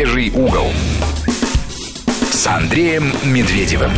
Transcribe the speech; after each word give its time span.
Медвежий 0.00 0.30
угол 0.30 0.72
с 2.32 2.46
Андреем 2.46 3.12
Медведевым. 3.22 3.90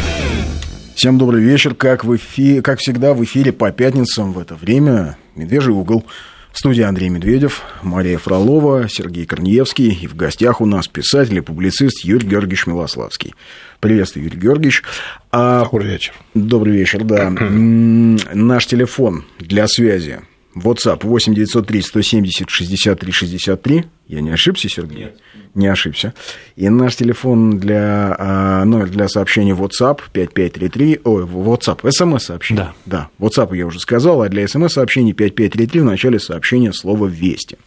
Всем 0.96 1.16
добрый 1.16 1.40
вечер. 1.40 1.76
Как, 1.76 2.04
в 2.04 2.16
эфи... 2.16 2.60
как 2.60 2.80
всегда, 2.80 3.14
в 3.14 3.22
эфире 3.22 3.52
по 3.52 3.70
пятницам 3.70 4.32
в 4.32 4.40
это 4.40 4.56
время 4.56 5.16
«Медвежий 5.36 5.72
угол». 5.72 6.04
В 6.50 6.58
студии 6.58 6.82
Андрей 6.82 7.08
Медведев, 7.08 7.62
Мария 7.82 8.18
Фролова, 8.18 8.88
Сергей 8.88 9.26
Корнеевский. 9.26 9.92
И 9.92 10.08
в 10.08 10.16
гостях 10.16 10.60
у 10.60 10.66
нас 10.66 10.88
писатель 10.88 11.38
и 11.38 11.40
публицист 11.40 12.04
Юрий 12.04 12.26
Георгиевич 12.26 12.66
Милославский. 12.66 13.36
Приветствую, 13.78 14.24
Юрий 14.24 14.40
Георгиевич. 14.40 14.82
А... 15.30 15.62
Добрый 15.62 15.86
вечер. 15.86 16.14
Добрый 16.34 16.72
вечер, 16.72 17.04
да. 17.04 17.30
Наш 17.30 18.66
телефон 18.66 19.24
для 19.38 19.68
связи 19.68 20.18
WhatsApp 20.54 21.04
8 21.04 21.34
903 21.34 21.82
170 21.82 22.50
63 22.50 23.12
63. 23.12 23.84
Я 24.08 24.20
не 24.20 24.30
ошибся, 24.30 24.68
Сергей? 24.68 25.04
Нет. 25.04 25.18
Не 25.54 25.66
ошибся. 25.66 26.14
И 26.56 26.68
наш 26.68 26.96
телефон 26.96 27.58
для, 27.58 28.16
а, 28.18 28.64
номер 28.64 28.88
для 28.88 29.08
сообщений 29.08 29.52
WhatsApp 29.52 30.00
5533, 30.12 31.00
ой, 31.04 31.24
WhatsApp, 31.24 31.90
смс-сообщение. 31.90 32.72
Да. 32.86 33.08
Да, 33.18 33.26
WhatsApp 33.26 33.56
я 33.56 33.66
уже 33.66 33.80
сказал, 33.80 34.22
а 34.22 34.28
для 34.28 34.46
смс-сообщений 34.48 35.12
5533 35.12 35.80
в 35.80 35.84
начале 35.84 36.18
сообщения 36.18 36.72
слово 36.72 37.06
«Вести». 37.06 37.58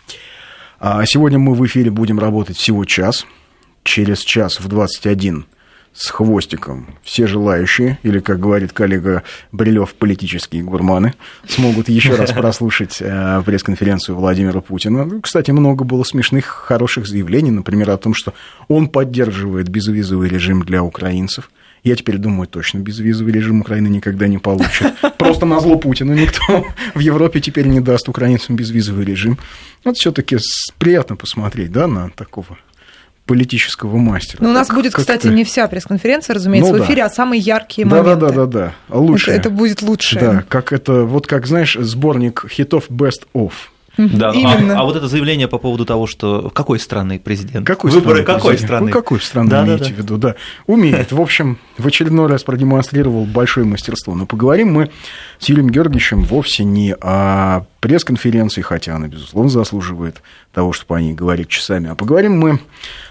А 0.80 1.06
сегодня 1.06 1.40
мы 1.40 1.54
в 1.54 1.66
эфире 1.66 1.90
будем 1.90 2.20
работать 2.20 2.58
всего 2.58 2.86
час. 2.86 3.26
Через 3.84 4.20
час 4.20 4.60
в 4.60 4.68
21 4.68 5.46
с 5.96 6.10
хвостиком 6.10 6.88
все 7.04 7.26
желающие, 7.26 7.98
или, 8.04 8.20
как 8.20 8.40
говорит 8.40 8.74
коллега 8.74 9.24
Брилев, 9.52 9.94
политические 9.94 10.62
гурманы, 10.62 11.14
смогут 11.48 11.88
еще 11.88 12.16
раз 12.16 12.32
прослушать 12.34 12.98
э, 13.00 13.42
пресс-конференцию 13.46 14.18
Владимира 14.18 14.60
Путина. 14.60 15.06
Ну, 15.06 15.22
кстати, 15.22 15.52
много 15.52 15.86
было 15.86 16.04
смешных, 16.04 16.46
хороших 16.46 17.08
заявлений, 17.08 17.52
например, 17.52 17.92
о 17.92 17.98
том, 17.98 18.14
что 18.14 18.34
он 18.68 18.90
поддерживает 18.90 19.70
безвизовый 19.70 20.28
режим 20.28 20.64
для 20.64 20.84
украинцев. 20.84 21.50
Я 21.86 21.96
теперь 21.96 22.18
думаю, 22.18 22.48
точно 22.48 22.80
безвизовый 22.80 23.32
режим 23.32 23.62
Украины 23.62 23.88
никогда 23.88 24.28
не 24.28 24.40
получит. 24.40 24.92
Просто 25.18 25.46
на 25.46 25.60
зло 25.60 25.78
Путину 25.78 26.14
никто 26.14 26.66
в 26.96 27.00
Европе 27.00 27.40
теперь 27.40 27.68
не 27.68 27.80
даст 27.80 28.10
украинцам 28.10 28.56
безвизовый 28.56 29.06
режим. 29.06 29.38
Вот 29.84 29.96
все-таки 29.96 30.38
приятно 30.80 31.16
посмотреть, 31.16 31.72
да, 31.72 31.86
на 31.88 32.10
такого 32.10 32.58
политического 33.26 33.98
мастера. 33.98 34.44
Ну, 34.44 34.50
у 34.50 34.54
нас 34.54 34.68
как, 34.68 34.78
будет, 34.78 34.94
кстати, 34.94 35.28
не 35.28 35.44
вся 35.44 35.68
пресс-конференция, 35.68 36.36
разумеется, 36.36 36.74
ну, 36.74 36.80
в 36.80 36.86
эфире, 36.86 37.02
да. 37.02 37.08
а 37.08 37.10
самые 37.10 37.40
яркие 37.40 37.88
да, 37.88 37.98
моменты. 37.98 38.20
Да, 38.20 38.30
да, 38.30 38.46
да, 38.46 38.74
да. 38.90 38.96
Лучше. 38.96 39.32
Это, 39.32 39.42
это 39.42 39.50
будет 39.50 39.82
лучше. 39.82 40.20
Да, 40.20 40.44
как 40.48 40.72
это, 40.72 41.04
вот 41.04 41.28
как, 41.28 41.48
знаешь, 41.48 41.76
сборник 41.80 42.46
хитов 42.50 42.90
Best 42.90 43.24
of. 43.34 43.52
Да, 43.98 44.32
Именно. 44.32 44.78
А, 44.78 44.82
а 44.82 44.84
вот 44.84 44.96
это 44.96 45.08
заявление 45.08 45.48
по 45.48 45.58
поводу 45.58 45.86
того, 45.86 46.08
что 46.08 46.50
какой 46.54 46.80
страны 46.80 47.20
президент? 47.20 47.66
Какой 47.66 47.92
Выборы 47.92 48.24
страны 48.24 48.26
какой 48.26 48.52
президент? 48.52 48.70
страны? 48.70 48.88
Ну, 48.88 48.92
какой 48.92 49.22
страны 49.22 49.50
да, 49.50 49.66
имеете 49.66 49.84
да, 49.84 49.90
да. 49.90 49.96
в 49.96 49.98
виду? 49.98 50.18
Да, 50.18 50.36
умеет. 50.68 51.12
В 51.12 51.22
общем, 51.22 51.58
в 51.78 51.88
очередной 51.88 52.28
раз 52.28 52.44
продемонстрировал 52.44 53.26
большое 53.26 53.66
мастерство. 53.66 54.16
Но 54.16 54.26
поговорим 54.26 54.74
мы 54.74 54.92
с 55.40 55.48
Юрием 55.48 55.70
Георгиевичем 55.70 56.24
вовсе 56.24 56.64
не 56.64 56.94
о 56.94 57.66
пресс-конференции, 57.80 58.62
хотя 58.62 58.96
она, 58.96 59.08
безусловно, 59.08 59.50
заслуживает 59.50 60.22
того, 60.54 60.74
чтобы 60.74 60.98
о 60.98 61.02
ней 61.02 61.14
говорить 61.14 61.50
часами, 61.50 61.90
а 61.90 61.96
поговорим 61.96 62.38
мы 62.38 62.60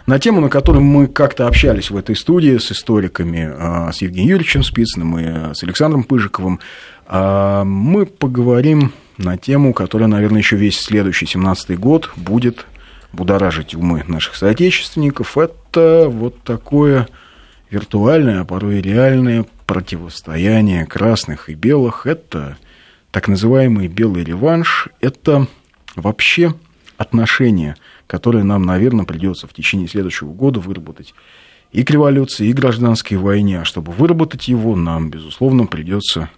на 0.07 0.19
тему, 0.19 0.41
на 0.41 0.49
которую 0.49 0.83
мы 0.83 1.07
как-то 1.07 1.47
общались 1.47 1.91
в 1.91 1.97
этой 1.97 2.17
студии 2.17 2.59
с 2.59 2.73
историками, 2.73 3.51
а, 3.57 3.93
с 3.93 4.03
Евгением 4.03 4.31
Юрьевичем 4.31 4.65
Спицыным 4.65 5.19
и 5.19 5.55
с 5.55 5.63
Александром 5.63 6.03
Пыжиковым. 6.03 6.59
А, 7.07 7.65
мы 7.65 8.07
поговорим 8.07 8.93
на 9.17 9.37
тему, 9.37 9.73
которая, 9.73 10.09
наверное, 10.09 10.41
еще 10.41 10.57
весь 10.57 10.79
следующий 10.81 11.27
17-й 11.27 11.77
год 11.77 12.11
будет 12.17 12.67
будоражить 13.13 13.75
умы 13.75 14.05
наших 14.07 14.35
соотечественников. 14.35 15.39
Это 15.39 16.07
вот 16.09 16.43
такое 16.43 17.09
виртуальное, 17.71 18.41
а 18.41 18.45
порой 18.45 18.79
и 18.79 18.83
реальное 18.83 19.47
противостояние 19.67 20.87
красных 20.87 21.49
и 21.49 21.55
белых. 21.55 22.07
Это 22.07 22.57
так 23.11 23.29
называемый 23.29 23.89
белый 23.89 24.25
реванш. 24.25 24.89
Это 25.01 25.47
вообще 25.97 26.55
отношения, 26.97 27.77
которые 28.07 28.45
нам, 28.45 28.63
наверное, 28.65 29.05
придется 29.05 29.47
в 29.47 29.53
течение 29.53 29.89
следующего 29.89 30.33
года 30.33 30.61
выработать 30.61 31.15
и 31.73 31.83
к 31.83 31.91
революции, 31.91 32.49
и 32.49 32.53
к 32.53 32.57
гражданской 32.57 33.17
войне. 33.17 33.61
А 33.61 33.65
чтобы 33.65 33.93
выработать 33.93 34.49
его, 34.49 34.77
нам, 34.77 35.11
безусловно, 35.11 35.67
придется 35.67 36.31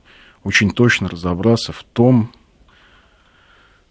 очень 0.45 0.71
точно 0.71 1.09
разобраться 1.09 1.73
в 1.73 1.84
том, 1.93 2.31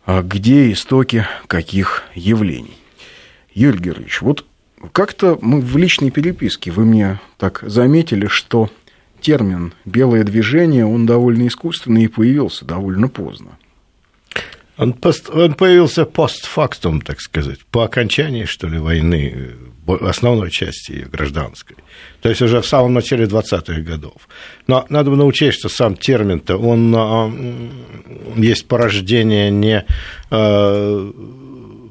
где 0.07 0.71
истоки 0.71 1.25
каких 1.47 2.03
явлений. 2.13 2.77
Юрий 3.53 3.79
Георгиевич, 3.79 4.21
вот 4.21 4.45
как-то 4.91 5.37
мы 5.41 5.61
в 5.61 5.77
личной 5.77 6.11
переписке 6.11 6.71
вы 6.71 6.85
мне 6.85 7.19
так 7.37 7.63
заметили, 7.65 8.27
что 8.27 8.69
термин 9.21 9.73
«белое 9.85 10.23
движение», 10.23 10.85
он 10.85 11.05
довольно 11.05 11.47
искусственный 11.47 12.03
и 12.03 12.07
появился 12.07 12.65
довольно 12.65 13.07
поздно. 13.07 13.57
Он, 14.77 14.93
пост, 14.93 15.29
он 15.29 15.53
появился 15.53 16.05
постфактум, 16.05 17.01
так 17.01 17.21
сказать, 17.21 17.59
по 17.71 17.83
окончании, 17.83 18.45
что 18.45 18.67
ли, 18.67 18.77
войны, 18.77 19.53
основной 19.87 20.51
части 20.51 20.91
ее 20.91 21.05
гражданской. 21.05 21.77
То 22.21 22.29
есть 22.29 22.41
уже 22.41 22.61
в 22.61 22.67
самом 22.67 22.93
начале 22.93 23.25
20-х 23.25 23.81
годов. 23.81 24.27
Но 24.67 24.85
надо 24.89 25.11
бы 25.11 25.15
научить, 25.15 25.53
что 25.53 25.69
сам 25.69 25.95
термин-то, 25.95 26.57
он 26.57 26.93
а, 26.95 27.31
есть 28.35 28.67
порождение 28.67 29.49
не 29.49 29.85
а, 30.29 31.11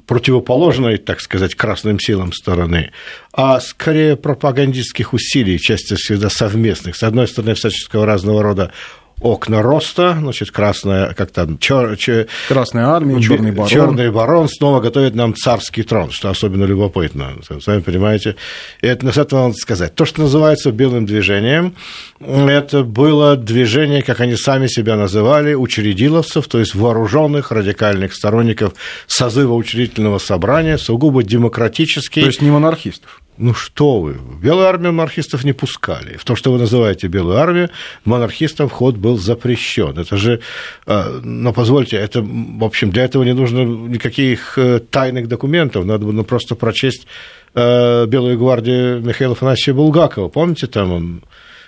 противоположной, 0.06 0.98
так 0.98 1.20
сказать, 1.20 1.54
красным 1.54 1.98
силам 1.98 2.32
стороны, 2.32 2.90
а 3.32 3.60
скорее 3.60 4.16
пропагандистских 4.16 5.14
усилий, 5.14 5.58
часто 5.58 5.96
всегда 5.96 6.28
совместных. 6.28 6.96
С 6.96 7.02
одной 7.02 7.28
стороны, 7.28 7.54
всяческого 7.54 8.04
разного 8.04 8.42
рода 8.42 8.72
окна 9.20 9.62
роста, 9.62 10.16
значит, 10.18 10.50
красная, 10.50 11.14
как 11.14 11.30
там, 11.30 11.58
чер, 11.58 11.96
чер, 11.96 12.26
Красная 12.48 12.86
армия, 12.86 13.20
черный 13.22 13.52
барон. 13.52 13.68
Черный 13.68 14.10
барон 14.10 14.48
снова 14.48 14.80
готовит 14.80 15.14
нам 15.14 15.34
царский 15.34 15.82
трон, 15.82 16.10
что 16.10 16.30
особенно 16.30 16.64
любопытно, 16.64 17.32
сами 17.60 17.80
понимаете. 17.80 18.36
И 18.80 18.86
это, 18.86 19.10
с 19.12 19.16
этого 19.16 19.44
надо 19.44 19.54
сказать. 19.54 19.94
То, 19.94 20.04
что 20.04 20.22
называется 20.22 20.72
белым 20.72 21.06
движением, 21.06 21.74
это 22.20 22.82
было 22.82 23.36
движение, 23.36 24.02
как 24.02 24.20
они 24.20 24.36
сами 24.36 24.66
себя 24.66 24.96
называли, 24.96 25.54
учредиловцев, 25.54 26.46
то 26.46 26.58
есть 26.58 26.74
вооруженных 26.74 27.50
радикальных 27.52 28.14
сторонников 28.14 28.74
созыва 29.06 29.54
учредительного 29.54 30.18
собрания, 30.18 30.78
сугубо 30.78 31.22
демократический. 31.22 32.20
То 32.20 32.26
есть 32.26 32.42
не 32.42 32.50
монархистов. 32.50 33.20
Ну 33.36 33.52
что 33.52 34.00
вы, 34.00 34.16
Белую 34.40 34.66
армию 34.66 34.92
монархистов 34.92 35.42
не 35.44 35.52
пускали. 35.52 36.16
В 36.16 36.24
то, 36.24 36.36
что 36.36 36.52
вы 36.52 36.58
называете 36.58 37.08
Белую 37.08 37.36
армию, 37.38 37.70
монархистам 38.04 38.68
вход 38.68 38.96
был 38.96 39.18
запрещен. 39.18 39.98
Это 39.98 40.16
же, 40.16 40.40
э, 40.86 41.20
но 41.22 41.52
позвольте, 41.52 41.96
это, 41.96 42.22
в 42.22 42.64
общем, 42.64 42.90
для 42.90 43.04
этого 43.04 43.24
не 43.24 43.34
нужно 43.34 43.64
никаких 43.64 44.56
э, 44.56 44.78
тайных 44.78 45.26
документов, 45.26 45.84
надо 45.84 46.06
было 46.06 46.22
просто 46.22 46.54
прочесть 46.54 47.08
э, 47.54 48.06
Белую 48.06 48.38
гвардию 48.38 49.00
Михаила 49.00 49.32
Афанасьевича 49.32 49.74
Булгакова. 49.74 50.28
Помните, 50.28 50.68
там 50.68 50.92
он 50.92 51.22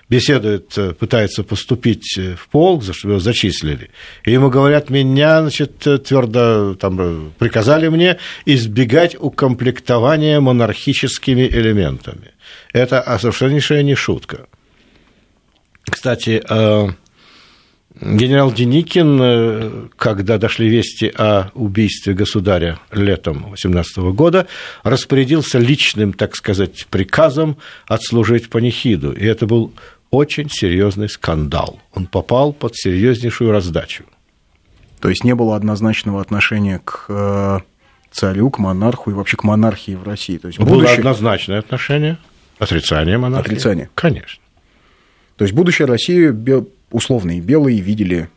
беседует, 0.09 0.77
э, 0.79 0.93
пытается 0.93 1.43
поступить 1.43 2.17
э, 2.19 2.35
в 2.37 2.49
полк, 2.49 2.83
за 2.83 2.93
его 3.03 3.19
зачислили. 3.19 3.91
И 4.25 4.33
ему 4.33 4.51
говорят, 4.51 4.91
меня, 4.91 5.43
значит, 5.43 5.79
твердо 5.79 6.75
там, 6.75 6.99
э, 7.01 7.31
приказали 7.39 7.89
мне 7.89 8.19
избегать 8.45 9.17
укомплектования 9.19 10.41
монархическими 10.41 11.43
элементами. 11.43 12.33
Это 12.73 13.03
совершеннейшая 13.21 13.83
не 13.83 13.95
шутка. 13.95 14.47
Кстати, 15.89 16.43
генерал 18.01 18.53
Деникин, 18.53 19.89
когда 19.97 20.37
дошли 20.37 20.69
вести 20.69 21.13
о 21.17 21.51
убийстве 21.55 22.13
государя 22.13 22.81
летом 22.91 23.51
18 23.51 23.99
года, 24.13 24.49
распорядился 24.83 25.59
личным, 25.59 26.13
так 26.13 26.35
сказать, 26.35 26.87
приказом 26.91 27.57
отслужить 27.87 28.51
панихиду. 28.51 29.13
И 29.13 29.25
это 29.25 29.47
был 29.47 29.73
очень 30.17 30.49
серьезный 30.51 31.09
скандал. 31.09 31.79
Он 31.95 32.07
попал 32.07 32.53
под 32.53 32.75
серьезнейшую 32.75 33.51
раздачу. 33.53 34.05
То 35.01 35.09
есть 35.11 35.25
не 35.25 35.35
было 35.35 35.57
однозначного 35.57 36.21
отношения 36.21 36.81
к 36.85 37.05
э, 37.09 37.59
царю, 38.11 38.51
к 38.51 38.59
монарху 38.59 39.11
и 39.11 39.15
вообще 39.15 39.37
к 39.37 39.45
монархии 39.45 39.93
в 39.93 40.03
России. 40.03 40.39
То 40.39 40.49
есть 40.49 40.59
будущее... 40.59 40.85
Было 40.85 40.93
однозначное 40.95 41.59
отношение, 41.59 42.19
отрицание 42.59 43.19
монархии. 43.19 43.53
Отрицание. 43.53 43.91
Конечно. 43.95 44.43
То 45.37 45.45
есть 45.45 45.55
будущее 45.55 45.87
России 45.87 46.35
условные 46.91 47.41
белые 47.41 47.81
видели... 47.81 48.29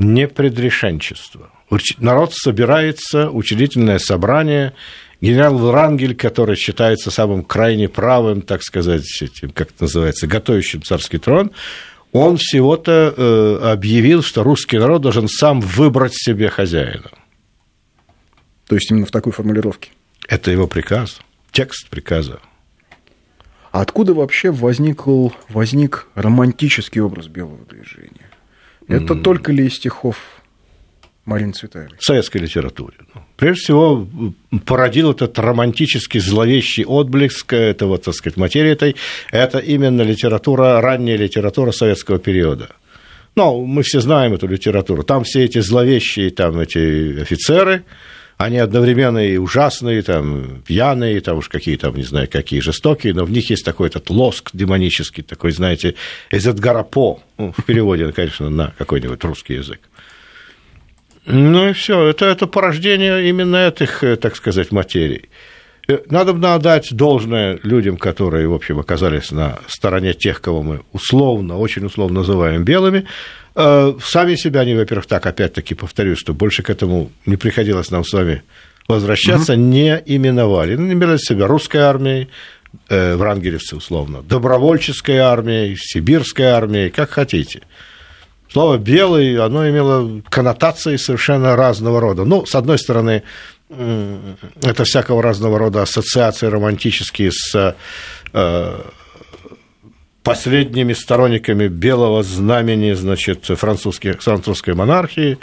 Непредрешенчество. 0.00 1.50
Народ 1.98 2.32
собирается, 2.32 3.30
учредительное 3.30 3.98
собрание, 3.98 4.74
генерал 5.20 5.58
Врангель, 5.58 6.14
который 6.14 6.56
считается 6.56 7.10
самым 7.10 7.44
крайне 7.44 7.88
правым, 7.88 8.42
так 8.42 8.62
сказать, 8.62 9.04
этим, 9.20 9.50
как 9.50 9.70
это 9.70 9.84
называется, 9.84 10.26
готовящим 10.26 10.82
царский 10.82 11.18
трон, 11.18 11.52
он 12.12 12.36
всего-то 12.36 13.14
э, 13.16 13.70
объявил, 13.72 14.22
что 14.22 14.42
русский 14.42 14.78
народ 14.78 15.02
должен 15.02 15.28
сам 15.28 15.60
выбрать 15.60 16.14
себе 16.14 16.48
хозяина. 16.48 17.10
То 18.66 18.76
есть 18.76 18.90
именно 18.90 19.06
в 19.06 19.10
такой 19.10 19.32
формулировке? 19.32 19.90
Это 20.28 20.50
его 20.50 20.66
приказ. 20.66 21.20
текст 21.52 21.88
приказа. 21.88 22.40
А 23.72 23.82
откуда 23.82 24.14
вообще 24.14 24.50
возникл, 24.50 25.28
возник 25.48 26.08
романтический 26.14 27.00
образ 27.00 27.26
белого 27.26 27.64
движения? 27.66 28.30
Это 28.86 29.14
mm. 29.14 29.22
только 29.22 29.52
ли 29.52 29.66
из 29.66 29.74
стихов 29.74 30.16
Марины 31.28 31.52
Цветаевой? 31.52 31.98
В 31.98 32.04
советской 32.04 32.38
литературе. 32.38 32.96
Ну, 33.14 33.20
прежде 33.36 33.60
всего, 33.60 34.08
породил 34.64 35.10
этот 35.10 35.38
романтический 35.38 36.20
зловещий 36.20 36.86
отблеск 36.86 37.52
этого, 37.52 37.98
так 37.98 38.14
сказать, 38.14 38.38
материи 38.38 38.70
этой. 38.70 38.96
Это 39.30 39.58
именно 39.58 40.00
литература, 40.00 40.80
ранняя 40.80 41.18
литература 41.18 41.70
советского 41.70 42.18
периода. 42.18 42.70
Ну, 43.36 43.66
мы 43.66 43.82
все 43.82 44.00
знаем 44.00 44.32
эту 44.32 44.46
литературу. 44.46 45.02
Там 45.02 45.24
все 45.24 45.44
эти 45.44 45.60
зловещие 45.60 46.30
там, 46.30 46.58
эти 46.60 47.20
офицеры, 47.20 47.84
они 48.38 48.56
одновременно 48.56 49.18
и 49.18 49.36
ужасные, 49.36 50.00
там, 50.00 50.62
пьяные, 50.66 51.20
там 51.20 51.36
уж 51.38 51.50
какие 51.50 51.76
там, 51.76 51.94
не 51.94 52.04
знаю, 52.04 52.26
какие 52.30 52.60
жестокие, 52.60 53.12
но 53.12 53.26
в 53.26 53.30
них 53.30 53.50
есть 53.50 53.66
такой 53.66 53.88
этот 53.88 54.08
лоск 54.08 54.50
демонический, 54.54 55.22
такой, 55.22 55.52
знаете, 55.52 55.94
из 56.30 56.46
Эдгара 56.46 56.84
По, 56.84 57.20
ну, 57.36 57.52
в 57.54 57.64
переводе, 57.64 58.10
конечно, 58.12 58.48
на 58.48 58.72
какой-нибудь 58.78 59.22
русский 59.24 59.54
язык. 59.54 59.80
Ну 61.28 61.68
и 61.68 61.72
все, 61.72 62.06
это, 62.06 62.26
это 62.26 62.46
порождение 62.46 63.28
именно 63.28 63.56
этих, 63.68 64.02
э, 64.02 64.16
так 64.16 64.36
сказать, 64.36 64.72
материй. 64.72 65.28
Э, 65.88 65.98
надо 66.10 66.32
бы 66.32 66.48
отдать 66.48 66.88
должное 66.92 67.58
людям, 67.62 67.96
которые, 67.96 68.48
в 68.48 68.54
общем, 68.54 68.78
оказались 68.78 69.30
на 69.30 69.58
стороне 69.66 70.14
тех, 70.14 70.40
кого 70.40 70.62
мы 70.62 70.80
условно, 70.92 71.58
очень 71.58 71.84
условно 71.84 72.20
называем 72.20 72.64
белыми, 72.64 73.06
Э, 73.60 73.92
сами 74.00 74.36
себя 74.36 74.60
они, 74.60 74.74
во-первых, 74.74 75.06
так, 75.06 75.26
опять-таки 75.26 75.74
повторюсь, 75.74 76.18
что 76.18 76.32
больше 76.32 76.62
к 76.62 76.70
этому 76.70 77.10
не 77.26 77.36
приходилось 77.36 77.90
нам 77.90 78.04
с 78.04 78.12
вами 78.12 78.44
возвращаться, 78.86 79.54
угу. 79.54 79.60
не 79.60 80.00
именовали. 80.06 80.76
Ну, 80.76 80.92
именовали 80.92 81.18
себя 81.18 81.48
русской 81.48 81.78
армией, 81.78 82.28
э, 82.88 83.16
врангелевцы 83.16 83.74
условно, 83.74 84.22
добровольческой 84.22 85.18
армией, 85.18 85.76
сибирской 85.76 86.46
армией, 86.46 86.90
как 86.90 87.10
хотите. 87.10 87.62
Слово 88.50 88.78
«белый», 88.78 89.36
оно 89.36 89.68
имело 89.68 90.22
коннотации 90.30 90.96
совершенно 90.96 91.54
разного 91.54 92.00
рода. 92.00 92.24
Ну, 92.24 92.46
с 92.46 92.54
одной 92.54 92.78
стороны, 92.78 93.22
это 93.68 94.84
всякого 94.84 95.22
разного 95.22 95.58
рода 95.58 95.82
ассоциации 95.82 96.46
романтические 96.46 97.30
с 97.30 97.76
э, 98.32 98.80
последними 100.22 100.94
сторонниками 100.94 101.68
белого 101.68 102.22
знамени, 102.22 102.92
значит, 102.92 103.44
французских, 103.44 104.22
французской 104.22 104.74
монархии. 104.74 105.38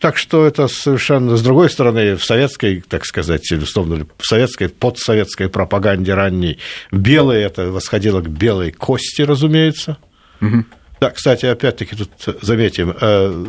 Так 0.00 0.18
что 0.18 0.46
это 0.46 0.68
совершенно, 0.68 1.38
с 1.38 1.42
другой 1.42 1.70
стороны, 1.70 2.16
в 2.16 2.24
советской, 2.24 2.84
так 2.86 3.06
сказать, 3.06 3.50
условно, 3.52 4.06
в 4.18 4.26
советской, 4.26 4.68
подсоветской 4.68 5.48
пропаганде 5.48 6.12
ранней, 6.12 6.58
белые, 6.92 7.46
это 7.46 7.70
восходило 7.70 8.20
к 8.20 8.28
белой 8.28 8.70
кости, 8.70 9.22
разумеется. 9.22 9.96
Угу. 10.42 10.64
Да, 11.00 11.10
кстати, 11.10 11.46
опять-таки 11.46 11.96
тут 11.96 12.10
заметим, 12.42 12.94
э, 13.00 13.44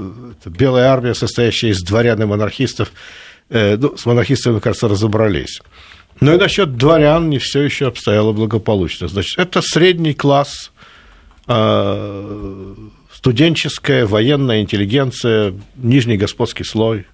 белая 0.46 0.90
армия, 0.90 1.14
состоящая 1.14 1.70
из 1.70 1.82
дворян 1.84 2.22
и 2.22 2.26
монархистов, 2.26 2.92
э, 3.50 3.78
ну, 3.78 3.96
с 3.96 4.06
монархистами, 4.06 4.60
кажется, 4.60 4.88
разобрались. 4.88 5.62
Ну 6.22 6.34
и 6.34 6.38
насчет 6.38 6.78
дворян 6.78 7.30
не 7.30 7.40
все 7.40 7.62
еще 7.62 7.88
обстояло 7.88 8.32
благополучно. 8.32 9.08
Значит, 9.08 9.38
это 9.38 9.62
средний 9.62 10.14
класс, 10.14 10.72
а, 11.46 12.74
студенческая, 13.12 14.06
военная 14.06 14.62
интеллигенция, 14.62 15.54
нижний 15.76 16.18
господский 16.18 16.64
слой. 16.64 17.06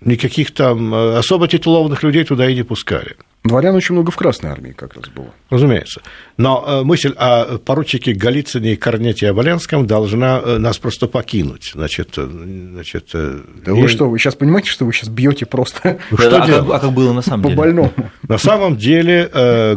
Никаких 0.00 0.52
там 0.52 0.92
особо 0.94 1.48
титулованных 1.48 2.02
людей 2.02 2.24
туда 2.24 2.48
и 2.48 2.54
не 2.54 2.62
пускали. 2.62 3.16
Дворян 3.44 3.74
очень 3.74 3.94
много 3.94 4.10
в 4.10 4.16
Красной 4.16 4.50
армии 4.50 4.72
как 4.72 4.94
раз 4.94 5.04
было. 5.10 5.26
Разумеется. 5.50 6.00
Но 6.38 6.64
э, 6.66 6.82
мысль 6.82 7.12
о 7.14 7.58
поручике 7.58 8.14
Голицыне 8.14 8.72
и 8.72 8.76
Корнете 8.76 9.28
Оболенском 9.28 9.86
должна 9.86 10.40
э, 10.42 10.56
нас 10.56 10.78
просто 10.78 11.08
покинуть. 11.08 11.72
Значит, 11.74 12.14
э, 12.16 12.26
значит, 12.26 13.10
да 13.12 13.42
я... 13.66 13.74
вы 13.74 13.88
что, 13.88 14.08
вы 14.08 14.18
сейчас 14.18 14.34
понимаете, 14.34 14.70
что 14.70 14.86
вы 14.86 14.94
сейчас 14.94 15.10
бьете 15.10 15.44
просто? 15.44 15.98
Что 16.18 16.42
а, 16.42 16.46
как, 16.46 16.70
а 16.70 16.78
как 16.78 16.92
было 16.92 17.12
на 17.12 17.20
самом 17.20 17.42
деле? 17.42 17.54
По-больному. 17.54 17.92
На 18.28 18.38
самом 18.38 18.78
деле 18.78 19.28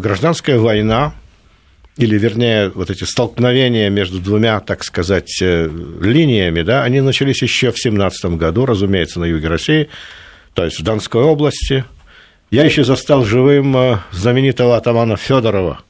гражданская 0.01 0.57
война, 0.57 1.13
или, 1.97 2.17
вернее, 2.17 2.69
вот 2.69 2.89
эти 2.89 3.03
столкновения 3.03 3.89
между 3.89 4.19
двумя, 4.19 4.61
так 4.61 4.85
сказать, 4.85 5.41
линиями, 5.41 6.61
да, 6.61 6.83
они 6.83 7.01
начались 7.01 7.41
еще 7.41 7.71
в 7.71 7.79
17 7.79 8.37
году, 8.37 8.65
разумеется, 8.65 9.19
на 9.19 9.25
юге 9.25 9.49
России, 9.49 9.89
то 10.53 10.63
есть 10.63 10.79
в 10.79 10.83
Донской 10.83 11.23
области– 11.23 11.83
я 12.49 12.63
еще 12.63 12.83
застал 12.83 13.25
живым 13.25 13.75
э, 13.75 13.99
знаменитого 14.11 14.77
атамана 14.77 15.17
Федорова, 15.17 15.81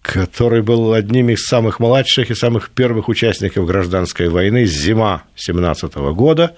который 0.00 0.62
был 0.62 0.92
одним 0.92 1.30
из 1.30 1.44
самых 1.44 1.78
младших 1.78 2.30
и 2.30 2.34
самых 2.34 2.70
первых 2.70 3.08
участников 3.08 3.66
гражданской 3.66 4.28
войны 4.28 4.64
зима 4.64 5.22
17 5.36 5.94
года. 6.14 6.56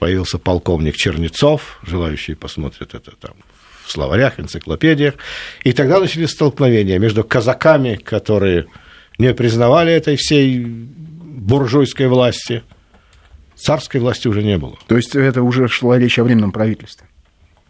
Появился 0.00 0.38
полковник 0.38 0.96
Чернецов, 0.96 1.78
желающие 1.84 2.36
посмотрят 2.36 2.94
это 2.94 3.12
там 3.12 3.34
в 3.84 3.92
словарях, 3.92 4.40
энциклопедиях. 4.40 5.14
И 5.62 5.72
тогда 5.72 6.00
начались 6.00 6.30
столкновения 6.30 6.98
между 6.98 7.22
казаками, 7.22 7.94
которые 7.94 8.66
не 9.18 9.32
признавали 9.32 9.92
этой 9.92 10.16
всей 10.16 10.64
буржуйской 10.64 12.08
власти. 12.08 12.64
Царской 13.54 14.00
власти 14.00 14.26
уже 14.26 14.42
не 14.42 14.58
было. 14.58 14.76
То 14.88 14.96
есть 14.96 15.14
это 15.14 15.42
уже 15.42 15.68
шла 15.68 15.98
речь 15.98 16.18
о 16.18 16.24
временном 16.24 16.50
правительстве? 16.50 17.06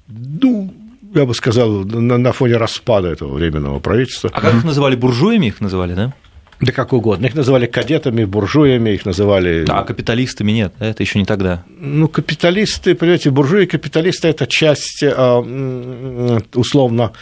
Ну, 0.08 0.72
я 1.14 1.24
бы 1.24 1.34
сказал, 1.34 1.84
на, 1.84 2.18
на 2.18 2.32
фоне 2.32 2.56
распада 2.56 3.08
этого 3.08 3.34
временного 3.34 3.78
правительства. 3.78 4.30
А 4.32 4.40
как 4.40 4.54
их 4.54 4.64
называли? 4.64 4.96
Буржуями 4.96 5.46
их 5.46 5.60
называли, 5.60 5.94
да? 5.94 6.12
Да 6.60 6.72
как 6.72 6.92
угодно. 6.92 7.26
Их 7.26 7.34
называли 7.34 7.66
кадетами, 7.66 8.24
буржуями, 8.24 8.90
их 8.90 9.04
называли... 9.04 9.64
А 9.68 9.82
капиталистами 9.82 10.52
нет, 10.52 10.72
это 10.78 11.02
еще 11.02 11.18
не 11.18 11.24
тогда. 11.24 11.64
Ну, 11.78 12.08
капиталисты, 12.08 12.94
понимаете, 12.94 13.30
буржуи 13.30 13.66
капиталисты– 13.66 14.28
это 14.28 14.46
часть, 14.46 15.02
а, 15.04 15.40
условно, 16.54 17.12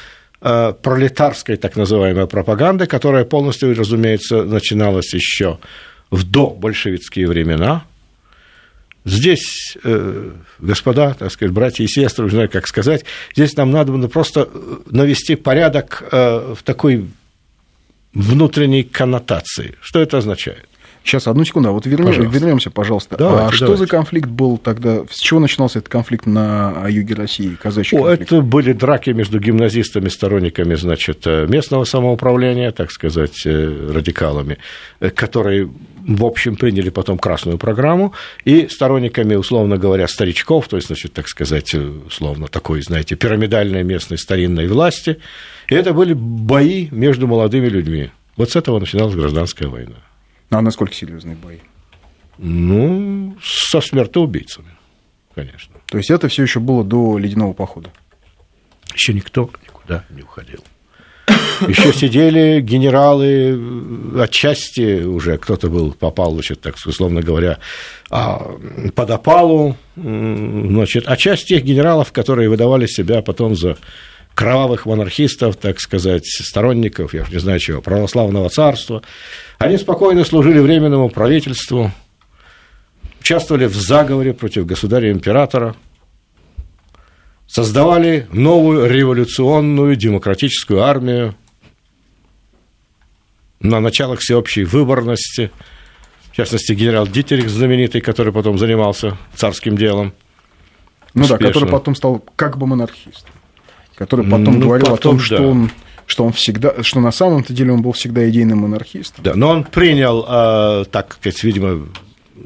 а, 0.40 0.73
пролетарской 0.73 1.56
так 1.56 1.76
называемой 1.76 2.26
пропаганды, 2.26 2.87
которая 2.87 3.25
полностью, 3.25 3.76
разумеется, 3.76 4.44
начиналась 4.44 5.12
еще 5.14 5.58
в 6.11 6.31
добольшевистские 6.31 7.26
времена, 7.26 7.85
Здесь, 9.04 9.76
э, 9.82 10.31
господа, 10.60 11.14
так 11.14 11.32
сказать, 11.32 11.52
братья 11.52 11.82
и 11.82 11.88
сестры, 11.88 12.25
не 12.26 12.31
знаю, 12.31 12.49
как 12.49 12.69
сказать, 12.69 13.04
здесь 13.35 13.56
нам 13.56 13.73
надо 13.73 14.09
просто 14.09 14.49
э, 14.52 14.76
навести 14.90 15.35
порядок 15.35 16.04
э, 16.11 16.54
в 16.54 16.62
такой 16.62 17.09
внутренней 18.14 18.85
коннотации. 18.85 19.75
Что 19.80 20.00
это 20.00 20.18
означает? 20.18 20.68
Сейчас, 21.04 21.26
одну 21.26 21.44
секунду, 21.44 21.68
а 21.68 21.73
вот 21.73 21.87
вернем, 21.87 22.30
вернемся, 22.30 22.71
пожалуйста. 22.71 23.16
Давайте, 23.16 23.49
а 23.49 23.52
что 23.52 23.66
давайте. 23.66 23.85
за 23.85 23.90
конфликт 23.90 24.28
был 24.28 24.56
тогда? 24.56 25.02
С 25.11 25.18
чего 25.18 25.40
начинался 25.40 25.80
этот 25.80 25.90
конфликт 25.90 26.26
на 26.26 26.87
юге 26.88 27.14
России, 27.14 27.56
казачий 27.61 27.99
О, 27.99 28.04
конфликт? 28.04 28.32
Это 28.32 28.42
были 28.42 28.73
драки 28.73 29.11
между 29.11 29.40
гимназистами, 29.40 30.09
сторонниками, 30.09 30.75
значит, 30.75 31.26
местного 31.26 31.85
самоуправления, 31.85 32.71
так 32.71 32.90
сказать, 32.90 33.44
радикалами, 33.44 34.59
которые 35.14 35.71
в 36.04 36.25
общем, 36.25 36.56
приняли 36.56 36.90
потом 36.90 37.16
красную 37.18 37.59
программу, 37.59 38.12
и 38.44 38.66
сторонниками, 38.68 39.37
условно 39.37 39.76
говоря, 39.76 40.09
старичков, 40.09 40.66
то 40.66 40.76
есть, 40.76 40.88
значит, 40.88 41.12
так 41.12 41.28
сказать, 41.28 41.75
условно 41.75 42.49
такой, 42.49 42.82
знаете, 42.82 43.14
пирамидальной 43.14 43.85
местной 43.85 44.18
старинной 44.18 44.66
власти, 44.66 45.18
и 45.68 45.75
это 45.75 45.92
были 45.92 46.12
бои 46.12 46.88
между 46.90 47.28
молодыми 47.28 47.68
людьми. 47.68 48.11
Вот 48.37 48.50
с 48.50 48.56
этого 48.56 48.80
начиналась 48.80 49.14
гражданская 49.14 49.68
война. 49.68 49.94
А 50.52 50.61
насколько 50.61 50.94
серьезные 50.94 51.35
бои? 51.35 51.59
Ну, 52.37 53.37
со 53.42 53.80
смертоубийцами, 53.80 54.68
конечно. 55.35 55.76
То 55.87 55.97
есть 55.97 56.11
это 56.11 56.28
все 56.28 56.42
еще 56.42 56.61
было 56.61 56.85
до 56.85 57.16
ледяного 57.16 57.54
похода? 57.54 57.90
Еще 58.94 59.14
никто 59.14 59.50
никуда 59.66 60.04
не 60.11 60.23
уходил. 60.23 60.62
Еще 61.68 61.92
сидели 61.94 62.61
генералы 62.61 64.21
отчасти 64.21 65.02
уже, 65.02 65.38
кто-то 65.38 65.68
был, 65.68 65.92
попал, 65.92 66.35
значит, 66.35 66.61
так 66.61 66.75
условно 66.85 67.23
говоря, 67.23 67.59
а, 68.11 68.59
под 68.94 69.11
опалу, 69.11 69.76
значит, 69.97 71.04
а 71.06 71.16
часть 71.16 71.47
тех 71.47 71.62
генералов, 71.62 72.12
которые 72.12 72.50
выдавали 72.50 72.87
себя 72.87 73.23
потом 73.23 73.54
за 73.56 73.78
кровавых 74.35 74.87
монархистов, 74.87 75.56
так 75.56 75.80
сказать, 75.80 76.26
сторонников, 76.26 77.14
я 77.14 77.25
не 77.30 77.38
знаю 77.38 77.59
чего, 77.61 77.80
православного 77.82 78.49
царства, 78.49 79.02
они 79.62 79.78
спокойно 79.78 80.25
служили 80.25 80.59
временному 80.59 81.09
правительству, 81.09 81.90
участвовали 83.21 83.66
в 83.66 83.75
заговоре 83.75 84.35
против 84.35 84.66
государя-императора, 84.66 85.76
создавали 87.47 88.26
новую 88.33 88.88
революционную 88.88 89.95
демократическую 89.97 90.83
армию 90.83 91.35
на 93.61 93.78
началах 93.78 94.21
всеобщей 94.21 94.64
выборности, 94.64 95.50
в 96.33 96.37
частности, 96.37 96.73
генерал 96.73 97.07
Дитерих 97.07 97.49
знаменитый, 97.49 98.00
который 98.00 98.33
потом 98.33 98.59
занимался 98.59 99.16
царским 99.35 99.76
делом. 99.76 100.12
Ну 101.14 101.23
успешно. 101.23 101.38
да, 101.38 101.47
который 101.47 101.69
потом 101.69 101.95
стал 101.95 102.25
как 102.37 102.57
бы 102.57 102.66
монархистом. 102.66 103.31
который 103.95 104.25
потом 104.25 104.59
ну, 104.59 104.66
говорил 104.66 104.87
потом, 104.87 104.95
о 104.95 104.99
том, 104.99 105.19
да. 105.19 105.25
что 105.25 105.42
он 105.47 105.71
что 106.12 106.25
он 106.25 106.33
всегда, 106.35 106.83
что 106.83 107.00
на 107.00 107.11
самом-то 107.11 107.54
деле 107.54 107.73
он 107.73 107.81
был 107.81 107.92
всегда 107.92 108.28
идейным 108.28 108.59
монархистом. 108.59 109.25
Да, 109.25 109.33
но 109.35 109.49
он 109.49 109.64
принял, 109.64 110.26
э, 110.28 110.85
так 110.90 111.14
сказать, 111.14 111.42
видимо, 111.42 111.88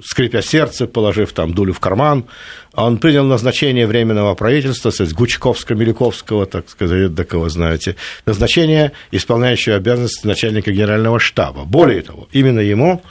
скрипя 0.04 0.40
сердце, 0.40 0.86
положив 0.86 1.32
там 1.32 1.52
дулю 1.52 1.72
в 1.72 1.80
карман, 1.80 2.26
он 2.74 2.98
принял 2.98 3.24
назначение 3.24 3.88
Временного 3.88 4.36
правительства, 4.36 4.90
сказать, 4.90 5.14
Гучковско-Милюковского, 5.14 6.46
так 6.46 6.68
сказать, 6.68 7.12
до 7.12 7.24
кого 7.24 7.48
знаете, 7.48 7.96
назначение 8.24 8.92
исполняющего 9.10 9.74
обязанности 9.74 10.24
начальника 10.28 10.70
генерального 10.70 11.18
штаба. 11.18 11.64
Более 11.64 12.02
того, 12.02 12.28
именно 12.30 12.60
ему, 12.60 13.02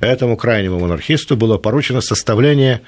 этому 0.00 0.38
крайнему 0.38 0.78
монархисту, 0.78 1.36
было 1.36 1.58
поручено 1.58 2.00
составление 2.00 2.80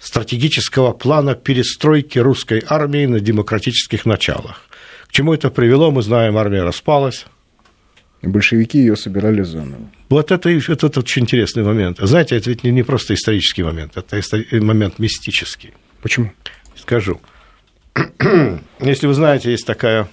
стратегического 0.00 0.92
плана 0.92 1.36
перестройки 1.36 2.18
русской 2.18 2.64
армии 2.66 3.06
на 3.06 3.20
демократических 3.20 4.06
началах. 4.06 4.67
К 5.08 5.12
чему 5.12 5.34
это 5.34 5.50
привело, 5.50 5.90
мы 5.90 6.02
знаем, 6.02 6.36
армия 6.36 6.62
распалась. 6.62 7.26
Большевики 8.22 8.78
ее 8.78 8.96
собирали 8.96 9.42
заново. 9.42 9.90
Вот 10.08 10.32
это, 10.32 10.50
это, 10.50 10.86
это 10.86 11.00
очень 11.00 11.22
интересный 11.22 11.62
момент. 11.62 11.98
Знаете, 12.00 12.36
это 12.36 12.50
ведь 12.50 12.64
не, 12.64 12.70
не 12.70 12.82
просто 12.82 13.14
исторический 13.14 13.62
момент, 13.62 13.96
это 13.96 14.20
момент 14.52 14.98
мистический. 14.98 15.72
Почему? 16.02 16.32
Скажу. 16.76 17.20
Если 18.80 19.06
вы 19.06 19.14
знаете, 19.14 19.50
есть 19.50 19.66
такая 19.66 20.08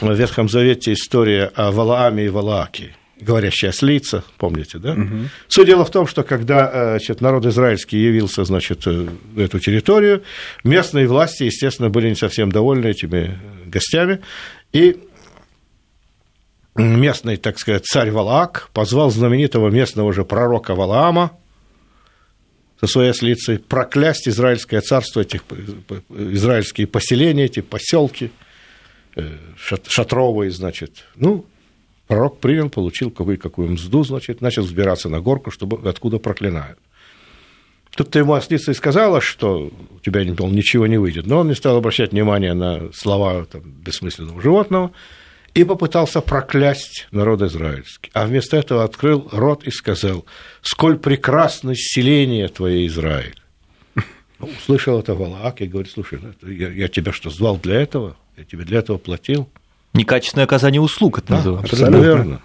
в 0.00 0.12
Ветхом 0.14 0.48
Завете 0.48 0.92
история 0.92 1.50
о 1.54 1.72
Валааме 1.72 2.26
и 2.26 2.28
Валааке, 2.28 2.94
говорящая 3.20 3.70
ослица, 3.70 4.24
помните, 4.36 4.78
да? 4.78 4.92
Угу. 4.92 5.28
Суть 5.48 5.66
дела 5.66 5.84
в 5.84 5.90
том, 5.90 6.06
что 6.06 6.22
когда 6.22 6.70
э, 6.72 6.90
значит, 6.90 7.20
народ 7.20 7.46
израильский 7.46 7.98
явился 7.98 8.44
значит, 8.44 8.86
э, 8.86 9.08
эту 9.36 9.58
территорию, 9.58 10.22
местные 10.64 11.06
власти, 11.06 11.44
естественно, 11.44 11.90
были 11.90 12.08
не 12.08 12.14
совсем 12.14 12.50
довольны 12.50 12.86
этими 12.86 13.38
гостями, 13.66 14.20
и 14.72 15.00
местный, 16.76 17.36
так 17.36 17.58
сказать, 17.58 17.84
царь 17.86 18.10
Валаак 18.10 18.70
позвал 18.72 19.10
знаменитого 19.10 19.68
местного 19.68 20.12
же 20.12 20.24
пророка 20.24 20.74
Валаама 20.74 21.32
со 22.80 22.86
своей 22.86 23.10
ослицей 23.10 23.58
проклясть 23.58 24.28
израильское 24.28 24.80
царство, 24.80 25.20
этих, 25.20 25.42
израильские 26.08 26.86
поселения, 26.86 27.46
эти 27.46 27.60
поселки 27.60 28.30
э, 29.16 29.36
шатровые, 29.56 30.52
значит. 30.52 31.04
Ну, 31.16 31.46
пророк 32.08 32.40
принял, 32.40 32.70
получил 32.70 33.10
какую-какую 33.10 33.72
мзду, 33.72 34.02
значит, 34.02 34.40
начал 34.40 34.62
взбираться 34.62 35.08
на 35.08 35.20
горку, 35.20 35.50
чтобы 35.50 35.88
откуда 35.88 36.18
проклинают. 36.18 36.78
Тут-то 37.94 38.18
ему 38.18 38.34
ослица 38.34 38.72
и 38.72 38.74
сказала, 38.74 39.20
что 39.20 39.70
у 39.90 40.00
тебя 40.00 40.24
ничего 40.24 40.86
не 40.86 40.98
выйдет, 40.98 41.26
но 41.26 41.38
он 41.38 41.48
не 41.48 41.54
стал 41.54 41.76
обращать 41.76 42.12
внимания 42.12 42.54
на 42.54 42.92
слова 42.92 43.44
там, 43.44 43.62
бессмысленного 43.62 44.40
животного, 44.40 44.92
и 45.54 45.64
попытался 45.64 46.20
проклясть 46.20 47.08
народ 47.10 47.42
израильский. 47.42 48.10
А 48.12 48.26
вместо 48.26 48.56
этого 48.56 48.84
открыл 48.84 49.28
рот 49.32 49.64
и 49.64 49.70
сказал, 49.70 50.24
сколь 50.62 50.98
прекрасно 50.98 51.74
селение 51.74 52.48
твое 52.48 52.86
Израиль. 52.86 53.40
Ну, 54.38 54.46
услышал 54.46 55.00
это 55.00 55.14
Валаак 55.14 55.60
и 55.62 55.66
говорит, 55.66 55.90
слушай, 55.90 56.20
ну, 56.22 56.48
я, 56.48 56.70
я 56.70 56.86
тебя 56.86 57.12
что, 57.12 57.30
звал 57.30 57.56
для 57.56 57.80
этого? 57.80 58.16
Я 58.36 58.44
тебе 58.44 58.62
для 58.64 58.78
этого 58.78 58.98
платил? 58.98 59.48
Некачественное 59.94 60.44
оказание 60.44 60.80
услуг 60.80 61.18
это 61.18 61.28
да, 61.28 61.36
называется. 61.36 61.74
Абсолютно 61.74 62.04
верно. 62.04 62.42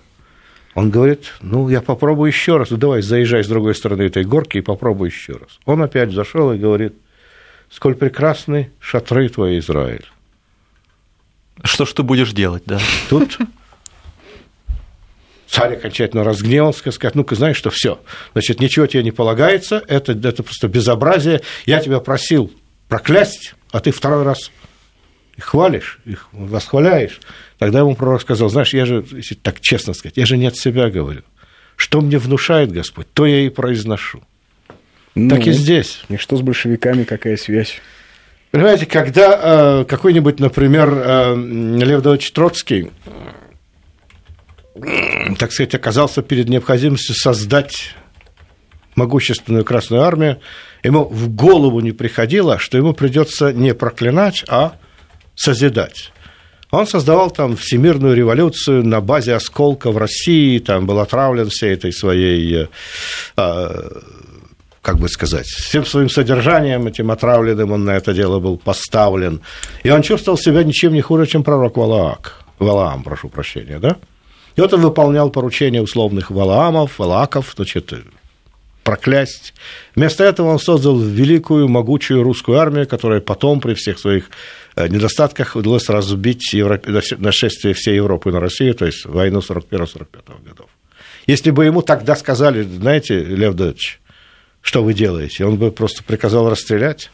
Он 0.75 0.89
говорит, 0.89 1.33
ну, 1.41 1.69
я 1.69 1.81
попробую 1.81 2.29
еще 2.29 2.57
раз. 2.57 2.71
Ну, 2.71 2.77
давай, 2.77 3.01
заезжай 3.01 3.43
с 3.43 3.47
другой 3.47 3.75
стороны 3.75 4.03
этой 4.03 4.23
горки 4.23 4.57
и 4.57 4.62
попробуй 4.62 5.09
еще 5.09 5.33
раз. 5.33 5.59
Он 5.65 5.83
опять 5.83 6.12
зашел 6.12 6.51
и 6.51 6.57
говорит, 6.57 6.95
сколь 7.69 7.95
прекрасны 7.95 8.71
шатры 8.79 9.29
твои, 9.29 9.59
Израиль. 9.59 10.05
Что 11.63 11.85
ж 11.85 11.93
ты 11.93 12.01
будешь 12.01 12.31
делать, 12.31 12.63
да? 12.65 12.79
Тут 13.09 13.38
царь 15.53 15.75
окончательно 15.75 16.23
разгневался, 16.23 16.91
сказать, 16.91 17.13
ну-ка, 17.13 17.35
знаешь, 17.35 17.57
что 17.57 17.69
все, 17.69 18.00
значит, 18.33 18.59
ничего 18.59 18.88
тебе 18.88 19.03
не 19.03 19.12
полагается, 19.12 19.83
это, 19.88 20.13
это 20.13 20.41
просто 20.41 20.67
безобразие, 20.67 21.41
я 21.67 21.79
тебя 21.79 22.00
просил 22.00 22.51
проклясть, 22.88 23.53
а 23.71 23.79
ты 23.79 23.91
второй 23.91 24.23
раз 24.23 24.50
их 25.37 25.45
хвалишь, 25.45 25.99
их 26.05 26.27
восхваляешь. 26.31 27.19
Тогда 27.57 27.79
ему 27.79 27.95
пророк 27.95 28.21
сказал, 28.21 28.49
знаешь, 28.49 28.73
я 28.73 28.85
же, 28.85 29.05
если 29.11 29.35
так 29.35 29.59
честно 29.61 29.93
сказать, 29.93 30.17
я 30.17 30.25
же 30.25 30.37
не 30.37 30.47
от 30.47 30.57
себя 30.57 30.89
говорю. 30.89 31.23
Что 31.75 32.01
мне 32.01 32.17
внушает 32.19 32.71
Господь, 32.71 33.07
то 33.13 33.25
я 33.25 33.41
и 33.41 33.49
произношу. 33.49 34.21
Ну, 35.15 35.29
так 35.29 35.47
и 35.47 35.51
здесь. 35.51 36.01
И 36.09 36.17
что 36.17 36.37
с 36.37 36.41
большевиками, 36.41 37.03
какая 37.03 37.37
связь? 37.37 37.81
Понимаете, 38.51 38.85
когда 38.85 39.39
э, 39.81 39.85
какой-нибудь, 39.85 40.39
например, 40.39 40.93
э, 40.93 41.35
Лев 41.35 42.03
Давыдович 42.03 42.31
Троцкий, 42.31 42.91
э, 44.75 45.35
так 45.39 45.51
сказать, 45.51 45.73
оказался 45.73 46.21
перед 46.21 46.49
необходимостью 46.49 47.15
создать 47.15 47.95
могущественную 48.95 49.65
Красную 49.65 50.03
Армию, 50.03 50.39
ему 50.83 51.05
в 51.05 51.29
голову 51.29 51.79
не 51.79 51.91
приходило, 51.93 52.59
что 52.59 52.77
ему 52.77 52.93
придется 52.93 53.51
не 53.51 53.73
проклинать, 53.73 54.43
а 54.47 54.75
созидать. 55.35 56.11
Он 56.71 56.87
создавал 56.87 57.29
там 57.29 57.55
всемирную 57.55 58.15
революцию 58.15 58.83
на 58.85 58.99
базе 58.99 59.35
осколка 59.35 59.91
в 59.91 59.97
России, 59.97 60.57
там 60.57 60.87
был 60.87 60.99
отравлен 60.99 61.49
всей 61.49 61.73
этой 61.73 61.93
своей 61.93 62.67
э, 63.37 63.89
как 64.83 64.97
бы 64.97 65.07
сказать, 65.07 65.45
всем 65.45 65.85
своим 65.85 66.09
содержанием 66.09 66.87
этим 66.87 67.09
отравленным 67.09 67.71
он 67.71 67.85
на 67.85 67.91
это 67.91 68.13
дело 68.13 68.39
был 68.39 68.57
поставлен. 68.57 69.41
И 69.83 69.89
он 69.89 70.01
чувствовал 70.01 70.37
себя 70.37 70.63
ничем 70.63 70.93
не 70.93 71.01
хуже, 71.01 71.25
чем 71.25 71.43
пророк 71.43 71.77
Валаак. 71.77 72.43
Валаам, 72.59 73.03
прошу 73.03 73.29
прощения, 73.29 73.79
да? 73.79 73.97
И 74.55 74.61
вот 74.61 74.73
он 74.73 74.81
выполнял 74.81 75.29
поручения 75.29 75.81
условных 75.81 76.31
Валаамов, 76.31 76.99
Валаков, 76.99 77.53
значит, 77.55 77.93
проклясть. 78.83 79.53
Вместо 79.95 80.25
этого 80.25 80.49
он 80.49 80.59
создал 80.59 80.99
великую, 80.99 81.69
могучую 81.69 82.21
русскую 82.21 82.59
армию, 82.59 82.87
которая 82.87 83.21
потом 83.21 83.61
при 83.61 83.73
всех 83.75 83.97
своих 83.97 84.29
недостатках 84.75 85.56
удалось 85.56 85.89
разбить 85.89 86.53
Европе, 86.53 87.01
нашествие 87.18 87.74
всей 87.74 87.96
Европы 87.96 88.32
на 88.32 88.39
Россию, 88.39 88.74
то 88.74 88.86
есть 88.86 89.06
войну 89.06 89.39
41-45 89.39 90.44
годов. 90.44 90.70
Если 91.27 91.51
бы 91.51 91.65
ему 91.65 91.82
тогда 91.82 92.15
сказали, 92.15 92.63
знаете, 92.63 93.20
Лев 93.20 93.53
Давидович, 93.53 94.01
что 94.62 94.84
вы 94.84 94.94
делаете? 94.94 95.46
Он 95.46 95.58
бы 95.58 95.72
просто 95.72 96.03
приказал 96.03 96.50
расстрелять. 96.50 97.12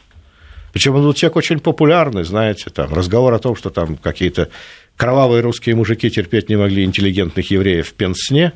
Причем 0.72 0.94
он 0.94 1.02
был 1.02 1.14
человек 1.14 1.36
очень 1.36 1.58
популярный, 1.58 2.24
знаете, 2.24 2.70
там 2.70 2.94
разговор 2.94 3.34
о 3.34 3.38
том, 3.38 3.56
что 3.56 3.70
там 3.70 3.96
какие-то 3.96 4.50
кровавые 4.96 5.42
русские 5.42 5.74
мужики 5.74 6.10
терпеть 6.10 6.48
не 6.48 6.56
могли 6.56 6.84
интеллигентных 6.84 7.50
евреев 7.50 7.88
в 7.88 7.92
пенсне, 7.94 8.52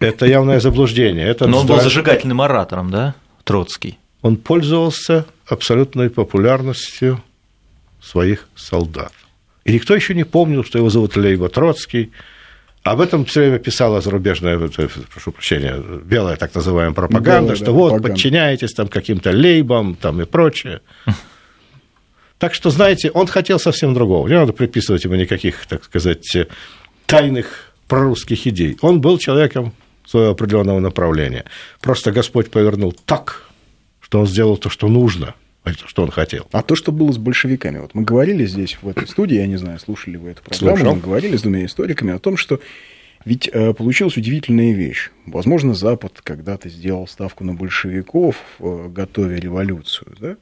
это 0.00 0.26
явное 0.26 0.60
заблуждение. 0.60 1.26
Это 1.26 1.46
Но 1.46 1.60
он 1.60 1.66
был 1.66 1.80
зажигательным 1.80 2.40
оратором, 2.40 2.90
да, 2.90 3.14
Троцкий? 3.44 3.98
Он 4.22 4.36
пользовался 4.36 5.26
абсолютной 5.46 6.08
популярностью 6.08 7.22
своих 8.04 8.48
солдат. 8.54 9.12
И 9.64 9.72
никто 9.72 9.94
еще 9.94 10.14
не 10.14 10.24
помнил, 10.24 10.62
что 10.64 10.78
его 10.78 10.90
зовут 10.90 11.16
Лейба 11.16 11.48
Троцкий, 11.48 12.12
об 12.82 13.00
этом 13.00 13.24
все 13.24 13.40
время 13.40 13.58
писала 13.58 14.02
зарубежная, 14.02 14.58
прошу 14.58 15.32
прощения, 15.32 15.82
белая 16.04 16.36
так 16.36 16.54
называемая 16.54 16.94
пропаганда, 16.94 17.40
белая, 17.40 17.56
что 17.56 17.66
да, 17.66 17.72
вот 17.72 17.88
пропаганда. 17.90 18.14
подчиняетесь 18.14 18.72
там 18.74 18.88
каким-то 18.88 19.30
лейбам 19.30 19.94
там 19.94 20.20
и 20.20 20.26
прочее. 20.26 20.80
Так 22.36 22.52
что, 22.52 22.68
знаете, 22.68 23.10
он 23.10 23.26
хотел 23.26 23.58
совсем 23.58 23.94
другого. 23.94 24.28
Не 24.28 24.34
надо 24.34 24.52
приписывать 24.52 25.02
ему 25.04 25.14
никаких, 25.14 25.64
так 25.66 25.84
сказать, 25.84 26.26
тайных 27.06 27.72
прорусских 27.88 28.46
идей. 28.46 28.76
Он 28.82 29.00
был 29.00 29.16
человеком 29.16 29.72
своего 30.04 30.32
определенного 30.32 30.78
направления. 30.78 31.46
Просто 31.80 32.12
Господь 32.12 32.50
повернул 32.50 32.92
так, 33.06 33.48
что 34.00 34.20
он 34.20 34.26
сделал 34.26 34.58
то, 34.58 34.68
что 34.68 34.88
нужно– 34.88 35.34
что 35.86 36.02
он 36.02 36.10
хотел. 36.10 36.46
А 36.52 36.62
то, 36.62 36.74
что 36.74 36.92
было 36.92 37.12
с 37.12 37.18
большевиками. 37.18 37.78
Вот 37.78 37.94
мы 37.94 38.02
говорили 38.02 38.44
здесь, 38.46 38.78
в 38.80 38.88
этой 38.88 39.08
студии, 39.08 39.36
я 39.36 39.46
не 39.46 39.56
знаю, 39.56 39.78
слушали 39.78 40.16
вы 40.16 40.30
эту 40.30 40.42
программу, 40.42 40.76
Слушал. 40.76 40.94
мы 40.96 41.00
говорили 41.00 41.36
с 41.36 41.42
двумя 41.42 41.64
историками 41.64 42.12
о 42.12 42.18
том, 42.18 42.36
что 42.36 42.60
ведь 43.24 43.48
э, 43.50 43.72
получилась 43.72 44.16
удивительная 44.18 44.72
вещь. 44.72 45.10
Возможно, 45.24 45.74
Запад 45.74 46.20
когда-то 46.22 46.68
сделал 46.68 47.06
ставку 47.06 47.42
на 47.44 47.54
большевиков, 47.54 48.36
э, 48.60 48.88
готовя 48.90 49.36
революцию, 49.36 50.14
да? 50.20 50.36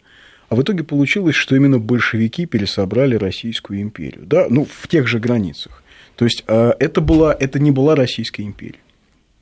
А 0.48 0.54
в 0.56 0.62
итоге 0.62 0.82
получилось, 0.82 1.36
что 1.36 1.56
именно 1.56 1.78
большевики 1.78 2.44
пересобрали 2.44 3.14
Российскую 3.14 3.80
империю, 3.80 4.26
да, 4.26 4.48
ну, 4.50 4.66
в 4.66 4.86
тех 4.86 5.06
же 5.06 5.18
границах. 5.18 5.82
То 6.16 6.26
есть 6.26 6.44
э, 6.46 6.72
это, 6.78 7.00
была, 7.00 7.34
это 7.38 7.58
не 7.58 7.70
была 7.70 7.94
Российская 7.94 8.42
империя. 8.42 8.80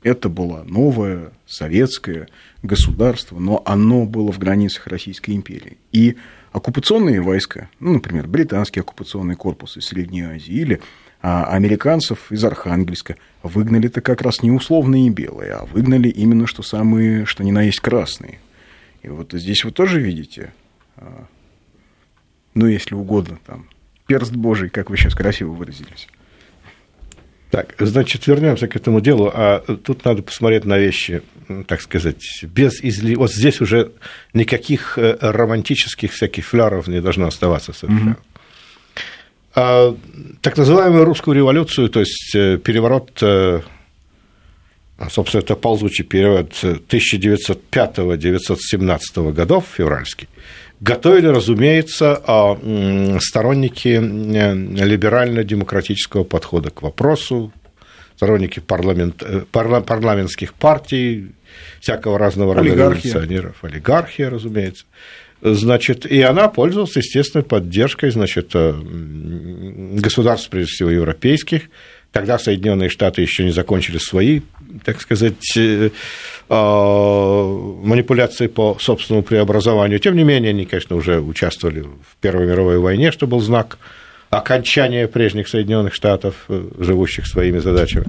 Это 0.03 0.29
было 0.29 0.63
новое 0.63 1.31
советское 1.45 2.27
государство, 2.63 3.37
но 3.37 3.61
оно 3.65 4.05
было 4.05 4.31
в 4.31 4.39
границах 4.39 4.87
Российской 4.87 5.31
империи. 5.31 5.77
И 5.91 6.17
оккупационные 6.51 7.21
войска, 7.21 7.69
ну, 7.79 7.93
например, 7.93 8.27
британский 8.27 8.79
оккупационный 8.79 9.35
корпус 9.35 9.77
из 9.77 9.85
Средней 9.85 10.23
Азии 10.23 10.53
или 10.53 10.81
а, 11.21 11.45
американцев 11.45 12.31
из 12.31 12.43
Архангельска 12.43 13.15
выгнали-то 13.43 14.01
как 14.01 14.21
раз 14.21 14.41
не 14.41 14.51
условные 14.51 15.09
белые, 15.11 15.53
а 15.53 15.65
выгнали 15.65 16.09
именно 16.09 16.47
что 16.47 16.63
самые, 16.63 17.25
что 17.25 17.43
ни 17.43 17.51
на 17.51 17.63
есть 17.63 17.79
красные. 17.79 18.39
И 19.03 19.07
вот 19.07 19.33
здесь 19.33 19.63
вы 19.63 19.71
тоже 19.71 20.01
видите, 20.01 20.51
а, 20.97 21.27
ну, 22.55 22.65
если 22.65 22.95
угодно, 22.95 23.37
там, 23.45 23.67
перст 24.07 24.33
божий, 24.33 24.69
как 24.69 24.89
вы 24.89 24.97
сейчас 24.97 25.13
красиво 25.13 25.51
выразились. 25.51 26.07
Так, 27.51 27.75
значит, 27.79 28.27
вернемся 28.27 28.67
к 28.69 28.77
этому 28.77 29.01
делу, 29.01 29.29
а 29.33 29.59
тут 29.59 30.05
надо 30.05 30.23
посмотреть 30.23 30.63
на 30.63 30.77
вещи, 30.77 31.21
так 31.67 31.81
сказать, 31.81 32.23
без 32.43 32.81
изли... 32.81 33.15
Вот 33.15 33.33
здесь 33.33 33.59
уже 33.59 33.91
никаких 34.33 34.97
э, 34.97 35.17
романтических 35.19 36.13
всяких 36.13 36.45
фляров 36.45 36.87
не 36.87 37.01
должно 37.01 37.27
оставаться 37.27 37.73
совершенно. 37.73 38.11
Mm-hmm. 38.11 38.15
А, 39.53 39.93
так 40.39 40.55
называемую 40.55 41.03
русскую 41.03 41.35
революцию, 41.35 41.89
то 41.89 41.99
есть 41.99 42.33
э, 42.35 42.57
переворот, 42.57 43.21
э, 43.21 43.59
собственно, 45.09 45.41
это 45.41 45.57
ползучий 45.57 46.05
период 46.05 46.53
1905-1917 46.53 49.33
годов, 49.33 49.65
февральский, 49.75 50.29
готовили, 50.81 51.27
разумеется, 51.27 52.21
а, 52.27 52.57
сторонники 53.21 53.97
либерально-демократического 54.83 56.25
подхода 56.25 56.71
к 56.71 56.81
вопросу, 56.81 57.53
сторонники 58.15 58.59
парламент, 58.59 59.23
э, 59.23 59.43
парламентских 59.51 60.53
партий, 60.53 61.31
всякого 61.79 62.19
разного 62.19 62.53
рода 62.53 62.67
революционеров, 62.67 63.63
олигархия, 63.63 64.29
разумеется. 64.29 64.85
Значит, 65.41 66.05
и 66.05 66.21
она 66.21 66.47
пользовалась, 66.47 66.95
естественно, 66.95 67.43
поддержкой, 67.43 68.11
значит, 68.11 68.51
э, 68.53 68.73
государств, 69.99 70.49
прежде 70.49 70.71
всего, 70.71 70.91
европейских, 70.91 71.63
когда 72.11 72.37
Соединенные 72.37 72.89
Штаты 72.89 73.21
еще 73.21 73.43
не 73.43 73.51
закончили 73.51 73.97
свои, 73.97 74.41
так 74.83 75.01
сказать, 75.01 75.57
э, 75.57 75.89
манипуляции 76.51 78.47
по 78.47 78.77
собственному 78.79 79.23
преобразованию. 79.23 79.99
Тем 79.99 80.15
не 80.17 80.23
менее, 80.23 80.49
они, 80.49 80.65
конечно, 80.65 80.97
уже 80.97 81.21
участвовали 81.21 81.81
в 81.81 82.17
Первой 82.19 82.45
мировой 82.45 82.77
войне, 82.77 83.11
что 83.11 83.25
был 83.25 83.39
знак 83.39 83.77
окончания 84.29 85.07
прежних 85.07 85.47
Соединенных 85.47 85.93
Штатов, 85.93 86.45
э, 86.49 86.69
живущих 86.79 87.27
своими 87.27 87.59
задачами. 87.59 88.05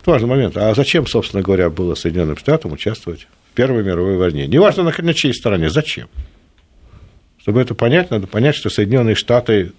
Это 0.00 0.10
важный 0.10 0.28
момент. 0.28 0.56
А 0.56 0.74
зачем, 0.74 1.06
собственно 1.06 1.42
говоря, 1.42 1.70
было 1.70 1.94
Соединенным 1.94 2.36
Штатам 2.36 2.72
участвовать 2.72 3.28
в 3.52 3.54
Первой 3.54 3.84
мировой 3.84 4.16
войне? 4.16 4.46
Неважно, 4.46 4.82
на, 4.82 4.92
на 4.96 5.14
чьей 5.14 5.34
стороне, 5.34 5.70
зачем? 5.70 6.08
Чтобы 7.38 7.60
это 7.60 7.74
понять, 7.74 8.10
надо 8.10 8.26
понять, 8.26 8.54
что 8.56 8.68
Соединенные 8.68 9.14
Штаты 9.14 9.72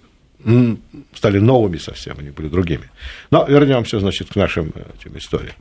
стали 1.14 1.38
новыми 1.38 1.76
совсем, 1.76 2.16
они 2.18 2.30
были 2.30 2.48
другими. 2.48 2.90
Но 3.30 3.44
вернемся, 3.46 4.00
значит, 4.00 4.28
к 4.28 4.36
нашим 4.36 4.72
э, 4.74 4.82
этим 4.98 5.16
историям. 5.16 5.54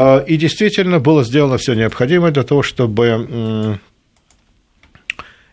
А, 0.00 0.18
и 0.18 0.36
действительно 0.36 1.00
было 1.00 1.24
сделано 1.24 1.58
все 1.58 1.74
необходимое 1.74 2.30
для 2.30 2.44
того, 2.44 2.62
чтобы 2.62 3.80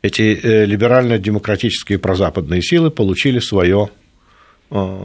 эти 0.03 0.39
э, 0.39 0.65
либерально-демократические 0.65 1.97
прозападные 1.97 2.61
силы 2.61 2.91
получили 2.91 3.39
свое, 3.39 3.89
э, 4.69 4.97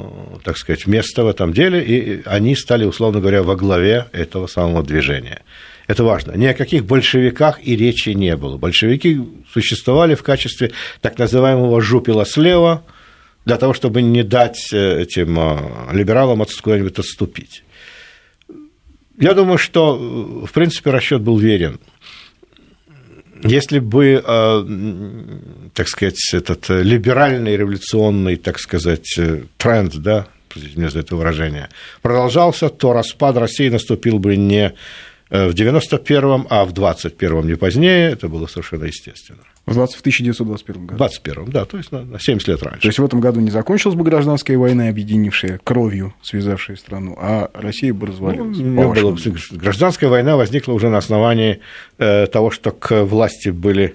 так 0.45 0.59
сказать, 0.59 0.87
место 0.87 1.25
в 1.25 1.29
этом 1.29 1.55
деле, 1.55 1.83
и 1.83 2.21
они 2.27 2.55
стали, 2.55 2.85
условно 2.85 3.21
говоря, 3.21 3.43
во 3.43 3.57
главе 3.57 4.09
этого 4.13 4.47
самого 4.47 4.83
движения. 4.85 5.41
Это 5.87 6.05
важно. 6.05 6.33
Ни 6.33 6.45
о 6.45 6.53
каких 6.53 6.85
большевиках 6.85 7.61
и 7.63 7.77
речи 7.77 8.11
не 8.11 8.37
было. 8.37 8.59
Большевики 8.59 9.23
существовали 9.51 10.17
в 10.17 10.23
качестве 10.23 10.73
так 11.01 11.19
называемого 11.19 11.81
жупила 11.81 12.27
слева– 12.27 12.85
для 13.47 13.57
того, 13.57 13.73
чтобы 13.73 14.03
не 14.03 14.23
дать 14.23 14.73
э, 14.73 15.03
этим 15.03 15.39
либералам 15.93 16.45
куда-нибудь 16.63 16.99
отступить. 16.99 17.65
Я 19.21 19.35
думаю, 19.35 19.59
что, 19.59 19.97
э, 19.97 20.47
в 20.47 20.53
принципе, 20.53 20.91
расчет 20.91 21.21
был 21.21 21.39
верен. 21.39 21.79
Если 23.43 23.79
бы, 23.79 24.23
так 25.73 25.89
сказать, 25.89 26.21
этот 26.35 26.69
либеральный 26.69 27.57
революционный, 27.57 28.37
так 28.37 28.59
сказать, 28.59 29.19
тренд, 29.57 29.97
да, 29.97 30.27
извините 30.55 30.91
за 30.91 30.99
это 31.01 31.17
выражение, 31.17 31.71
продолжался, 32.03 32.69
то 32.69 32.93
распад 32.93 33.39
России 33.39 33.71
наступил 33.71 34.19
бы 34.19 34.37
не 34.37 34.75
в 35.31 35.51
91-м, 35.51 36.47
а 36.51 36.65
в 36.65 36.73
21-м, 36.73 37.47
не 37.47 37.55
позднее, 37.55 38.11
это 38.11 38.29
было 38.29 38.47
совершенно 38.47 38.85
естественно. 38.85 39.41
В 39.67 39.71
1921 39.71 40.87
году. 40.87 40.95
В 40.95 40.99
21 40.99 41.45
да, 41.47 41.65
то 41.65 41.77
есть 41.77 41.93
на 41.93 42.19
70 42.19 42.49
лет 42.49 42.63
раньше. 42.63 42.81
То 42.81 42.89
есть 42.89 42.99
в 42.99 43.05
этом 43.05 43.21
году 43.21 43.39
не 43.41 43.51
закончилась 43.51 43.95
бы 43.95 44.03
гражданская 44.03 44.59
война, 44.59 44.89
объединившая 44.89 45.61
кровью, 45.63 46.15
связавшая 46.23 46.77
страну, 46.77 47.17
а 47.21 47.51
Россия 47.55 47.95
бы 47.95 48.09
развалилась. 48.09 48.59
Ну, 48.59 48.93
было, 48.93 49.17
гражданская 49.53 50.11
война 50.11 50.37
возникла 50.37 50.73
уже 50.73 50.89
на 50.89 50.99
основании 50.99 51.61
э, 51.99 52.27
того, 52.27 52.51
что 52.51 52.73
к 52.73 53.05
власти 53.05 53.51
были 53.51 53.95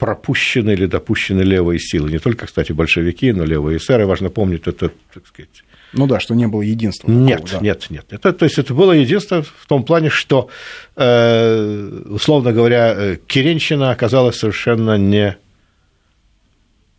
пропущены 0.00 0.70
или 0.72 0.86
допущены 0.86 1.42
левые 1.42 1.78
силы. 1.78 2.10
Не 2.10 2.18
только, 2.18 2.46
кстати, 2.46 2.72
большевики, 2.72 3.32
но 3.32 3.44
левые 3.44 3.76
эсеры. 3.76 4.06
Важно 4.06 4.30
помнить 4.30 4.62
это, 4.66 4.90
так 5.12 5.26
сказать, 5.26 5.62
ну 5.92 6.06
да, 6.06 6.20
что 6.20 6.34
не 6.34 6.46
было 6.46 6.62
единства. 6.62 7.10
Нет, 7.10 7.42
такого, 7.42 7.60
да. 7.60 7.64
нет, 7.64 7.86
нет. 7.90 8.06
Это, 8.10 8.32
то 8.32 8.44
есть 8.44 8.58
это 8.58 8.74
было 8.74 8.92
единство 8.92 9.42
в 9.42 9.66
том 9.66 9.84
плане, 9.84 10.08
что, 10.08 10.48
э, 10.96 12.02
условно 12.08 12.52
говоря, 12.52 12.94
э, 12.96 13.16
Керенщина 13.26 13.90
оказалась 13.90 14.36
совершенно 14.36 14.96
не 14.96 15.36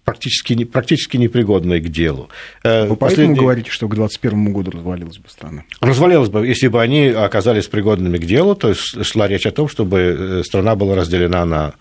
практически, 0.04 0.54
не, 0.54 0.66
практически 0.66 1.16
непригодной 1.16 1.80
к 1.80 1.88
делу. 1.88 2.30
Э, 2.64 2.86
Вы 2.86 2.98
Последний... 2.98 3.28
поэтому 3.28 3.42
говорите, 3.48 3.72
что 3.72 3.88
к 3.88 3.96
2021 3.96 4.54
году 4.54 4.72
развалилась 4.72 5.18
бы 5.18 5.30
страна? 5.30 5.64
Развалилась 5.80 6.30
бы, 6.30 6.46
если 6.46 6.68
бы 6.68 6.82
они 6.82 7.08
оказались 7.08 7.68
пригодными 7.68 8.18
к 8.18 8.26
делу, 8.26 8.56
то 8.56 8.70
есть 8.70 9.06
шла 9.06 9.28
речь 9.28 9.46
о 9.46 9.52
том, 9.52 9.70
чтобы 9.70 10.42
страна 10.46 10.76
была 10.76 10.96
разделена 10.96 11.46
на 11.46 11.74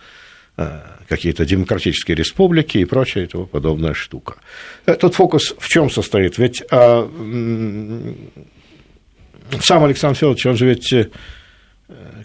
какие-то 1.09 1.45
демократические 1.45 2.17
республики 2.17 2.79
и 2.79 2.85
прочая 2.85 3.25
и 3.25 3.27
тому 3.27 3.47
подобная 3.47 3.95
штука. 3.95 4.37
Этот 4.87 5.15
фокус 5.15 5.55
в 5.59 5.69
чем 5.69 5.91
состоит? 5.91 6.39
Ведь 6.39 6.63
а, 6.71 7.11
сам 9.61 9.85
Александр 9.85 10.17
Федорович, 10.17 10.47
он 10.47 10.57
же 10.57 10.67
ведь, 10.67 10.93
э, 10.93 11.09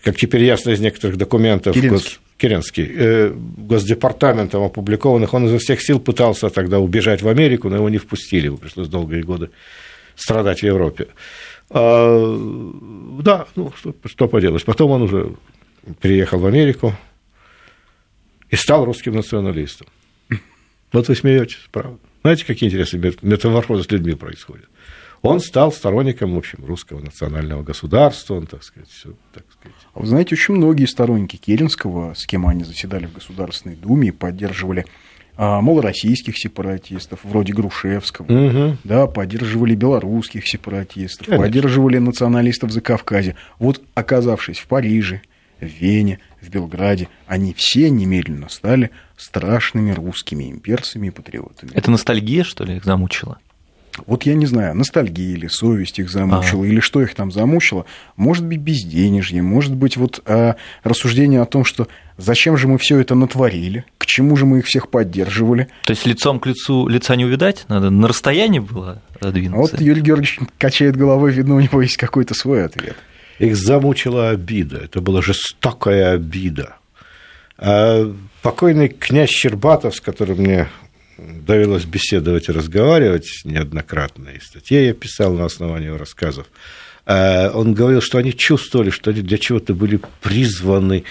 как 0.04 0.18
теперь 0.18 0.44
ясно 0.44 0.72
из 0.72 0.80
некоторых 0.80 1.18
документов, 1.18 1.74
Керенский, 1.74 2.20
Керенский 2.38 2.92
э, 2.96 3.34
Госдепартаментом 3.58 4.64
опубликованных, 4.64 5.34
он 5.34 5.48
изо 5.48 5.58
всех 5.58 5.82
сил 5.82 6.00
пытался 6.00 6.50
тогда 6.50 6.80
убежать 6.80 7.22
в 7.22 7.28
Америку, 7.28 7.70
но 7.70 7.78
его 7.78 7.90
не 7.90 7.98
впустили, 7.98 8.46
ему 8.46 8.58
пришлось 8.58 8.88
долгие 8.88 9.22
годы 9.22 9.50
страдать 10.16 10.60
в 10.60 10.64
Европе. 10.64 11.08
А, 11.70 13.20
да, 13.22 13.48
ну, 13.56 13.74
что, 13.76 13.96
что 14.06 14.28
поделать. 14.28 14.64
Потом 14.64 14.92
он 14.92 15.02
уже 15.02 15.36
переехал 16.02 16.40
в 16.40 16.46
Америку, 16.46 16.94
и 18.50 18.56
стал 18.56 18.86
русским 18.86 19.16
националистом. 19.16 19.88
Вот 20.92 21.10
вы 21.10 21.16
смеетесь, 21.16 21.68
правда. 21.72 21.98
Знаете, 22.22 22.46
какие 22.46 22.70
интересные 22.70 23.14
метаморфозы 23.22 23.84
с 23.84 23.92
людьми 23.92 24.14
происходят? 24.16 24.70
Он 25.22 25.40
стал 25.40 25.72
сторонником, 25.72 26.36
в 26.36 26.38
общем, 26.38 26.64
русского 26.66 27.00
национального 27.00 27.64
государства, 27.64 28.36
он, 28.36 28.46
так 28.46 28.64
сказать, 28.64 28.90
все, 28.90 29.14
так 29.34 29.44
сказать. 29.52 29.78
А 29.94 30.00
вы 30.00 30.06
знаете, 30.06 30.36
очень 30.36 30.54
многие 30.54 30.86
сторонники 30.86 31.36
Керенского, 31.36 32.14
с 32.14 32.26
кем 32.26 32.48
они 32.48 32.64
заседали 32.64 33.08
в 33.08 33.14
Государственной 33.14 33.76
Думе, 33.76 34.14
поддерживали 34.14 34.86
а, 35.38 35.62
малороссийских 35.62 36.38
сепаратистов, 36.38 37.20
вроде 37.24 37.54
Грушевского, 37.54 38.26
угу. 38.26 38.78
да, 38.84 39.08
поддерживали 39.08 39.76
белорусских 39.76 40.48
сепаратистов, 40.48 41.28
Конечно. 41.28 41.46
поддерживали 41.46 41.98
националистов 41.98 42.72
за 42.72 42.82
Кавказе. 42.82 43.36
Вот 43.60 43.82
оказавшись 43.96 44.60
в 44.60 44.68
Париже, 44.68 45.22
в 45.60 45.66
Вене, 45.66 46.20
в 46.42 46.50
Белграде, 46.50 47.10
они 47.28 47.54
все 47.54 47.90
немедленно 47.90 48.50
стали 48.50 48.92
страшными 49.18 49.92
русскими 49.92 50.50
имперцами 50.50 51.08
и 51.08 51.12
патриотами. 51.12 51.72
Это 51.74 51.92
ностальгия, 51.92 52.44
что 52.44 52.64
ли, 52.64 52.78
их 52.78 52.86
замучила? 52.86 53.40
Вот 54.08 54.24
я 54.24 54.34
не 54.34 54.46
знаю, 54.46 54.76
ностальгия 54.76 55.34
или 55.36 55.48
совесть 55.48 56.00
их 56.00 56.10
замучила, 56.10 56.64
а. 56.64 56.68
или 56.68 56.80
что 56.82 57.02
их 57.02 57.16
там 57.16 57.32
замучило. 57.32 57.86
Может 58.18 58.46
быть, 58.46 58.60
безденежье, 58.60 59.42
может 59.42 59.74
быть, 59.74 59.96
вот 59.96 60.22
а, 60.26 60.56
рассуждение 60.84 61.42
о 61.42 61.46
том, 61.46 61.64
что 61.64 61.88
зачем 62.18 62.58
же 62.58 62.68
мы 62.68 62.78
все 62.78 63.00
это 63.00 63.16
натворили, 63.16 63.86
к 63.98 64.06
чему 64.06 64.36
же 64.36 64.46
мы 64.46 64.60
их 64.60 64.66
всех 64.66 64.90
поддерживали. 64.90 65.70
То 65.86 65.92
есть 65.92 66.06
лицом 66.06 66.40
к 66.40 66.46
лицу 66.46 66.88
лица 66.88 67.16
не 67.16 67.26
увидать, 67.26 67.66
надо 67.70 67.90
на 67.90 68.08
расстоянии 68.08 68.60
было 68.60 69.02
двинуться. 69.22 69.76
Вот 69.76 69.82
Юрий 69.82 70.02
Георгиевич 70.02 70.40
качает 70.58 70.98
головой, 70.98 71.32
видно, 71.32 71.56
у 71.56 71.62
него 71.62 71.82
есть 71.82 71.98
какой-то 71.98 72.34
свой 72.34 72.66
ответ. 72.66 72.98
Их 73.40 73.56
замучила 73.56 74.30
обида, 74.30 74.78
это 74.78 75.02
была 75.02 75.22
жестокая 75.22 76.14
обида. 76.14 76.78
А 77.58 78.14
покойный 78.42 78.90
князь 78.90 79.30
Щербатов, 79.30 79.96
с 79.96 80.02
которым 80.02 80.40
мне 80.40 80.70
довелось 81.18 81.86
беседовать 81.86 82.50
и 82.50 82.52
разговаривать 82.52 83.42
неоднократно, 83.46 84.30
и 84.30 84.40
статьи 84.40 84.86
я 84.86 84.94
писал 84.94 85.34
на 85.34 85.46
основании 85.46 85.88
его 85.88 85.98
рассказов, 85.98 86.48
а 87.06 87.52
он 87.54 87.74
говорил, 87.74 88.02
что 88.02 88.18
они 88.18 88.34
чувствовали, 88.34 88.90
что 88.90 89.12
они 89.12 89.22
для 89.22 89.38
чего-то 89.38 89.74
были 89.74 90.00
призваны 90.22 91.04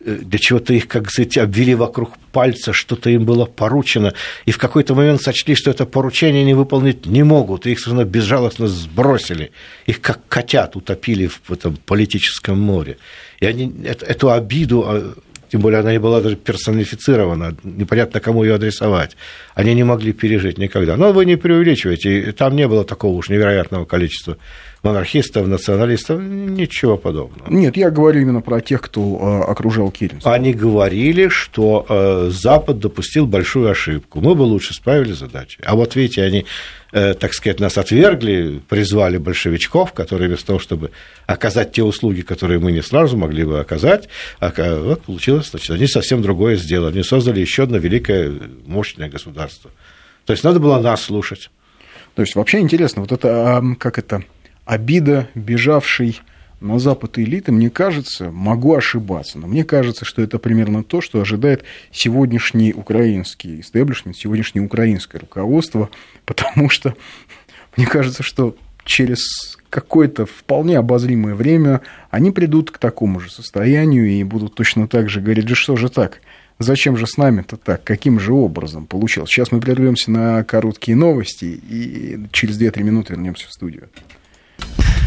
для 0.00 0.38
чего-то 0.38 0.72
их, 0.72 0.88
как 0.88 1.10
сказать, 1.10 1.36
обвели 1.38 1.74
вокруг 1.74 2.16
пальца, 2.32 2.72
что-то 2.72 3.10
им 3.10 3.24
было 3.24 3.44
поручено, 3.44 4.14
и 4.46 4.50
в 4.50 4.58
какой-то 4.58 4.94
момент 4.94 5.20
сочли, 5.20 5.54
что 5.54 5.70
это 5.70 5.84
поручение 5.84 6.42
они 6.42 6.54
выполнить 6.54 7.06
не 7.06 7.22
могут, 7.22 7.66
и 7.66 7.72
их 7.72 7.80
совершенно 7.80 8.04
безжалостно 8.04 8.66
сбросили, 8.66 9.52
их 9.86 10.00
как 10.00 10.26
котят 10.28 10.76
утопили 10.76 11.26
в 11.26 11.52
этом 11.52 11.76
политическом 11.76 12.58
море. 12.58 12.96
И 13.40 13.46
они 13.46 13.72
эту 13.84 14.30
обиду 14.30 14.84
а, 14.86 15.14
тем 15.50 15.60
более 15.60 15.80
она 15.80 15.92
не 15.92 15.98
была 15.98 16.20
даже 16.20 16.36
персонифицирована, 16.36 17.56
непонятно, 17.64 18.20
кому 18.20 18.44
ее 18.44 18.54
адресовать. 18.54 19.16
Они 19.54 19.74
не 19.74 19.84
могли 19.84 20.12
пережить 20.12 20.58
никогда. 20.58 20.96
Но 20.96 21.12
вы 21.12 21.26
не 21.26 21.36
преувеличиваете, 21.36 22.32
там 22.32 22.54
не 22.56 22.68
было 22.68 22.84
такого 22.84 23.16
уж 23.16 23.28
невероятного 23.28 23.84
количества 23.84 24.36
монархистов, 24.82 25.46
националистов, 25.46 26.20
ничего 26.22 26.96
подобного. 26.96 27.50
Нет, 27.50 27.76
я 27.76 27.90
говорю 27.90 28.22
именно 28.22 28.40
про 28.40 28.60
тех, 28.60 28.80
кто 28.80 29.42
э, 29.46 29.50
окружал 29.50 29.90
Керенского. 29.90 30.34
Они 30.34 30.54
говорили, 30.54 31.28
что 31.28 31.84
э, 31.88 32.30
Запад 32.30 32.78
допустил 32.78 33.26
большую 33.26 33.70
ошибку, 33.70 34.20
мы 34.20 34.34
бы 34.34 34.42
лучше 34.42 34.72
справили 34.72 35.12
задачу. 35.12 35.60
А 35.64 35.74
вот 35.74 35.96
видите, 35.96 36.22
они, 36.22 36.46
так 36.90 37.34
сказать, 37.34 37.60
нас 37.60 37.78
отвергли, 37.78 38.60
призвали 38.68 39.16
большевичков, 39.16 39.92
которые 39.92 40.28
вместо 40.28 40.46
того, 40.46 40.58
чтобы 40.58 40.90
оказать 41.26 41.72
те 41.72 41.82
услуги, 41.82 42.22
которые 42.22 42.58
мы 42.58 42.72
не 42.72 42.82
сразу 42.82 43.16
могли 43.16 43.44
бы 43.44 43.60
оказать, 43.60 44.08
вот 44.40 45.02
получилось, 45.02 45.50
значит, 45.50 45.70
они 45.70 45.86
совсем 45.86 46.22
другое 46.22 46.56
сделали. 46.56 46.94
Они 46.94 47.04
создали 47.04 47.40
еще 47.40 47.62
одно 47.62 47.78
великое, 47.78 48.32
мощное 48.66 49.08
государство. 49.08 49.70
То 50.26 50.32
есть 50.32 50.44
надо 50.44 50.60
было 50.60 50.78
нас 50.80 51.02
слушать. 51.02 51.50
То 52.14 52.22
есть 52.22 52.34
вообще 52.34 52.58
интересно, 52.58 53.02
вот 53.02 53.12
это, 53.12 53.62
как 53.78 53.98
это, 53.98 54.24
обида 54.64 55.28
бежавшей 55.34 56.20
на 56.60 56.78
Запад 56.78 57.18
элиты, 57.18 57.52
мне 57.52 57.70
кажется, 57.70 58.30
могу 58.30 58.74
ошибаться, 58.74 59.38
но 59.38 59.46
мне 59.46 59.64
кажется, 59.64 60.04
что 60.04 60.22
это 60.22 60.38
примерно 60.38 60.84
то, 60.84 61.00
что 61.00 61.20
ожидает 61.20 61.64
сегодняшний 61.90 62.72
украинский 62.72 63.60
истеблишмент, 63.60 64.16
сегодняшнее 64.16 64.64
украинское 64.64 65.20
руководство, 65.20 65.90
потому 66.24 66.68
что 66.68 66.94
мне 67.76 67.86
кажется, 67.86 68.22
что 68.22 68.56
через 68.84 69.56
какое-то 69.70 70.26
вполне 70.26 70.78
обозримое 70.78 71.34
время 71.34 71.80
они 72.10 72.30
придут 72.30 72.70
к 72.70 72.78
такому 72.78 73.20
же 73.20 73.30
состоянию 73.30 74.08
и 74.08 74.22
будут 74.24 74.54
точно 74.54 74.88
так 74.88 75.08
же 75.08 75.20
говорить, 75.20 75.46
да 75.46 75.54
что 75.54 75.76
же 75.76 75.88
так, 75.88 76.20
зачем 76.58 76.96
же 76.96 77.06
с 77.06 77.16
нами-то 77.16 77.56
так, 77.56 77.84
каким 77.84 78.20
же 78.20 78.32
образом 78.32 78.86
получилось. 78.86 79.30
Сейчас 79.30 79.52
мы 79.52 79.60
прервемся 79.60 80.10
на 80.10 80.44
короткие 80.44 80.96
новости 80.96 81.44
и 81.44 82.18
через 82.32 82.60
2-3 82.60 82.82
минуты 82.82 83.12
вернемся 83.14 83.48
в 83.48 83.52
студию. 83.52 83.88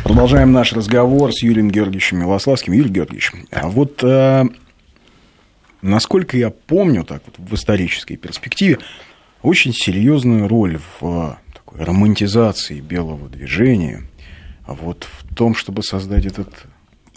Продолжаем 0.04 0.52
наш 0.52 0.74
разговор 0.74 1.32
с 1.32 1.42
Юрием 1.42 1.72
Георгиевичем 1.72 2.20
Милославским. 2.20 2.74
Юрий 2.74 2.90
Георгиевич, 2.90 3.32
а 3.52 3.68
вот 3.70 4.04
э, 4.04 4.46
насколько 5.82 6.38
я 6.38 6.50
помню, 6.50 7.04
так 7.04 7.24
вот 7.26 7.36
в 7.38 7.54
исторической 7.56 8.16
перспективе, 8.16 8.80
очень 9.42 9.74
серьезную 9.74 10.48
роль 10.48 10.80
в 11.00 11.38
такой 11.54 11.84
романтизации 11.84 12.80
белого 12.80 13.30
движения, 13.30 14.04
вот 14.68 15.08
в 15.20 15.36
том, 15.36 15.56
чтобы 15.56 15.84
создать 15.84 16.26
этот 16.26 16.66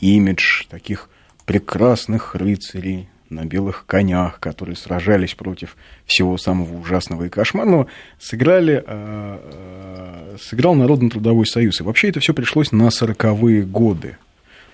имидж 0.01 0.65
таких 0.69 1.09
прекрасных 1.45 2.35
рыцарей, 2.35 3.09
на 3.31 3.45
белых 3.45 3.85
конях, 3.87 4.41
которые 4.41 4.77
сражались 4.77 5.35
против 5.35 5.77
всего 6.05 6.39
самого 6.39 6.77
ужасного 6.79 7.25
и 7.25 7.29
кошмарного, 7.29 7.87
сыграли, 8.19 8.85
э, 8.87 9.39
э, 10.37 10.37
сыграл 10.41 10.75
Народно-трудовой 10.75 11.47
союз. 11.47 11.81
И 11.81 11.85
вообще 11.85 12.09
это 12.09 12.21
все 12.21 12.35
пришлось 12.35 12.73
на 12.73 12.89
40-е 12.89 13.63
годы 13.63 14.17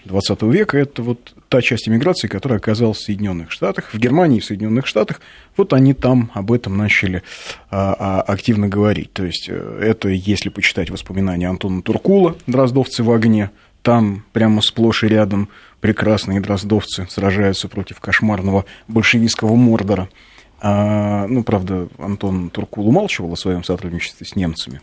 20 0.04 0.42
века. 0.42 0.78
Это 0.78 1.02
вот 1.02 1.34
та 1.48 1.62
часть 1.62 1.88
иммиграции, 1.88 2.28
которая 2.28 2.58
оказалась 2.58 2.98
в 2.98 3.04
Соединенных 3.04 3.50
Штатах, 3.50 3.92
в 3.92 3.98
Германии 3.98 4.40
в 4.40 4.44
Соединенных 4.44 4.86
Штатах. 4.86 5.20
Вот 5.56 5.72
они 5.72 5.94
там 5.94 6.30
об 6.34 6.52
этом 6.52 6.76
начали 6.76 7.22
а, 7.70 7.94
а, 7.98 8.22
активно 8.22 8.68
говорить. 8.68 9.12
То 9.12 9.24
есть 9.24 9.48
э, 9.48 9.78
это, 9.82 10.08
если 10.08 10.48
почитать 10.48 10.90
воспоминания 10.90 11.48
Антона 11.48 11.82
Туркула 11.82 12.36
«Дроздовцы 12.46 13.02
в 13.02 13.10
огне», 13.10 13.50
там 13.82 14.24
прямо 14.32 14.62
сплошь 14.62 15.02
и 15.04 15.08
рядом 15.08 15.48
прекрасные 15.82 16.40
дроздовцы 16.40 17.06
сражаются 17.10 17.68
против 17.68 18.00
кошмарного 18.00 18.64
большевистского 18.88 19.56
Мордора. 19.56 20.08
А, 20.60 21.26
ну, 21.26 21.42
правда, 21.42 21.88
Антон 21.98 22.50
Туркул 22.50 22.88
умалчивал 22.88 23.32
о 23.32 23.36
своем 23.36 23.64
сотрудничестве 23.64 24.24
с 24.24 24.36
немцами 24.36 24.80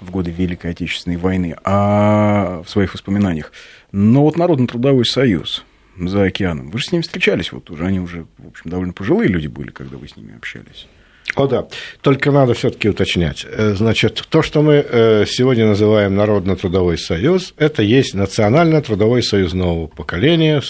в 0.00 0.12
годы 0.12 0.30
Великой 0.30 0.70
Отечественной 0.70 1.16
войны, 1.16 1.56
а 1.64 2.62
в 2.64 2.70
своих 2.70 2.94
воспоминаниях. 2.94 3.52
Но 3.90 4.22
вот 4.22 4.36
Народно-трудовой 4.36 5.04
союз 5.04 5.64
за 5.98 6.22
океаном, 6.22 6.70
вы 6.70 6.78
же 6.78 6.84
с 6.84 6.92
ними 6.92 7.02
встречались, 7.02 7.50
вот 7.50 7.68
уже 7.70 7.84
они 7.84 7.98
уже, 7.98 8.26
в 8.38 8.46
общем, 8.46 8.70
довольно 8.70 8.92
пожилые 8.92 9.28
люди 9.28 9.48
были, 9.48 9.72
когда 9.72 9.96
вы 9.96 10.06
с 10.06 10.16
ними 10.16 10.36
общались. 10.36 10.86
О 11.34 11.46
да, 11.46 11.66
только 12.00 12.30
надо 12.32 12.54
все-таки 12.54 12.88
уточнять. 12.88 13.46
Э, 13.48 13.74
значит, 13.74 14.24
то, 14.28 14.42
что 14.42 14.62
мы 14.62 14.84
э, 14.88 15.24
сегодня 15.26 15.66
называем 15.66 16.16
Народно-трудовой 16.16 16.98
союз, 16.98 17.54
это 17.58 17.82
есть 17.82 18.14
Национально-трудовой 18.14 19.22
союз 19.22 19.52
нового 19.52 19.86
поколения, 19.86 20.62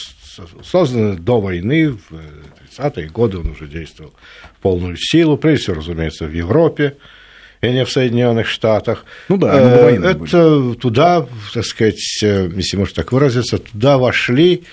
созданный 0.63 1.17
до 1.17 1.41
войны, 1.41 1.91
в 1.91 1.99
30-е 2.77 3.09
годы 3.09 3.39
он 3.39 3.51
уже 3.51 3.67
действовал 3.67 4.13
в 4.59 4.63
полную 4.63 4.97
силу, 4.97 5.37
прежде 5.37 5.65
всего, 5.65 5.77
разумеется, 5.77 6.27
в 6.27 6.33
Европе 6.33 6.97
и 7.61 7.71
не 7.71 7.85
в 7.85 7.91
Соединенных 7.91 8.47
Штатах. 8.47 9.05
Ну 9.29 9.37
да, 9.37 9.59
э, 9.59 9.97
это 9.97 10.49
были. 10.49 10.75
туда, 10.75 11.27
так 11.55 11.65
сказать, 11.65 12.23
если 12.23 12.77
можно 12.77 12.95
так 12.95 13.13
выразиться, 13.13 13.59
туда 13.59 13.99
вошли 13.99 14.65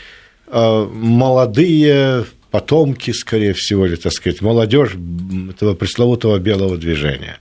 молодые 0.48 2.26
потомки, 2.52 3.12
скорее 3.12 3.54
всего, 3.54 3.86
или, 3.86 3.96
так 3.96 4.14
сказать, 4.14 4.42
молодежь 4.42 4.96
этого 5.50 5.76
пресловутого 5.76 6.40
белого 6.40 6.78
движения, 6.78 7.40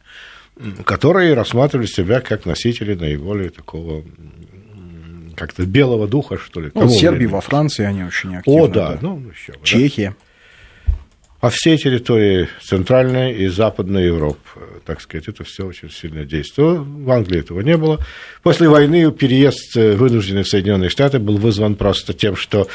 которые 0.84 1.34
рассматривали 1.34 1.86
себя 1.86 2.20
как 2.20 2.46
носители 2.46 2.94
наиболее 2.94 3.50
такого 3.50 4.04
как-то 5.34 5.66
белого 5.66 6.06
духа, 6.06 6.38
что 6.38 6.60
ли. 6.60 6.70
Ну, 6.74 6.86
в 6.86 6.90
Сербии, 6.90 7.26
во 7.26 7.40
Франции 7.40 7.84
они 7.84 8.04
очень 8.04 8.36
активны. 8.36 8.60
О, 8.60 8.68
да, 8.68 8.92
да. 8.92 8.98
ну, 9.02 9.22
еще 9.30 9.54
Чехия. 9.62 10.14
По 11.40 11.50
всей 11.50 11.76
территории 11.76 12.48
Центральной 12.62 13.34
и 13.34 13.48
Западной 13.48 14.06
Европы, 14.06 14.38
так 14.86 15.02
сказать, 15.02 15.28
это 15.28 15.44
все 15.44 15.66
очень 15.66 15.90
сильно 15.90 16.24
действовало. 16.24 16.78
В 16.82 17.10
Англии 17.10 17.40
этого 17.40 17.60
не 17.60 17.76
было. 17.76 18.00
После 18.42 18.66
войны 18.66 19.12
переезд 19.12 19.74
вынужденный 19.74 20.44
в 20.44 20.48
Соединенные 20.48 20.88
Штаты 20.88 21.18
был 21.18 21.36
вызван 21.36 21.74
просто 21.74 22.14
тем, 22.14 22.34
что 22.34 22.66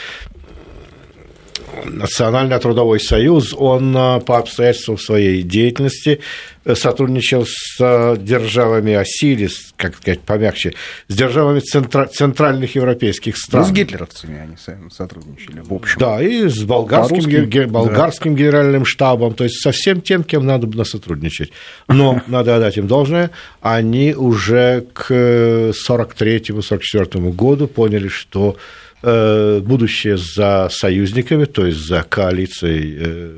Национально-трудовой 1.85 2.99
союз, 2.99 3.53
он 3.57 3.95
а, 3.95 4.19
по 4.19 4.37
обстоятельствам 4.37 4.97
своей 4.97 5.43
деятельности 5.43 6.19
э, 6.65 6.75
сотрудничал 6.75 7.45
с 7.45 7.77
а, 7.79 8.15
державами 8.15 8.93
оси, 8.93 9.49
как 9.75 9.97
сказать, 9.97 10.21
помягче, 10.21 10.73
с 11.07 11.15
державами 11.15 11.59
центра- 11.59 12.07
центральных 12.07 12.75
европейских 12.75 13.37
стран. 13.37 13.63
Ну, 13.63 13.69
с 13.69 13.71
гитлеровцами 13.71 14.39
они 14.39 14.55
сотрудничали, 14.89 15.61
в 15.61 15.73
общем. 15.73 15.99
Да, 15.99 16.21
и 16.21 16.47
с 16.47 16.63
болгарским, 16.63 17.25
ге- 17.25 17.67
болгарским 17.67 18.35
да. 18.35 18.39
генеральным 18.39 18.85
штабом, 18.85 19.33
то 19.33 19.43
есть 19.43 19.61
со 19.61 19.71
всем 19.71 20.01
тем, 20.01 20.23
кем 20.23 20.45
надо 20.45 20.67
было 20.67 20.83
сотрудничать. 20.83 21.51
Но, 21.87 22.21
надо 22.27 22.55
отдать 22.55 22.77
им 22.77 22.87
должное, 22.87 23.31
они 23.61 24.13
уже 24.13 24.85
к 24.93 25.11
43-44 25.11 27.31
году 27.31 27.67
поняли, 27.67 28.07
что 28.07 28.49
Э, 28.49 28.53
будущее 29.01 30.17
за 30.17 30.69
союзниками, 30.71 31.45
то 31.45 31.65
есть 31.65 31.79
за 31.79 32.03
коалицией 32.03 32.97
э, 32.99 33.37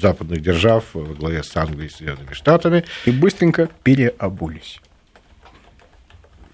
западных 0.00 0.40
держав 0.42 0.84
во 0.94 1.14
главе 1.14 1.42
с 1.42 1.56
Англией 1.56 1.88
и 1.88 1.90
Соединенными 1.90 2.32
Штатами. 2.32 2.84
И 3.04 3.10
быстренько 3.10 3.68
переобулись. 3.82 4.80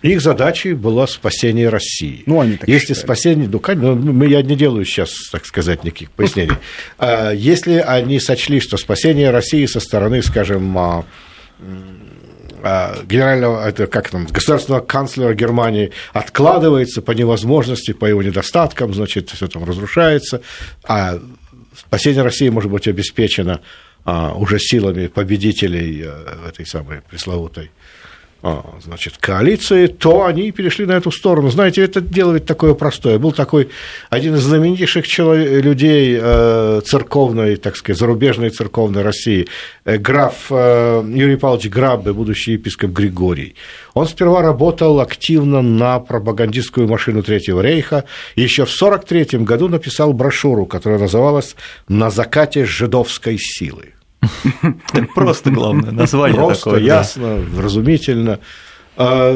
Их 0.03 0.23
задачей 0.23 0.73
было 0.73 1.05
спасение 1.05 1.69
России. 1.69 2.23
Ну, 2.25 2.41
они 2.41 2.57
так 2.57 2.69
Если 2.69 2.95
считали. 2.95 3.05
спасение, 3.05 3.49
ну, 3.49 3.95
ну, 3.95 4.25
я 4.25 4.41
не 4.41 4.57
делаю 4.57 4.87
сейчас, 4.87 5.13
так 5.31 5.45
сказать, 5.45 5.85
никаких 5.85 6.11
пояснений. 6.11 6.55
А, 6.99 7.33
если 7.33 7.75
они 7.75 8.19
сочли, 8.19 8.61
что 8.61 8.79
спасение 8.79 9.31
России 9.31 9.67
со 9.67 9.79
стороны, 9.79 10.23
скажем, 10.23 10.77
а, 10.79 11.05
генерального, 13.05 13.67
это 13.69 13.87
как 13.87 14.11
там, 14.11 14.27
государственного 14.27 14.81
канцлера 14.81 15.35
Германии 15.35 15.93
откладывается 16.13 17.03
по 17.03 17.13
невозможности, 17.13 17.93
по 17.93 18.05
его 18.07 18.23
недостаткам, 18.23 18.95
значит, 18.95 19.31
все 19.31 19.47
там 19.49 19.65
разрушается, 19.65 20.43
а 20.85 21.19
спасение 21.77 22.23
России 22.23 22.49
может 22.49 22.71
быть 22.71 22.89
обеспечено 22.89 23.61
а, 24.05 24.33
уже 24.33 24.59
силами 24.59 25.09
победителей 25.09 26.05
а, 26.07 26.49
этой 26.49 26.67
самой 26.67 27.03
пресловутой 27.03 27.67
а, 27.67 28.00
значит, 28.83 29.19
коалиции, 29.19 29.87
то 29.87 30.25
они 30.25 30.51
перешли 30.51 30.87
на 30.87 30.93
эту 30.93 31.11
сторону. 31.11 31.51
Знаете, 31.51 31.83
это 31.83 32.01
дело 32.01 32.33
ведь 32.33 32.47
такое 32.47 32.75
простое. 32.75 33.19
Был 33.19 33.33
такой 33.33 33.69
один 34.09 34.35
из 34.35 34.43
знаменитейших 34.43 35.07
человек, 35.07 35.63
людей 35.63 36.19
э, 36.21 36.81
церковной, 36.87 37.57
так 37.57 37.77
сказать, 37.77 37.99
зарубежной 37.99 38.51
церковной 38.51 39.03
России, 39.03 39.47
э, 39.85 39.99
граф 39.99 40.47
э, 40.51 41.05
Юрий 41.07 41.37
Павлович 41.37 41.69
Граббе, 41.69 42.13
будущий 42.13 42.53
епископ 42.53 42.91
Григорий. 42.91 43.55
Он 43.93 44.07
сперва 44.07 44.41
работал 44.41 45.01
активно 45.01 45.61
на 45.61 46.01
пропагандистскую 46.01 46.89
машину 46.89 47.23
Третьего 47.23 47.61
рейха, 47.61 48.05
еще 48.37 48.65
в 48.65 48.75
1943 48.75 49.41
году 49.41 49.69
написал 49.69 50.13
брошюру, 50.15 50.65
которая 50.65 50.99
называлась 50.99 51.57
«На 51.89 52.11
закате 52.11 52.65
жидовской 52.65 53.37
силы». 53.39 53.95
Просто 55.15 55.51
главное 55.51 55.93
название 55.93 56.39
просто, 56.39 56.65
такое. 56.65 56.83
ясно, 56.83 57.37
вразумительно. 57.37 58.41
А, 58.97 59.33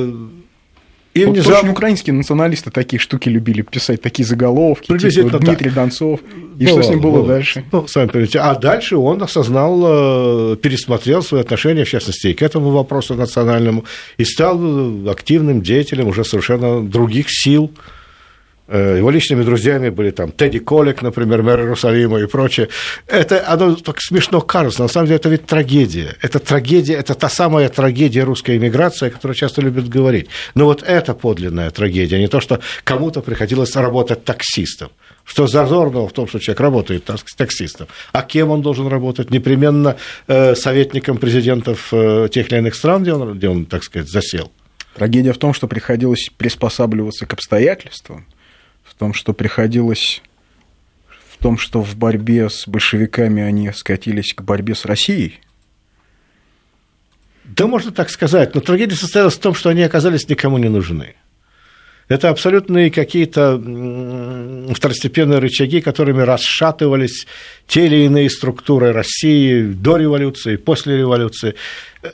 И 1.14 1.24
вот 1.24 1.32
внезапно... 1.32 1.70
украинские 1.70 2.12
националисты 2.12 2.70
такие 2.70 3.00
штуки 3.00 3.28
любили 3.28 3.62
писать, 3.62 4.02
такие 4.02 4.26
заголовки, 4.26 4.86
типа 4.98 5.38
Дмитрий 5.38 5.70
так. 5.70 5.74
Донцов. 5.74 6.20
И 6.58 6.66
было, 6.66 6.82
что 6.82 6.82
с 6.82 6.90
ним 6.90 7.00
было, 7.00 7.12
было 7.12 7.28
дальше? 7.28 7.64
Ну, 7.72 7.86
сами 7.86 8.08
понимаете. 8.08 8.40
А 8.40 8.54
дальше 8.56 8.96
он 8.96 9.22
осознал, 9.22 10.52
э, 10.52 10.56
пересмотрел 10.56 11.22
свои 11.22 11.40
отношения, 11.40 11.84
в 11.84 11.88
частности, 11.88 12.28
и 12.28 12.34
к 12.34 12.42
этому 12.42 12.70
вопросу 12.70 13.14
национальному, 13.14 13.84
и 14.18 14.24
стал 14.24 15.08
активным 15.08 15.62
деятелем 15.62 16.08
уже 16.08 16.24
совершенно 16.24 16.82
других 16.82 17.26
сил, 17.28 17.70
его 18.68 19.10
личными 19.10 19.42
друзьями 19.42 19.90
были 19.90 20.10
там 20.10 20.32
Тедди 20.32 20.58
Колик, 20.58 21.02
например, 21.02 21.42
мэр 21.42 21.60
Иерусалима 21.60 22.20
и 22.20 22.26
прочее. 22.26 22.68
Это 23.06 23.44
оно 23.46 23.74
так 23.74 24.00
смешно 24.00 24.40
кажется, 24.40 24.82
на 24.82 24.88
самом 24.88 25.06
деле 25.06 25.16
это 25.16 25.28
ведь 25.28 25.46
трагедия. 25.46 26.16
Это 26.22 26.38
трагедия, 26.38 26.94
это 26.94 27.14
та 27.14 27.28
самая 27.28 27.68
трагедия 27.68 28.24
русской 28.24 28.56
эмиграции, 28.56 29.08
о 29.08 29.10
которой 29.10 29.34
часто 29.34 29.60
любят 29.60 29.88
говорить. 29.88 30.28
Но 30.54 30.64
вот 30.64 30.82
это 30.82 31.14
подлинная 31.14 31.70
трагедия, 31.70 32.18
не 32.18 32.28
то, 32.28 32.40
что 32.40 32.60
кому-то 32.84 33.20
приходилось 33.20 33.76
работать 33.76 34.24
таксистом. 34.24 34.90
Что 35.24 35.46
зазорного 35.46 36.08
в 36.08 36.12
том, 36.12 36.28
что 36.28 36.38
человек 36.38 36.60
работает 36.60 37.10
таксистом. 37.36 37.88
А 38.12 38.22
кем 38.22 38.50
он 38.50 38.62
должен 38.62 38.88
работать? 38.88 39.30
Непременно 39.30 39.96
э, 40.26 40.54
советником 40.54 41.16
президентов 41.16 41.88
э, 41.92 42.28
тех 42.30 42.50
или 42.50 42.58
иных 42.58 42.74
стран, 42.74 43.02
где 43.02 43.14
он, 43.14 43.36
где 43.36 43.48
он, 43.48 43.64
так 43.66 43.84
сказать, 43.84 44.08
засел. 44.08 44.52
Трагедия 44.94 45.32
в 45.32 45.38
том, 45.38 45.54
что 45.54 45.66
приходилось 45.66 46.30
приспосабливаться 46.36 47.26
к 47.26 47.32
обстоятельствам, 47.32 48.26
в 48.94 48.98
том, 48.98 49.12
что 49.12 49.32
приходилось 49.32 50.22
в 51.28 51.38
том, 51.38 51.58
что 51.58 51.82
в 51.82 51.96
борьбе 51.96 52.48
с 52.48 52.66
большевиками 52.68 53.42
они 53.42 53.72
скатились 53.72 54.32
к 54.34 54.42
борьбе 54.42 54.74
с 54.74 54.84
Россией? 54.84 55.40
Да, 57.44 57.66
можно 57.66 57.90
так 57.90 58.08
сказать. 58.08 58.54
Но 58.54 58.60
трагедия 58.60 58.94
состоялась 58.94 59.34
в 59.34 59.40
том, 59.40 59.54
что 59.54 59.68
они 59.68 59.82
оказались 59.82 60.28
никому 60.28 60.58
не 60.58 60.68
нужны. 60.68 61.16
Это 62.14 62.28
абсолютные 62.28 62.92
какие-то 62.92 63.60
второстепенные 64.72 65.40
рычаги, 65.40 65.80
которыми 65.80 66.22
расшатывались 66.22 67.26
те 67.66 67.86
или 67.86 68.04
иные 68.04 68.30
структуры 68.30 68.92
России 68.92 69.62
до 69.62 69.96
революции, 69.96 70.54
после 70.54 70.98
революции. 70.98 71.56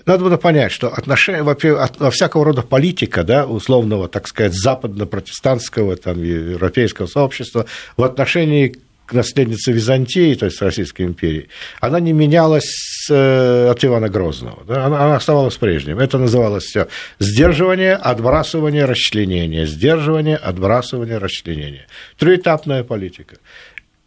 Надо 0.07 0.25
было 0.25 0.39
понять, 0.39 0.73
что 0.73 0.89
отношения, 0.89 1.43
во 1.43 2.11
всякого 2.11 2.47
рода 2.47 2.63
политика, 2.63 3.25
да, 3.25 3.45
условного, 3.45 4.09
так 4.09 4.27
сказать, 4.27 4.55
западно-протестантского, 4.55 5.97
там, 5.97 6.23
европейского 6.23 7.07
сообщества 7.07 7.67
в 7.99 8.03
отношении 8.03 8.77
к 9.11 9.13
наследнице 9.13 9.73
Византии, 9.73 10.35
то 10.35 10.47
есть 10.47 10.63
Российской 10.63 11.03
империи, 11.03 11.49
она 11.81 11.99
не 11.99 12.13
менялась 12.13 13.09
э, 13.11 13.69
от 13.69 13.85
Ивана 13.85 14.09
Грозного. 14.09 14.63
Да? 14.69 14.87
Она, 14.87 15.05
она 15.05 15.17
оставалась 15.17 15.57
прежним. 15.57 15.99
Это 15.99 16.17
называлось 16.17 16.65
все 16.65 16.87
сдерживание, 17.19 17.95
отбрасывание, 17.95 18.85
расчленение. 18.85 19.67
Сдерживание, 19.67 20.37
отбрасывание, 20.37 21.19
расчленение. 21.19 21.87
Триэтапная 22.19 22.85
политика. 22.85 23.37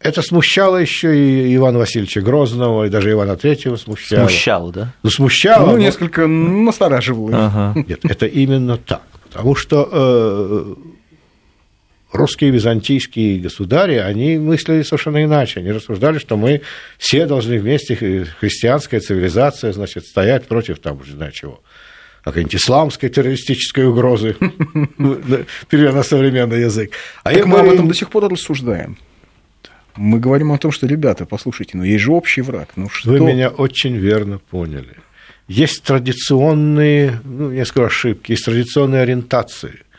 Это 0.00 0.22
смущало 0.22 0.78
еще 0.78 1.14
и 1.14 1.54
Ивана 1.54 1.78
Васильевича 1.78 2.22
Грозного, 2.22 2.86
и 2.86 2.90
даже 2.90 3.10
Ивана 3.10 3.36
Третьего 3.36 3.76
смущало. 3.76 4.28
Смущало, 4.28 4.72
да? 4.72 4.92
Ну, 5.02 5.10
смущало. 5.10 5.66
Ну, 5.66 5.72
но... 5.72 5.78
несколько 5.78 6.26
настораживало. 6.26 7.30
Ага. 7.32 7.84
Нет, 7.86 8.00
это 8.04 8.24
именно 8.24 8.78
так. 8.78 9.02
Потому 9.30 9.54
что 9.54 9.88
э, 9.92 10.74
русские 12.14 12.50
византийские 12.50 13.40
государи, 13.40 13.96
они 13.96 14.38
мыслили 14.38 14.82
совершенно 14.82 15.22
иначе. 15.24 15.60
Они 15.60 15.72
рассуждали, 15.72 16.18
что 16.18 16.36
мы 16.36 16.62
все 16.96 17.26
должны 17.26 17.58
вместе, 17.58 17.96
христианская 18.40 19.00
цивилизация, 19.00 19.72
значит, 19.72 20.06
стоять 20.06 20.46
против 20.46 20.78
там, 20.78 21.00
не 21.04 21.12
знаю 21.12 21.32
чего 21.32 21.60
какой-нибудь 22.22 22.54
исламской 22.54 23.10
террористической 23.10 23.86
угрозы, 23.86 24.34
переведя 25.68 25.92
на 25.92 26.02
современный 26.02 26.62
язык. 26.62 26.92
А 27.22 27.34
так 27.34 27.44
мы 27.44 27.58
об 27.58 27.66
этом 27.68 27.86
до 27.86 27.92
сих 27.92 28.08
пор 28.08 28.30
рассуждаем. 28.30 28.96
Мы 29.94 30.18
говорим 30.18 30.50
о 30.50 30.56
том, 30.56 30.72
что, 30.72 30.86
ребята, 30.86 31.26
послушайте, 31.26 31.76
ну 31.76 31.84
есть 31.84 32.02
же 32.02 32.12
общий 32.12 32.40
враг. 32.40 32.70
Ну, 32.76 32.88
что... 32.88 33.10
Вы 33.10 33.20
меня 33.20 33.50
очень 33.50 33.96
верно 33.96 34.38
поняли. 34.38 34.96
Есть 35.48 35.82
традиционные, 35.82 37.20
ну, 37.24 37.50
я 37.50 37.66
скажу 37.66 37.88
ошибки, 37.88 38.32
есть 38.32 38.46
традиционные 38.46 39.02
ориентации– 39.02 39.80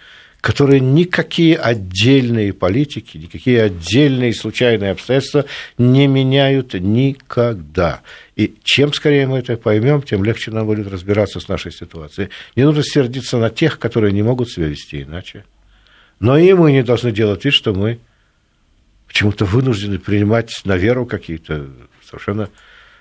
которые 0.46 0.80
никакие 0.80 1.58
отдельные 1.58 2.54
политики, 2.54 3.18
никакие 3.18 3.64
отдельные 3.64 4.32
случайные 4.32 4.92
обстоятельства 4.92 5.46
не 5.80 6.06
меняют 6.06 6.76
никогда. 6.76 8.02
И 8.36 8.54
чем 8.64 8.94
скорее 8.94 9.26
мы 9.26 9.40
это 9.40 9.58
поймем, 9.58 10.04
тем 10.04 10.24
легче 10.24 10.52
нам 10.52 10.68
будет 10.68 10.86
разбираться 10.86 11.40
с 11.40 11.48
нашей 11.48 11.72
ситуацией. 11.72 12.30
Не 12.56 12.64
нужно 12.64 12.84
сердиться 12.84 13.40
на 13.40 13.50
тех, 13.50 13.80
которые 13.80 14.14
не 14.14 14.22
могут 14.22 14.52
себя 14.52 14.68
вести 14.68 15.02
иначе. 15.02 15.46
Но 16.20 16.38
и 16.38 16.54
мы 16.54 16.74
не 16.74 16.84
должны 16.84 17.12
делать 17.12 17.44
вид, 17.44 17.56
что 17.56 17.74
мы 17.74 17.98
почему-то 19.08 19.46
вынуждены 19.46 19.98
принимать 19.98 20.54
на 20.64 20.78
веру 20.78 21.08
какие-то 21.08 21.72
совершенно 22.08 22.52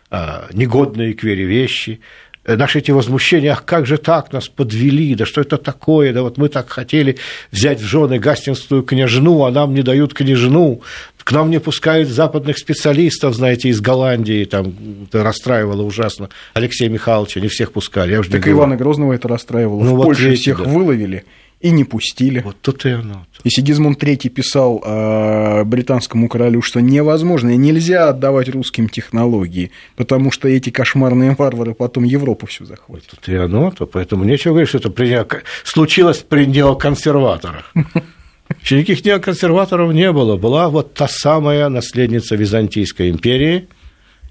а, 0.08 0.48
негодные 0.54 1.12
к 1.12 1.22
вере 1.22 1.44
вещи, 1.44 2.00
наши 2.46 2.78
эти 2.78 2.90
возмущения, 2.90 3.52
ах, 3.52 3.64
как 3.64 3.86
же 3.86 3.98
так, 3.98 4.32
нас 4.32 4.48
подвели, 4.48 5.14
да 5.14 5.26
что 5.26 5.40
это 5.40 5.56
такое, 5.56 6.12
да 6.12 6.22
вот 6.22 6.36
мы 6.36 6.48
так 6.48 6.68
хотели 6.70 7.16
взять 7.50 7.80
в 7.80 7.84
жены 7.84 8.18
гастинскую 8.18 8.82
княжну, 8.82 9.44
а 9.44 9.50
нам 9.50 9.74
не 9.74 9.82
дают 9.82 10.14
княжну, 10.14 10.82
к 11.24 11.32
нам 11.32 11.50
не 11.50 11.58
пускают 11.58 12.08
западных 12.08 12.58
специалистов, 12.58 13.34
знаете, 13.34 13.70
из 13.70 13.80
Голландии, 13.80 14.44
там 14.44 14.74
это 15.06 15.22
расстраивало 15.22 15.82
ужасно 15.82 16.28
Алексея 16.52 16.90
Михайловича, 16.90 17.40
не 17.40 17.48
всех 17.48 17.72
пускали. 17.72 18.12
Я 18.12 18.20
уже 18.20 18.30
так 18.30 18.46
Ивана 18.46 18.76
Грозного 18.76 19.14
это 19.14 19.26
расстраивало. 19.26 19.82
Ну, 19.82 19.94
в 19.94 19.96
вот 19.96 20.04
Польше 20.04 20.34
всех 20.34 20.58
да. 20.58 20.64
выловили 20.64 21.24
и 21.64 21.70
не 21.70 21.84
пустили. 21.84 22.40
Вот 22.40 22.56
тут 22.60 22.84
и 22.84 22.90
оно. 22.90 23.26
И 23.42 23.48
Сигизмунд 23.48 24.02
III 24.02 24.28
писал 24.28 24.82
э, 24.84 25.64
британскому 25.64 26.28
королю, 26.28 26.60
что 26.60 26.80
невозможно 26.80 27.50
и 27.50 27.56
нельзя 27.56 28.10
отдавать 28.10 28.50
русским 28.50 28.86
технологии, 28.90 29.70
потому 29.96 30.30
что 30.30 30.46
эти 30.46 30.68
кошмарные 30.68 31.34
варвары 31.38 31.72
потом 31.72 32.04
Европу 32.04 32.46
всю 32.46 32.66
захватят. 32.66 33.08
Вот 33.12 33.18
тут 33.18 33.28
и 33.30 33.36
оно, 33.36 33.70
то 33.70 33.86
поэтому 33.86 34.24
нечего 34.24 34.52
говорить, 34.52 34.68
что 34.68 34.78
это 34.78 34.90
при... 34.90 35.26
случилось 35.64 36.18
при 36.18 36.44
неоконсерваторах. 36.44 37.72
Никаких 38.70 39.02
неоконсерваторов 39.02 39.94
не 39.94 40.12
было. 40.12 40.36
Была 40.36 40.68
вот 40.68 40.92
та 40.92 41.08
самая 41.08 41.70
наследница 41.70 42.36
Византийской 42.36 43.08
империи, 43.08 43.68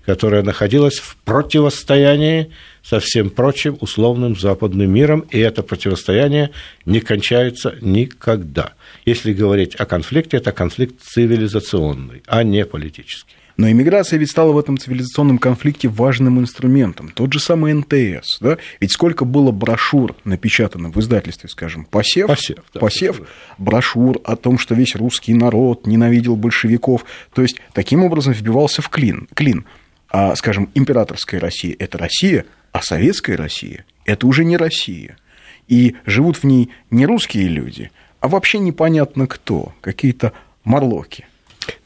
которая 0.05 0.43
находилась 0.43 0.99
в 0.99 1.17
противостоянии 1.25 2.51
со 2.83 2.99
всем 2.99 3.29
прочим 3.29 3.77
условным 3.79 4.35
западным 4.35 4.91
миром, 4.91 5.25
и 5.31 5.39
это 5.39 5.63
противостояние 5.63 6.51
не 6.85 6.99
кончается 6.99 7.75
никогда. 7.81 8.73
Если 9.05 9.33
говорить 9.33 9.75
о 9.75 9.85
конфликте, 9.85 10.37
это 10.37 10.51
конфликт 10.51 11.01
цивилизационный, 11.01 12.23
а 12.27 12.43
не 12.43 12.65
политический. 12.65 13.35
Но 13.55 13.69
иммиграция 13.69 14.17
ведь 14.17 14.31
стала 14.31 14.51
в 14.51 14.57
этом 14.57 14.77
цивилизационном 14.77 15.37
конфликте 15.37 15.87
важным 15.87 16.39
инструментом. 16.39 17.09
Тот 17.09 17.33
же 17.33 17.39
самый 17.39 17.73
НТС. 17.73 18.39
Да? 18.39 18.57
Ведь 18.79 18.91
сколько 18.91 19.25
было 19.25 19.51
брошюр 19.51 20.15
напечатано 20.23 20.89
в 20.89 20.99
издательстве, 20.99 21.49
скажем, 21.49 21.85
«Посев», 21.85 22.27
«Посев», 22.27 22.57
да, 22.73 22.79
«Посев» 22.79 23.21
брошюр 23.59 24.19
о 24.23 24.35
том, 24.35 24.57
что 24.57 24.73
весь 24.73 24.95
русский 24.95 25.35
народ 25.35 25.85
ненавидел 25.85 26.35
большевиков. 26.35 27.05
То 27.33 27.43
есть, 27.43 27.61
таким 27.73 28.03
образом 28.03 28.33
вбивался 28.33 28.81
в 28.81 28.89
клин. 28.89 29.27
клин. 29.35 29.65
А, 30.09 30.35
скажем, 30.35 30.69
императорская 30.73 31.39
Россия– 31.39 31.75
это 31.79 31.97
Россия, 31.97 32.45
а 32.73 32.81
советская 32.81 33.37
Россия– 33.37 33.85
это 34.05 34.27
уже 34.27 34.43
не 34.43 34.57
Россия. 34.57 35.15
И 35.69 35.95
живут 36.05 36.37
в 36.37 36.43
ней 36.43 36.71
не 36.89 37.05
русские 37.05 37.47
люди, 37.47 37.89
а 38.19 38.27
вообще 38.27 38.57
непонятно 38.59 39.27
кто, 39.27 39.71
какие-то 39.79 40.33
морлоки. 40.65 41.25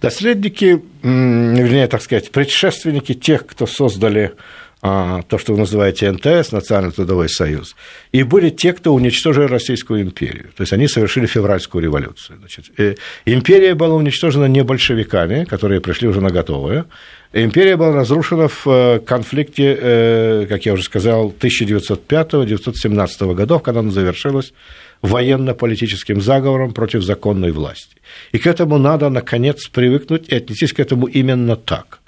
Наследники, 0.02 0.82
вернее, 1.04 1.88
так 1.88 2.02
сказать, 2.02 2.32
предшественники 2.32 3.14
тех, 3.14 3.46
кто 3.46 3.68
создали 3.68 4.34
то, 4.82 5.38
что 5.38 5.54
вы 5.54 5.60
называете 5.60 6.12
НТС, 6.12 6.52
Национальный 6.52 6.92
трудовой 6.92 7.30
союз, 7.30 7.76
и 8.12 8.24
были 8.24 8.50
те, 8.50 8.74
кто 8.74 8.94
уничтожили 8.94 9.46
Российскую 9.46 10.02
империю. 10.02 10.50
То 10.56 10.62
есть 10.62 10.74
они 10.74 10.88
совершили 10.88 11.26
февральскую 11.26 11.84
революцию. 11.84 12.38
Значит, 12.40 12.66
э, 12.78 12.96
империя 13.26 13.74
была 13.74 13.96
уничтожена 13.96 14.46
не 14.46 14.64
большевиками, 14.64 15.46
которые 15.46 15.82
пришли 15.82 16.08
уже 16.08 16.22
на 16.22 16.30
готовое. 16.30 16.86
Империя 17.34 17.76
была 17.76 17.94
разрушена 17.94 18.48
в 18.48 18.68
э, 18.68 19.00
конфликте, 19.00 19.78
э, 19.80 20.46
как 20.48 20.66
я 20.66 20.74
уже 20.74 20.84
сказал, 20.84 21.34
1905-1917 21.40 23.34
годов, 23.34 23.64
когда 23.64 23.80
она 23.80 23.92
завершилась 23.92 24.54
военно-политическим 25.02 26.22
заговором 26.22 26.74
против 26.74 27.04
законной 27.04 27.52
власти. 27.52 27.98
И 28.32 28.38
к 28.38 28.48
этому 28.48 28.78
надо, 28.78 29.10
наконец, 29.10 29.68
привыкнуть 29.68 30.30
и 30.30 30.36
отнестись 30.36 30.74
к 30.74 30.80
этому 30.80 31.08
именно 31.08 31.56
так. 31.56 32.00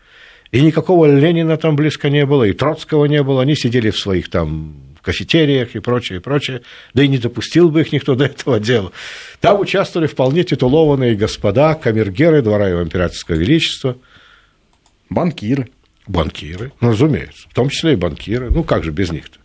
И 0.51 0.61
никакого 0.61 1.05
Ленина 1.05 1.57
там 1.57 1.75
близко 1.75 2.09
не 2.09 2.25
было, 2.25 2.43
и 2.43 2.53
Троцкого 2.53 3.05
не 3.05 3.21
было, 3.21 3.43
они 3.43 3.55
сидели 3.55 3.91
в 3.91 3.97
своих 3.97 4.29
там 4.29 4.75
кафетериях 5.01 5.75
и 5.75 5.79
прочее, 5.79 6.19
и 6.19 6.21
прочее, 6.21 6.61
да 6.93 7.03
и 7.03 7.07
не 7.07 7.17
допустил 7.17 7.69
бы 7.69 7.81
их 7.81 7.91
никто 7.91 8.15
до 8.15 8.25
этого 8.25 8.59
дела. 8.59 8.91
Там 9.41 9.59
участвовали 9.59 10.07
вполне 10.07 10.43
титулованные 10.43 11.15
господа, 11.15 11.75
камергеры 11.75 12.41
двора 12.41 12.67
его 12.67 12.83
императорского 12.83 13.35
величества. 13.35 13.97
Банкиры. 15.09 15.69
Банкиры, 16.07 16.71
ну, 16.81 16.89
разумеется, 16.89 17.47
в 17.49 17.53
том 17.53 17.69
числе 17.69 17.93
и 17.93 17.95
банкиры. 17.95 18.49
Ну, 18.49 18.63
как 18.63 18.83
же 18.83 18.91
без 18.91 19.11
них-то? 19.11 19.37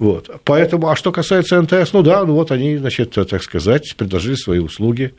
Вот. 0.00 0.30
Поэтому, 0.44 0.88
а 0.88 0.96
что 0.96 1.12
касается 1.12 1.60
НТС, 1.60 1.92
ну 1.92 2.02
да, 2.02 2.24
ну 2.24 2.34
вот 2.34 2.50
они, 2.50 2.76
значит, 2.76 3.12
так 3.12 3.42
сказать, 3.42 3.94
предложили 3.96 4.34
свои 4.34 4.58
услуги 4.58 5.14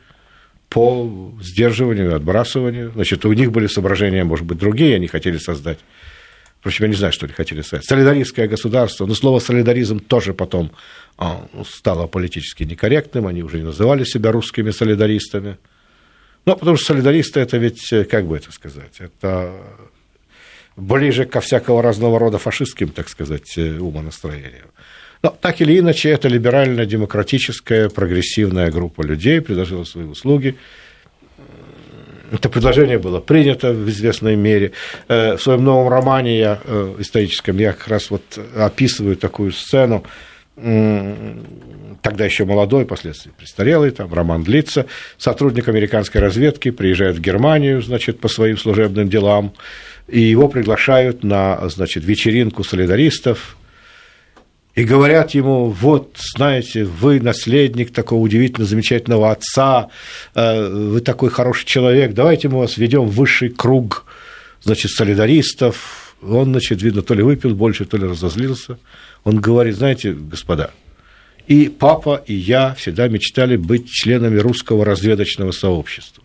по 0.72 1.34
сдерживанию 1.40 2.16
отбрасыванию. 2.16 2.92
Значит, 2.94 3.26
у 3.26 3.32
них 3.32 3.52
были 3.52 3.66
соображения, 3.66 4.24
может 4.24 4.46
быть, 4.46 4.58
другие, 4.58 4.96
они 4.96 5.06
хотели 5.06 5.36
создать. 5.36 5.78
Впрочем, 6.60 6.84
я 6.84 6.88
не 6.88 6.96
знаю, 6.96 7.12
что 7.12 7.26
они 7.26 7.34
хотели 7.34 7.60
создать. 7.60 7.84
Солидаристское 7.84 8.48
государство, 8.48 9.04
но 9.04 9.14
слово 9.14 9.38
солидаризм 9.40 10.00
тоже 10.00 10.32
потом 10.32 10.72
а, 11.18 11.46
стало 11.68 12.06
политически 12.06 12.64
некорректным, 12.64 13.26
они 13.26 13.42
уже 13.42 13.58
не 13.58 13.64
называли 13.64 14.04
себя 14.04 14.32
русскими 14.32 14.70
солидаристами. 14.70 15.58
Ну, 16.46 16.56
потому 16.56 16.76
что 16.76 16.94
солидаристы 16.94 17.40
это 17.40 17.58
ведь, 17.58 17.92
как 18.10 18.26
бы 18.26 18.36
это 18.36 18.50
сказать, 18.50 18.98
это 18.98 19.52
ближе 20.76 21.26
ко 21.26 21.40
всякого 21.42 21.82
разного 21.82 22.18
рода 22.18 22.38
фашистским, 22.38 22.88
так 22.88 23.10
сказать, 23.10 23.58
умонастроениям. 23.58 24.70
Но 25.22 25.30
так 25.40 25.60
или 25.60 25.78
иначе, 25.78 26.10
это 26.10 26.28
либерально-демократическая, 26.28 27.88
прогрессивная 27.88 28.70
группа 28.70 29.02
людей 29.02 29.40
предложила 29.40 29.84
свои 29.84 30.04
услуги. 30.04 30.56
Это 32.32 32.48
предложение 32.48 32.98
было 32.98 33.20
принято 33.20 33.72
в 33.72 33.88
известной 33.88 34.36
мере. 34.36 34.72
Э, 35.08 35.36
в 35.36 35.42
своем 35.42 35.62
новом 35.64 35.88
романе 35.88 36.38
я, 36.38 36.60
э, 36.64 36.96
историческом 36.98 37.58
я 37.58 37.72
как 37.72 37.88
раз 37.88 38.10
вот 38.10 38.22
описываю 38.56 39.16
такую 39.16 39.52
сцену, 39.52 40.04
тогда 40.54 42.26
еще 42.26 42.44
молодой, 42.44 42.84
впоследствии 42.84 43.30
престарелый, 43.36 43.90
там 43.90 44.12
роман 44.12 44.44
длится, 44.44 44.86
сотрудник 45.16 45.68
американской 45.68 46.20
разведки 46.20 46.70
приезжает 46.70 47.16
в 47.16 47.20
Германию, 47.20 47.80
значит, 47.80 48.20
по 48.20 48.28
своим 48.28 48.58
служебным 48.58 49.08
делам, 49.08 49.54
и 50.08 50.20
его 50.20 50.48
приглашают 50.48 51.24
на, 51.24 51.68
значит, 51.70 52.04
вечеринку 52.04 52.64
солидаристов, 52.64 53.56
и 54.74 54.84
говорят 54.84 55.32
ему, 55.32 55.68
вот, 55.68 56.16
знаете, 56.34 56.84
вы 56.84 57.20
наследник 57.20 57.92
такого 57.92 58.20
удивительно 58.20 58.66
замечательного 58.66 59.30
отца, 59.30 59.88
э, 60.34 60.68
вы 60.68 61.00
такой 61.00 61.30
хороший 61.30 61.66
человек, 61.66 62.14
давайте 62.14 62.48
мы 62.48 62.58
вас 62.58 62.78
ведем 62.78 63.04
в 63.04 63.14
высший 63.14 63.50
круг, 63.50 64.06
значит, 64.62 64.90
солидаристов. 64.92 66.16
Он, 66.22 66.52
значит, 66.52 66.80
видно, 66.82 67.02
то 67.02 67.14
ли 67.14 67.22
выпил 67.22 67.54
больше, 67.54 67.84
то 67.84 67.96
ли 67.96 68.06
разозлился. 68.06 68.78
Он 69.24 69.40
говорит, 69.40 69.76
знаете, 69.76 70.12
господа, 70.12 70.70
и 71.46 71.68
папа, 71.68 72.22
и 72.26 72.34
я 72.34 72.74
всегда 72.74 73.08
мечтали 73.08 73.56
быть 73.56 73.88
членами 73.88 74.38
русского 74.38 74.84
разведочного 74.84 75.50
сообщества. 75.50 76.21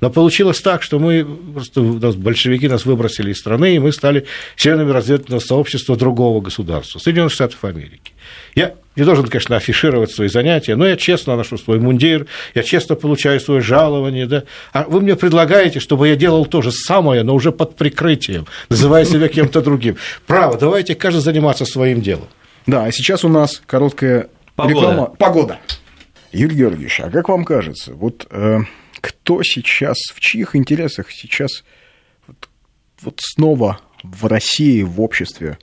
Но 0.00 0.10
получилось 0.10 0.60
так, 0.60 0.82
что 0.82 0.98
мы 0.98 1.24
просто 1.24 1.82
нас, 1.82 2.14
большевики 2.14 2.68
нас 2.68 2.84
выбросили 2.84 3.32
из 3.32 3.38
страны, 3.38 3.76
и 3.76 3.78
мы 3.78 3.92
стали 3.92 4.26
членами 4.56 4.90
разведывательного 4.90 5.40
сообщества 5.40 5.96
другого 5.96 6.40
государства, 6.40 6.98
Соединенных 6.98 7.32
Штатов 7.32 7.64
Америки. 7.64 8.12
Я 8.54 8.74
не 8.96 9.04
должен, 9.04 9.26
конечно, 9.26 9.56
афишировать 9.56 10.10
свои 10.10 10.28
занятия, 10.28 10.74
но 10.76 10.86
я 10.86 10.96
честно 10.96 11.36
ношу 11.36 11.58
свой 11.58 11.78
мундир, 11.78 12.26
я 12.54 12.62
честно 12.62 12.96
получаю 12.96 13.40
свое 13.40 13.60
жалование, 13.60 14.26
да. 14.26 14.44
А 14.72 14.84
вы 14.84 15.00
мне 15.00 15.16
предлагаете, 15.16 15.80
чтобы 15.80 16.08
я 16.08 16.16
делал 16.16 16.46
то 16.46 16.62
же 16.62 16.72
самое, 16.72 17.22
но 17.22 17.34
уже 17.34 17.52
под 17.52 17.76
прикрытием, 17.76 18.46
называя 18.68 19.04
себя 19.04 19.28
кем-то 19.28 19.60
другим. 19.60 19.96
Право, 20.26 20.58
давайте 20.58 20.94
каждый 20.94 21.20
заниматься 21.20 21.64
своим 21.64 22.00
делом. 22.00 22.28
Да, 22.66 22.84
а 22.84 22.92
сейчас 22.92 23.24
у 23.24 23.28
нас 23.28 23.62
короткая 23.66 24.28
Погода. 24.56 24.74
реклама. 24.74 25.06
Погода. 25.18 25.58
Юрий 26.32 26.56
Георгиевич, 26.56 27.00
а 27.00 27.10
как 27.10 27.28
вам 27.28 27.44
кажется, 27.44 27.92
вот 27.92 28.26
э, 28.30 28.60
кто 29.00 29.42
сейчас, 29.42 29.96
в 30.14 30.20
чьих 30.20 30.56
интересах 30.56 31.10
сейчас 31.10 31.64
вот, 32.26 32.48
вот 33.00 33.20
снова 33.20 33.80
в 34.02 34.26
России, 34.26 34.82
в 34.82 35.00
обществе 35.00 35.58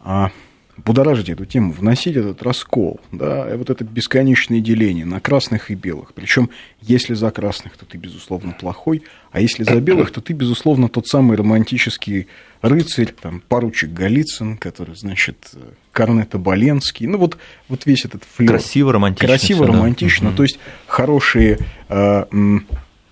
а, 0.00 0.30
будоражить 0.76 1.28
эту 1.28 1.44
тему, 1.44 1.72
вносить 1.72 2.16
этот 2.16 2.42
раскол, 2.42 3.00
да, 3.12 3.46
вот 3.56 3.68
это 3.68 3.84
бесконечное 3.84 4.60
деление 4.60 5.04
на 5.04 5.20
красных 5.20 5.70
и 5.70 5.74
белых. 5.74 6.14
Причем, 6.14 6.50
если 6.80 7.14
за 7.14 7.30
красных, 7.30 7.76
то 7.76 7.84
ты, 7.84 7.98
безусловно, 7.98 8.52
плохой, 8.58 9.02
а 9.32 9.40
если 9.40 9.64
за 9.64 9.80
белых, 9.80 10.10
то 10.10 10.20
ты, 10.20 10.32
безусловно, 10.32 10.88
тот 10.88 11.06
самый 11.06 11.36
романтический 11.36 12.28
рыцарь, 12.62 13.12
там, 13.20 13.42
поручик 13.46 13.90
Голицын, 13.90 14.56
который, 14.56 14.96
значит, 14.96 15.52
Корнета 15.92 16.38
Боленский, 16.38 17.06
ну, 17.06 17.18
вот, 17.18 17.36
вот 17.68 17.84
весь 17.84 18.04
этот 18.06 18.22
флёр. 18.24 18.52
Красиво, 18.52 18.92
романтично. 18.92 19.28
Красиво, 19.28 19.66
романтично, 19.66 20.30
да. 20.30 20.36
то 20.36 20.42
есть 20.42 20.58
хорошие 20.86 21.58
э, 21.90 22.24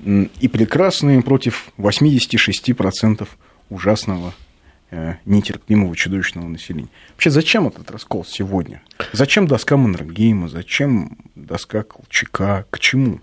и 0.05 0.49
прекрасные 0.49 1.21
против 1.23 1.73
86% 1.77 3.29
ужасного 3.69 4.33
нетерпимого, 5.25 5.95
чудовищного 5.95 6.47
населения. 6.47 6.89
Вообще, 7.13 7.31
зачем 7.31 7.69
этот 7.69 7.91
раскол 7.91 8.25
сегодня? 8.25 8.83
Зачем 9.13 9.47
доска 9.47 9.77
Маннергейма? 9.77 10.49
Зачем 10.49 11.19
доска 11.35 11.83
Колчака? 11.83 12.67
К 12.71 12.79
чему? 12.79 13.21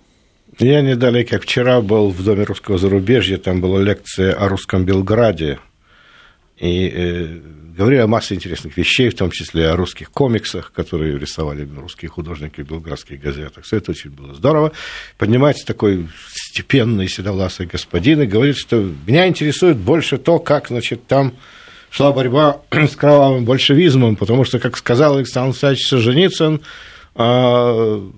Я 0.60 0.82
не 0.82 0.95
далее, 0.95 1.23
как 1.23 1.43
вчера, 1.43 1.82
был 1.82 2.10
в 2.10 2.23
Доме 2.23 2.43
русского 2.43 2.77
зарубежья, 2.77 3.38
там 3.38 3.62
была 3.62 3.80
лекция 3.82 4.34
о 4.34 4.47
русском 4.47 4.86
Белграде, 4.86 5.60
и 6.58 6.91
э, 6.91 7.39
говорили 7.77 7.99
о 7.99 8.08
массе 8.08 8.34
интересных 8.34 8.75
вещей, 8.75 9.10
в 9.10 9.15
том 9.15 9.30
числе 9.30 9.69
о 9.69 9.75
русских 9.75 10.10
комиксах, 10.10 10.71
которые 10.71 11.19
рисовали 11.19 11.67
русские 11.77 12.10
художники 12.10 12.62
в 12.62 12.67
белградских 12.67 13.19
газетах. 13.19 13.65
Все 13.65 13.77
это 13.77 13.91
очень 13.91 14.10
было 14.10 14.34
здорово. 14.34 14.71
Поднимается 15.19 15.65
такой 15.67 16.10
степенный 16.34 17.08
седовласый 17.08 17.67
господин 17.67 18.21
и 18.21 18.25
говорит, 18.25 18.58
что 18.58 18.91
меня 19.06 19.27
интересует 19.27 19.77
больше 19.77 20.17
то, 20.17 20.39
как, 20.39 20.69
значит, 20.69 21.06
там 21.06 21.36
шла 21.89 22.12
борьба 22.12 22.62
с 22.71 22.95
кровавым 22.95 23.45
большевизмом, 23.45 24.15
потому 24.15 24.45
что, 24.45 24.60
как 24.60 24.78
сказал 24.78 25.17
Александр 25.17 25.50
Александрович 25.50 25.88
Солженицын, 25.88 26.62
э, 27.15 28.10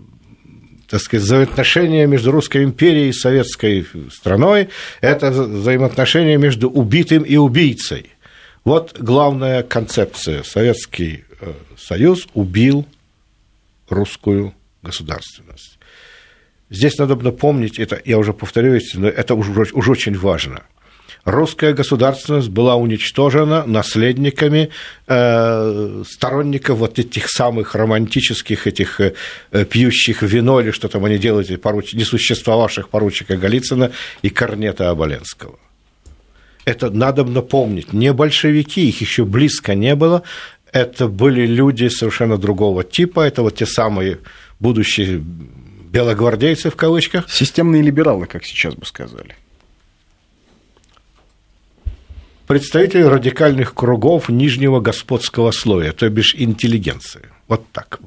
так 0.88 1.01
сказать, 1.01 1.23
взаимоотношения 1.25 2.08
между 2.08 2.32
Русской 2.32 2.63
империей 2.63 3.10
и 3.10 3.13
советской 3.13 3.86
страной– 4.12 4.69
это 5.01 5.29
взаимоотношения 5.29 6.38
между 6.38 6.69
убитым 6.69 7.23
и 7.23 7.38
убийцей. 7.38 8.08
Вот 8.65 8.97
главная 8.99 9.63
концепция. 9.63 10.43
Советский 10.43 11.25
э, 11.39 11.53
Союз 11.77 12.27
убил 12.34 12.86
русскую 13.88 14.53
государственность. 14.82 15.77
Здесь 16.71 16.97
надо 16.97 17.15
помнить, 17.32 17.79
это 17.79 17.99
я 18.05 18.17
уже 18.19 18.34
повторюсь, 18.34 18.93
но 18.93 19.08
это 19.08 19.34
уже, 19.34 19.51
уже 19.73 19.91
очень 19.91 20.17
важно– 20.17 20.63
русская 21.25 21.73
государственность 21.73 22.49
была 22.49 22.75
уничтожена 22.75 23.65
наследниками 23.65 24.69
э, 25.08 26.03
сторонников 26.08 26.77
вот 26.79 26.99
этих 26.99 27.29
самых 27.29 27.75
романтических, 27.75 28.67
этих 28.67 29.01
э, 29.01 29.13
пьющих 29.65 30.21
вино 30.21 30.62
или 30.62 30.71
что 30.71 30.88
там 30.88 31.05
они 31.05 31.17
делают, 31.17 31.62
поруч... 31.62 31.93
несуществовавших 31.93 32.89
поручика 32.89 33.38
Голицына 33.38 33.91
и 34.21 34.29
Корнета 34.29 34.89
Оболенского. 34.89 35.58
Это 36.65 36.89
надо 36.89 37.23
напомнить. 37.23 37.93
Не 37.93 38.13
большевики, 38.13 38.88
их 38.89 39.01
еще 39.01 39.25
близко 39.25 39.73
не 39.75 39.95
было. 39.95 40.23
Это 40.71 41.08
были 41.08 41.47
люди 41.47 41.88
совершенно 41.88 42.38
другого 42.38 42.84
типа. 42.84 43.21
Это 43.21 43.41
вот 43.41 43.55
те 43.55 43.65
самые 43.65 44.19
будущие 44.60 45.23
белогвардейцы 45.91 46.69
в 46.69 46.75
кавычках. 46.75 47.29
Системные 47.29 47.82
либералы, 47.82 48.27
как 48.27 48.45
сейчас 48.45 48.75
бы 48.75 48.86
сказали. 48.86 49.36
Представители 52.49 53.03
радикальных 53.03 53.75
кругов 53.75 54.27
нижнего 54.27 54.79
господского 54.79 55.51
слоя, 55.51 55.91
то 55.91 56.09
бишь 56.09 56.33
интеллигенции. 56.35 57.21
Вот 57.47 57.63
так 57.71 57.99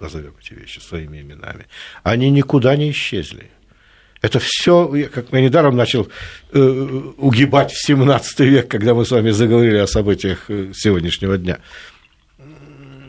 назовем 0.00 0.32
эти 0.42 0.54
вещи 0.54 0.78
своими 0.78 1.20
именами. 1.20 1.66
Они 2.02 2.30
никуда 2.30 2.76
не 2.76 2.92
исчезли. 2.92 3.50
Это 4.22 4.38
все, 4.40 5.10
как 5.12 5.26
я 5.32 5.40
недаром 5.42 5.76
начал 5.76 6.08
э, 6.50 6.58
угибать 7.18 7.72
в 7.72 7.86
17 7.86 8.40
век, 8.40 8.68
когда 8.68 8.94
мы 8.94 9.04
с 9.04 9.10
вами 9.10 9.32
заговорили 9.32 9.76
о 9.76 9.86
событиях 9.86 10.46
э, 10.48 10.72
сегодняшнего 10.74 11.36
дня. 11.36 11.58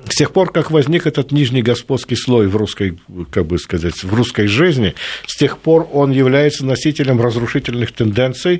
С 0.09 0.15
тех 0.15 0.33
пор, 0.33 0.51
как 0.51 0.71
возник 0.71 1.07
этот 1.07 1.31
нижний 1.31 1.61
господский 1.61 2.17
слой 2.17 2.47
в 2.47 2.57
русской, 2.57 2.99
как 3.29 3.45
бы 3.45 3.59
сказать, 3.59 4.03
в 4.03 4.13
русской 4.13 4.47
жизни, 4.47 4.95
с 5.25 5.37
тех 5.37 5.57
пор 5.57 5.87
он 5.93 6.11
является 6.11 6.65
носителем 6.65 7.21
разрушительных 7.21 7.93
тенденций, 7.93 8.59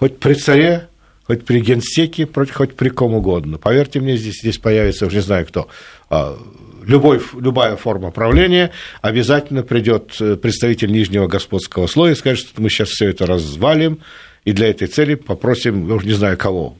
хоть 0.00 0.18
при 0.18 0.34
царе, 0.34 0.88
хоть 1.30 1.44
при 1.44 1.60
генсеке, 1.60 2.26
хоть 2.52 2.74
при 2.74 2.88
ком 2.88 3.14
угодно. 3.14 3.56
Поверьте 3.56 4.00
мне, 4.00 4.16
здесь, 4.16 4.40
здесь 4.40 4.58
появится, 4.58 5.06
уже 5.06 5.18
не 5.18 5.22
знаю 5.22 5.46
кто, 5.46 5.68
а, 6.08 6.36
любой, 6.84 7.20
любая 7.38 7.76
форма 7.76 8.10
правления, 8.10 8.72
обязательно 9.00 9.62
придет 9.62 10.16
э, 10.20 10.34
представитель 10.34 10.90
нижнего 10.90 11.28
господского 11.28 11.86
слоя 11.86 12.14
и 12.14 12.16
скажет, 12.16 12.48
что 12.48 12.60
мы 12.60 12.68
сейчас 12.68 12.88
все 12.88 13.10
это 13.10 13.26
развалим, 13.26 14.00
и 14.44 14.50
для 14.50 14.70
этой 14.70 14.88
цели 14.88 15.14
попросим, 15.14 15.86
ну, 15.86 16.00
не 16.00 16.14
знаю 16.14 16.36
кого, 16.36 16.76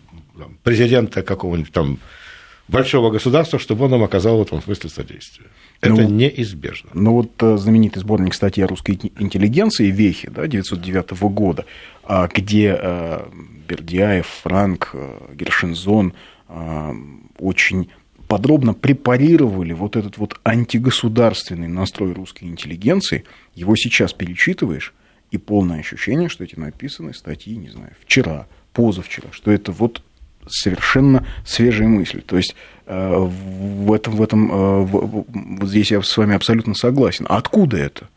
президента 0.64 1.22
какого-нибудь 1.22 1.72
там 1.72 2.01
большого 2.66 3.12
государства, 3.12 3.61
чтобы 3.61 3.84
он 3.84 3.92
нам 3.92 4.03
оказал 4.03 4.38
в 4.38 4.42
этом 4.42 4.61
смысле 4.61 4.90
содействие. 4.90 5.46
Это 5.81 5.95
ну, 5.95 6.09
неизбежно. 6.11 6.91
Ну 6.93 7.12
вот 7.14 7.43
э, 7.43 7.57
знаменитый 7.57 8.01
сборник 8.01 8.35
статьи 8.35 8.62
о 8.62 8.66
русской 8.66 9.01
интеллигенции 9.18 9.91
«Вехи» 9.91 10.28
да, 10.28 10.43
1909 10.43 11.12
года, 11.33 11.64
а, 12.05 12.28
где 12.28 12.78
э, 12.78 13.26
Бердяев, 13.66 14.26
Франк, 14.43 14.91
э, 14.93 15.35
Гершинзон 15.35 16.14
очень 17.39 17.91
подробно 18.26 18.74
препарировали 18.74 19.72
вот 19.72 19.95
этот 19.95 20.18
вот 20.18 20.41
антигосударственный 20.45 21.68
настрой 21.68 22.12
русской 22.12 22.45
интеллигенции, 22.45 23.24
его 23.55 23.76
сейчас 23.76 24.12
перечитываешь, 24.12 24.93
и 25.31 25.39
полное 25.39 25.78
ощущение, 25.78 26.28
что 26.28 26.43
эти 26.43 26.59
написаны 26.59 27.14
статьи, 27.14 27.57
не 27.57 27.68
знаю, 27.68 27.93
вчера, 28.01 28.49
позавчера, 28.72 29.28
что 29.31 29.53
это 29.53 29.70
вот 29.70 30.03
совершенно 30.49 31.26
свежие 31.45 31.88
мысли. 31.88 32.20
То 32.20 32.36
есть 32.36 32.55
э, 32.86 33.16
в 33.16 33.93
этом, 33.93 34.16
в 34.16 34.22
этом 34.22 34.53
э, 34.53 34.84
вот 34.84 35.68
здесь 35.68 35.91
я 35.91 36.03
с 36.03 36.16
вами 36.16 36.34
абсолютно 36.34 36.74
согласен. 36.74 37.26
А 37.28 37.36
откуда 37.36 37.76
это? 37.76 38.09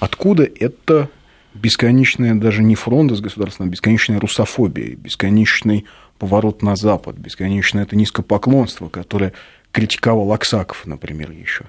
Откуда 0.00 0.44
это 0.44 1.08
бесконечная 1.54 2.34
даже 2.34 2.62
не 2.62 2.74
фронт 2.74 3.12
из 3.12 3.20
государства, 3.20 3.66
а 3.66 3.68
бесконечная 3.68 4.18
русофобия, 4.20 4.96
бесконечный 4.96 5.84
поворот 6.18 6.62
на 6.62 6.76
Запад, 6.76 7.16
бесконечное 7.16 7.82
это 7.82 7.96
низкопоклонство, 7.96 8.88
которое 8.88 9.32
критиковал 9.70 10.32
Аксаков, 10.32 10.86
например, 10.86 11.30
еще. 11.30 11.64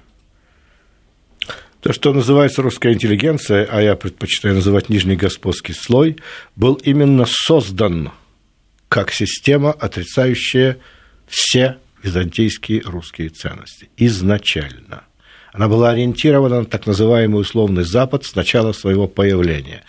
То, 1.80 1.92
что 1.92 2.14
называется 2.14 2.62
русская 2.62 2.94
интеллигенция, 2.94 3.68
а 3.70 3.82
я 3.82 3.94
предпочитаю 3.94 4.54
называть 4.54 4.88
нижний 4.88 5.16
господский 5.16 5.74
слой, 5.74 6.16
был 6.56 6.74
именно 6.74 7.26
создан 7.28 8.10
как 8.94 9.10
система, 9.10 9.72
отрицающая 9.72 10.76
все 11.26 11.78
византийские 12.00 12.82
русские 12.82 13.28
ценности 13.28 13.88
изначально. 13.96 15.02
Она 15.52 15.66
была 15.66 15.90
ориентирована 15.90 16.60
на 16.60 16.64
так 16.64 16.86
называемый 16.86 17.40
условный 17.40 17.82
Запад 17.82 18.24
с 18.24 18.36
начала 18.36 18.70
своего 18.72 19.08
появления. 19.08 19.82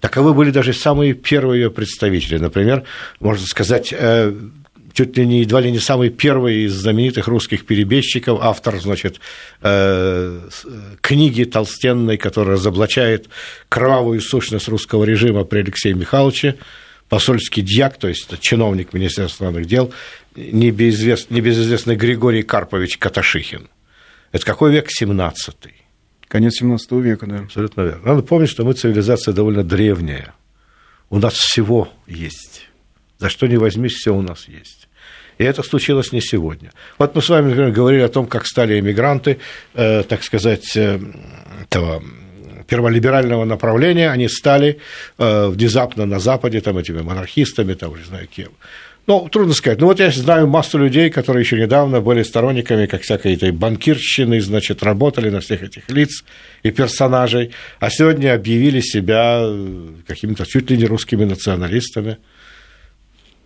Таковы 0.00 0.32
были 0.32 0.50
даже 0.52 0.72
самые 0.72 1.12
первые 1.12 1.64
ее 1.64 1.70
представители. 1.70 2.38
Например, 2.38 2.84
можно 3.20 3.46
сказать, 3.46 3.92
э, 3.92 4.34
чуть 4.94 5.18
ли 5.18 5.26
не 5.26 5.40
едва 5.40 5.60
ли 5.60 5.70
не 5.70 5.78
самый 5.78 6.08
первый 6.08 6.64
из 6.64 6.72
знаменитых 6.72 7.28
русских 7.28 7.66
перебежчиков, 7.66 8.38
автор, 8.40 8.80
значит, 8.80 9.20
э, 9.60 10.48
книги 11.02 11.44
толстенной, 11.44 12.16
которая 12.16 12.54
разоблачает 12.54 13.28
кровавую 13.68 14.22
сущность 14.22 14.68
русского 14.68 15.04
режима 15.04 15.44
при 15.44 15.58
Алексее 15.58 15.92
Михайловиче, 15.92 16.56
посольский 17.08 17.62
дьяк, 17.62 17.96
то 17.98 18.08
есть 18.08 18.40
чиновник 18.40 18.92
Министерства 18.92 19.44
иностранных 19.44 19.66
дел, 19.66 19.92
небезызвестный, 20.34 21.36
небезызвестный 21.36 21.96
Григорий 21.96 22.42
Карпович 22.42 22.98
Каташихин. 22.98 23.68
Это 24.32 24.44
какой 24.44 24.72
век? 24.72 24.88
17-й. 25.00 25.74
Конец 26.28 26.58
17 26.58 26.92
века, 26.92 27.26
да. 27.26 27.38
Абсолютно 27.38 27.82
верно. 27.82 28.02
Надо 28.04 28.22
помнить, 28.22 28.50
что 28.50 28.64
мы 28.64 28.74
цивилизация 28.74 29.32
довольно 29.32 29.62
древняя. 29.62 30.34
У 31.08 31.18
нас 31.18 31.34
всего 31.34 31.88
есть. 32.06 32.68
За 33.18 33.28
что 33.28 33.46
не 33.46 33.56
возьмись, 33.56 33.92
все 33.92 34.14
у 34.14 34.22
нас 34.22 34.48
есть. 34.48 34.88
И 35.38 35.44
это 35.44 35.62
случилось 35.62 36.12
не 36.12 36.20
сегодня. 36.20 36.72
Вот 36.98 37.14
мы 37.14 37.22
с 37.22 37.28
вами, 37.28 37.48
например, 37.48 37.70
говорили 37.70 38.02
о 38.02 38.08
том, 38.08 38.26
как 38.26 38.46
стали 38.46 38.80
эмигранты, 38.80 39.38
э, 39.74 40.02
так 40.02 40.24
сказать, 40.24 40.76
э, 40.76 40.98
этого 41.62 42.02
перволиберального 42.66 43.44
направления, 43.44 44.10
они 44.10 44.28
стали 44.28 44.78
э, 45.18 45.48
внезапно 45.48 46.06
на 46.06 46.18
Западе 46.18 46.60
там, 46.60 46.78
этими 46.78 47.02
монархистами, 47.02 47.74
там, 47.74 47.96
не 47.96 48.04
знаю 48.04 48.28
кем. 48.28 48.50
Ну, 49.06 49.28
трудно 49.28 49.54
сказать. 49.54 49.80
Ну, 49.80 49.86
вот 49.86 50.00
я 50.00 50.10
знаю 50.10 50.48
массу 50.48 50.78
людей, 50.78 51.10
которые 51.10 51.42
еще 51.42 51.56
недавно 51.56 52.00
были 52.00 52.24
сторонниками, 52.24 52.86
как 52.86 53.02
всякой 53.02 53.34
этой 53.34 53.52
банкирщины, 53.52 54.40
значит, 54.40 54.82
работали 54.82 55.30
на 55.30 55.38
всех 55.40 55.62
этих 55.62 55.88
лиц 55.88 56.24
и 56.64 56.72
персонажей, 56.72 57.52
а 57.78 57.88
сегодня 57.88 58.34
объявили 58.34 58.80
себя 58.80 59.42
э, 59.42 59.88
какими-то 60.08 60.44
чуть 60.44 60.70
ли 60.70 60.76
не 60.76 60.86
русскими 60.86 61.24
националистами. 61.24 62.18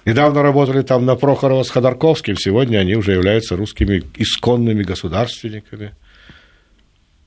Недавно 0.07 0.43
работали 0.43 0.81
там 0.81 1.05
на 1.05 1.15
Прохорова 1.15 1.63
с 1.63 1.69
Ходорковским, 1.69 2.37
сегодня 2.39 2.79
они 2.79 2.95
уже 2.97 3.13
являются 3.13 3.55
русскими 3.55 4.03
исконными 4.17 4.83
государственниками. 4.83 5.93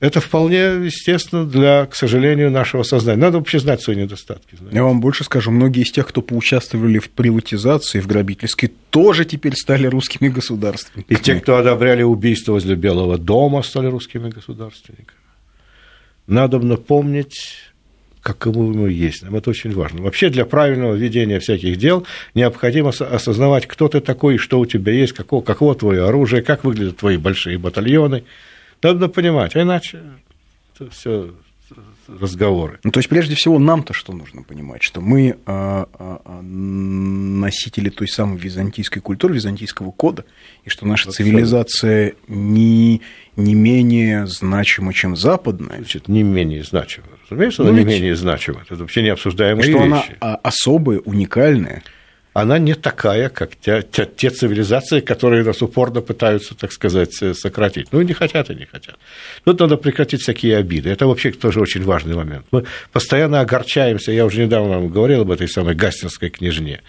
Это 0.00 0.20
вполне 0.20 0.58
естественно 0.58 1.46
для, 1.46 1.86
к 1.86 1.94
сожалению, 1.94 2.50
нашего 2.50 2.82
сознания. 2.82 3.18
Надо 3.18 3.38
вообще 3.38 3.58
знать 3.58 3.80
свои 3.80 3.96
недостатки. 3.96 4.56
Знаете. 4.56 4.76
Я 4.76 4.82
вам 4.82 5.00
больше 5.00 5.24
скажу, 5.24 5.50
многие 5.50 5.82
из 5.82 5.92
тех, 5.92 6.06
кто 6.06 6.20
поучаствовали 6.20 6.98
в 6.98 7.10
приватизации, 7.10 8.00
в 8.00 8.06
грабительской, 8.06 8.70
тоже 8.90 9.24
теперь 9.24 9.54
стали 9.54 9.86
русскими 9.86 10.28
государственниками. 10.28 11.16
И 11.16 11.20
те, 11.20 11.36
кто 11.36 11.56
одобряли 11.56 12.02
убийство 12.02 12.52
возле 12.52 12.74
Белого 12.74 13.18
дома, 13.18 13.62
стали 13.62 13.86
русскими 13.86 14.28
государственниками. 14.28 15.18
Надо 16.26 16.58
напомнить 16.58 17.72
каковы 18.24 18.74
мы 18.74 18.90
есть. 18.90 19.22
Нам 19.22 19.36
это 19.36 19.50
очень 19.50 19.72
важно. 19.72 20.02
Вообще 20.02 20.30
для 20.30 20.46
правильного 20.46 20.94
ведения 20.94 21.38
всяких 21.38 21.76
дел 21.76 22.06
необходимо 22.34 22.88
осознавать, 22.88 23.66
кто 23.66 23.88
ты 23.88 24.00
такой, 24.00 24.38
что 24.38 24.58
у 24.58 24.66
тебя 24.66 24.92
есть, 24.92 25.12
каково, 25.12 25.42
каково 25.42 25.74
твое 25.74 26.06
оружие, 26.06 26.42
как 26.42 26.64
выглядят 26.64 26.96
твои 26.96 27.18
большие 27.18 27.58
батальоны. 27.58 28.24
Надо 28.82 29.08
понимать, 29.08 29.56
а 29.56 29.62
иначе 29.62 30.02
это 30.74 30.90
все 30.90 31.34
разговоры. 32.08 32.78
Ну, 32.84 32.90
то 32.90 32.98
есть, 32.98 33.08
прежде 33.08 33.34
всего, 33.34 33.58
нам-то 33.58 33.92
что 33.94 34.12
нужно 34.12 34.42
понимать, 34.42 34.82
что 34.82 35.00
мы 35.00 35.38
а, 35.46 35.88
а, 35.98 36.20
а, 36.24 36.42
носители 36.42 37.88
той 37.88 38.08
самой 38.08 38.38
византийской 38.38 39.00
культуры, 39.00 39.34
византийского 39.34 39.90
кода, 39.90 40.24
и 40.64 40.68
что 40.70 40.86
наша 40.86 41.08
Абсолютно. 41.08 41.32
цивилизация 41.32 42.14
не, 42.28 43.00
не 43.36 43.54
менее 43.54 44.26
значима, 44.26 44.92
чем 44.92 45.16
западная. 45.16 45.78
Значит, 45.78 46.08
не 46.08 46.22
менее 46.22 46.62
значима. 46.62 47.06
Разумеется, 47.28 47.62
она 47.62 47.72
ну, 47.72 47.78
не 47.78 47.84
менее 47.84 48.14
значима. 48.16 48.62
Это 48.62 48.76
вообще 48.76 49.02
не 49.02 49.08
обсуждаемая 49.08 49.62
что 49.62 49.78
вещи. 49.78 50.16
она 50.20 50.36
особая, 50.36 50.98
уникальная 51.00 51.82
она 52.34 52.58
не 52.58 52.74
такая, 52.74 53.28
как 53.28 53.54
те, 53.54 53.82
те, 53.82 54.06
те 54.06 54.28
цивилизации, 54.28 54.98
которые 54.98 55.44
нас 55.44 55.62
упорно 55.62 56.00
пытаются, 56.00 56.56
так 56.56 56.72
сказать, 56.72 57.22
э, 57.22 57.32
сократить. 57.32 57.92
Ну, 57.92 58.02
не 58.02 58.12
хотят 58.12 58.50
и 58.50 58.56
не 58.56 58.66
хотят. 58.66 58.96
Тут 59.44 59.60
надо 59.60 59.76
прекратить 59.76 60.20
всякие 60.20 60.56
обиды. 60.56 60.90
Это 60.90 61.06
вообще 61.06 61.30
тоже 61.30 61.60
очень 61.60 61.84
важный 61.84 62.16
момент. 62.16 62.44
Мы 62.50 62.64
постоянно 62.92 63.40
огорчаемся, 63.40 64.10
я 64.10 64.26
уже 64.26 64.44
недавно 64.44 64.80
вам 64.80 64.88
говорил 64.88 65.20
об 65.20 65.30
этой 65.30 65.48
самой 65.48 65.76
гастинской 65.76 66.28
княжне. 66.28 66.82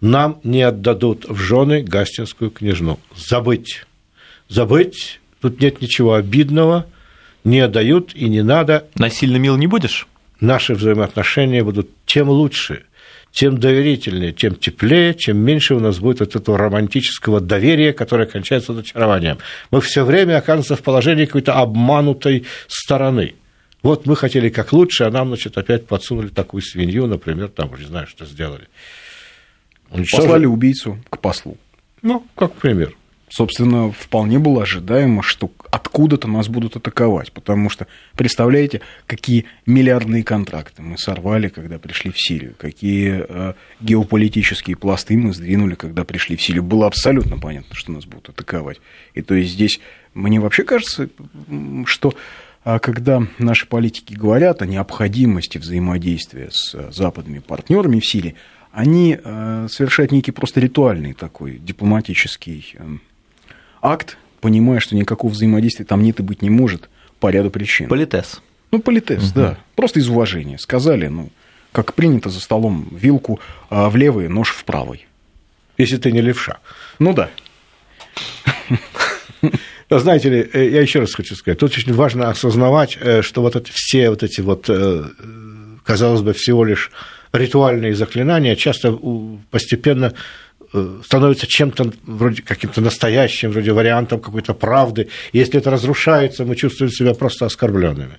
Нам 0.00 0.40
не 0.42 0.62
отдадут 0.62 1.26
в 1.28 1.36
жены 1.36 1.82
гастинскую 1.82 2.50
княжну. 2.50 2.98
Забыть. 3.16 3.86
Забыть. 4.48 5.20
Тут 5.40 5.60
нет 5.60 5.80
ничего 5.80 6.14
обидного. 6.14 6.86
Не 7.44 7.60
отдают 7.60 8.16
и 8.16 8.28
не 8.28 8.42
надо. 8.42 8.88
Насильно 8.96 9.36
мил 9.36 9.56
не 9.56 9.68
будешь? 9.68 10.08
Наши 10.40 10.74
взаимоотношения 10.74 11.62
будут 11.62 11.88
тем 12.04 12.28
лучше, 12.28 12.82
тем 13.38 13.58
доверительнее, 13.58 14.32
тем 14.32 14.56
теплее, 14.56 15.14
чем 15.14 15.36
меньше 15.38 15.76
у 15.76 15.78
нас 15.78 16.00
будет 16.00 16.20
от 16.20 16.34
этого 16.34 16.58
романтического 16.58 17.40
доверия, 17.40 17.92
которое 17.92 18.26
кончается 18.26 18.72
разочарованием. 18.72 19.38
Мы 19.70 19.80
все 19.80 20.04
время 20.04 20.38
оказываемся 20.38 20.74
в 20.74 20.82
положении 20.82 21.24
какой-то 21.24 21.54
обманутой 21.54 22.46
стороны. 22.66 23.36
Вот 23.84 24.06
мы 24.06 24.16
хотели 24.16 24.48
как 24.48 24.72
лучше, 24.72 25.04
а 25.04 25.12
нам, 25.12 25.28
значит, 25.28 25.56
опять 25.56 25.86
подсунули 25.86 26.26
такую 26.26 26.62
свинью, 26.62 27.06
например, 27.06 27.46
там, 27.46 27.72
не 27.78 27.84
знаю, 27.84 28.08
что 28.08 28.26
сделали. 28.26 28.66
Уничтожили. 29.92 30.26
Послали 30.26 30.46
убийцу 30.46 30.98
к 31.08 31.20
послу. 31.20 31.56
Ну, 32.02 32.26
как 32.34 32.54
пример 32.54 32.96
собственно, 33.28 33.92
вполне 33.92 34.38
было 34.38 34.62
ожидаемо, 34.62 35.22
что 35.22 35.50
откуда-то 35.70 36.28
нас 36.28 36.48
будут 36.48 36.76
атаковать, 36.76 37.32
потому 37.32 37.70
что, 37.70 37.86
представляете, 38.16 38.80
какие 39.06 39.46
миллиардные 39.66 40.24
контракты 40.24 40.82
мы 40.82 40.98
сорвали, 40.98 41.48
когда 41.48 41.78
пришли 41.78 42.10
в 42.10 42.20
Сирию, 42.20 42.54
какие 42.58 43.24
э, 43.28 43.54
геополитические 43.80 44.76
пласты 44.76 45.16
мы 45.16 45.32
сдвинули, 45.32 45.74
когда 45.74 46.04
пришли 46.04 46.36
в 46.36 46.42
Сирию. 46.42 46.62
Было 46.62 46.86
абсолютно 46.86 47.38
понятно, 47.38 47.74
что 47.74 47.92
нас 47.92 48.04
будут 48.04 48.30
атаковать. 48.30 48.80
И 49.14 49.22
то 49.22 49.34
есть 49.34 49.52
здесь 49.52 49.80
мне 50.14 50.40
вообще 50.40 50.64
кажется, 50.64 51.08
что 51.84 52.14
а, 52.64 52.78
когда 52.78 53.22
наши 53.38 53.66
политики 53.66 54.14
говорят 54.14 54.62
о 54.62 54.66
необходимости 54.66 55.58
взаимодействия 55.58 56.48
с 56.50 56.92
западными 56.92 57.38
партнерами 57.38 58.00
в 58.00 58.06
Сирии, 58.06 58.34
они 58.72 59.18
э, 59.22 59.66
совершают 59.70 60.12
некий 60.12 60.30
просто 60.30 60.60
ритуальный 60.60 61.14
такой 61.14 61.58
дипломатический 61.58 62.74
эм, 62.78 63.00
акт, 63.82 64.16
понимая, 64.40 64.80
что 64.80 64.96
никакого 64.96 65.30
взаимодействия 65.30 65.84
там 65.84 66.02
нет 66.02 66.20
и 66.20 66.22
быть 66.22 66.42
не 66.42 66.50
может 66.50 66.88
по 67.20 67.30
ряду 67.30 67.50
причин. 67.50 67.88
Политес. 67.88 68.40
Ну, 68.70 68.80
политес, 68.80 69.24
угу. 69.24 69.32
да. 69.34 69.58
Просто 69.74 70.00
из 70.00 70.08
уважения. 70.08 70.58
Сказали, 70.58 71.08
ну, 71.08 71.30
как 71.72 71.94
принято 71.94 72.30
за 72.30 72.40
столом, 72.40 72.88
вилку 72.92 73.40
а 73.70 73.88
в 73.88 73.96
левый, 73.96 74.28
нож 74.28 74.50
в 74.50 74.64
правый. 74.64 75.06
Если 75.76 75.96
ты 75.96 76.12
не 76.12 76.20
левша. 76.20 76.58
Ну 76.98 77.14
да. 77.14 77.30
Но 79.90 79.98
знаете 79.98 80.28
ли, 80.28 80.50
э, 80.52 80.70
я 80.70 80.80
еще 80.80 81.00
раз 81.00 81.14
хочу 81.14 81.36
сказать, 81.36 81.58
тут 81.58 81.72
очень 81.72 81.94
важно 81.94 82.30
осознавать, 82.30 82.98
э, 83.00 83.22
что 83.22 83.42
вот 83.42 83.56
это, 83.56 83.70
все 83.72 84.10
вот 84.10 84.22
эти 84.22 84.40
вот, 84.40 84.66
э, 84.68 85.04
казалось 85.84 86.22
бы, 86.22 86.32
всего 86.32 86.64
лишь 86.64 86.90
ритуальные 87.32 87.94
заклинания 87.94 88.56
часто 88.56 88.98
постепенно 89.50 90.14
становится 91.04 91.46
чем-то 91.46 91.92
вроде 92.04 92.42
каким-то 92.42 92.80
настоящим, 92.80 93.50
вроде 93.50 93.72
вариантом 93.72 94.20
какой-то 94.20 94.54
правды. 94.54 95.08
Если 95.32 95.58
это 95.58 95.70
разрушается, 95.70 96.44
мы 96.44 96.56
чувствуем 96.56 96.92
себя 96.92 97.14
просто 97.14 97.46
оскорбленными. 97.46 98.18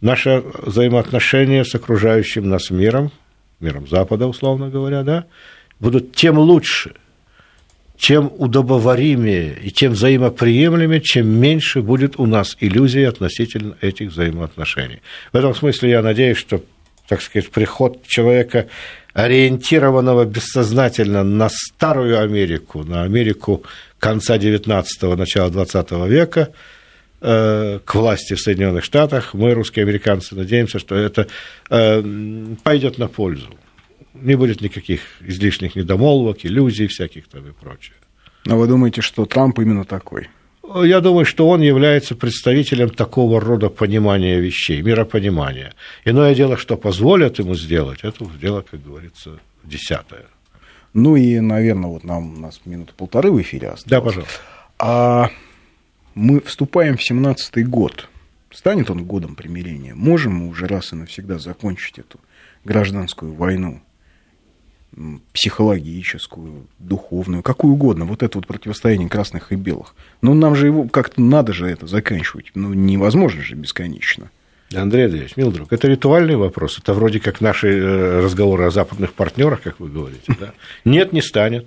Наше 0.00 0.44
взаимоотношения 0.58 1.64
с 1.64 1.74
окружающим 1.74 2.48
нас 2.48 2.70
миром, 2.70 3.10
миром 3.58 3.88
Запада, 3.88 4.26
условно 4.26 4.68
говоря, 4.68 5.02
да, 5.02 5.26
будут 5.80 6.14
тем 6.14 6.38
лучше, 6.38 6.94
тем 7.98 8.32
удобоваримее 8.38 9.58
и 9.60 9.72
тем 9.72 9.92
взаимоприемлемее, 9.92 11.00
чем 11.00 11.28
меньше 11.28 11.82
будет 11.82 12.18
у 12.18 12.26
нас 12.26 12.56
иллюзий 12.60 13.02
относительно 13.02 13.76
этих 13.80 14.10
взаимоотношений. 14.10 15.00
В 15.32 15.36
этом 15.36 15.52
смысле 15.52 15.90
я 15.90 16.02
надеюсь, 16.02 16.38
что, 16.38 16.62
так 17.08 17.20
сказать, 17.20 17.50
приход 17.50 18.06
человека, 18.06 18.68
ориентированного 19.18 20.24
бессознательно 20.24 21.24
на 21.24 21.48
старую 21.50 22.20
Америку, 22.20 22.84
на 22.84 23.02
Америку 23.02 23.64
конца 23.98 24.36
XIX– 24.36 25.16
начала 25.16 25.50
XX 25.50 26.08
века, 26.08 26.52
э, 27.20 27.80
к 27.84 27.94
власти 27.94 28.34
в 28.34 28.40
Соединенных 28.40 28.84
Штатах, 28.84 29.34
мы, 29.34 29.54
русские 29.54 29.82
американцы, 29.82 30.36
надеемся, 30.36 30.78
что 30.78 30.94
это 30.94 31.26
э, 31.70 32.02
пойдет 32.62 32.98
на 32.98 33.08
пользу 33.08 33.48
не 34.14 34.36
будет 34.36 34.60
никаких 34.60 35.00
излишних 35.20 35.76
недомолвок, 35.76 36.44
иллюзий 36.44 36.86
всяких 36.86 37.28
там 37.28 37.46
и 37.48 37.52
прочее. 37.52 37.94
А 38.46 38.54
вы 38.56 38.66
думаете, 38.66 39.00
что 39.00 39.26
Трамп 39.26 39.58
именно 39.58 39.84
такой? 39.84 40.28
Я 40.74 41.00
думаю, 41.00 41.24
что 41.24 41.48
он 41.48 41.62
является 41.62 42.14
представителем 42.14 42.90
такого 42.90 43.40
рода 43.40 43.68
понимания 43.70 44.38
вещей, 44.38 44.82
миропонимания. 44.82 45.72
Иное 46.04 46.34
дело, 46.34 46.56
что 46.56 46.76
позволят 46.76 47.38
ему 47.38 47.54
сделать, 47.54 48.00
это 48.02 48.26
дело, 48.40 48.64
как 48.68 48.82
говорится, 48.82 49.38
десятое. 49.64 50.26
Ну 50.92 51.16
и, 51.16 51.40
наверное, 51.40 51.90
вот 51.90 52.04
нам 52.04 52.34
у 52.34 52.40
нас 52.40 52.60
минуты 52.64 52.92
полторы 52.96 53.30
в 53.30 53.40
эфире 53.40 53.68
осталось. 53.68 53.84
Да, 53.90 54.00
пожалуйста. 54.00 54.40
А 54.78 55.30
мы 56.14 56.40
вступаем 56.40 56.96
в 56.96 57.02
семнадцатый 57.02 57.64
год. 57.64 58.08
Станет 58.50 58.90
он 58.90 59.04
годом 59.04 59.36
примирения? 59.36 59.94
Можем 59.94 60.34
мы 60.34 60.48
уже 60.48 60.66
раз 60.66 60.92
и 60.92 60.96
навсегда 60.96 61.38
закончить 61.38 61.98
эту 61.98 62.18
гражданскую 62.64 63.34
войну? 63.34 63.80
Психологическую, 65.32 66.66
духовную, 66.78 67.42
какую 67.42 67.74
угодно, 67.74 68.04
вот 68.04 68.22
это 68.22 68.38
вот 68.38 68.46
противостояние 68.46 69.08
красных 69.08 69.52
и 69.52 69.56
белых. 69.56 69.94
Но 70.22 70.34
нам 70.34 70.54
же 70.54 70.66
его 70.66 70.88
как-то 70.88 71.20
надо 71.20 71.52
же 71.52 71.68
это 71.68 71.86
заканчивать. 71.86 72.50
Ну, 72.54 72.72
невозможно 72.72 73.42
же 73.42 73.54
бесконечно. 73.54 74.30
Андрей 74.74 75.06
Андреевич, 75.06 75.36
мил 75.36 75.50
друг, 75.50 75.72
это 75.72 75.88
ритуальный 75.88 76.36
вопрос. 76.36 76.78
Это 76.78 76.92
вроде 76.92 77.20
как 77.20 77.40
наши 77.40 77.68
э, 77.68 78.20
разговоры 78.20 78.64
о 78.64 78.70
западных 78.70 79.14
партнерах, 79.14 79.62
как 79.62 79.80
вы 79.80 79.88
говорите. 79.88 80.34
Да? 80.38 80.52
Нет, 80.84 81.12
не 81.12 81.22
станет. 81.22 81.66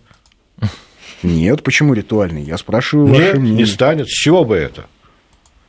Нет, 1.24 1.64
почему 1.64 1.94
ритуальный? 1.94 2.44
Я 2.44 2.58
спрашиваю 2.58 3.08
Нет, 3.08 3.18
ваше 3.18 3.40
мнение. 3.40 3.60
не 3.60 3.66
станет. 3.66 4.08
С 4.08 4.12
чего 4.12 4.44
бы 4.44 4.56
это? 4.56 4.86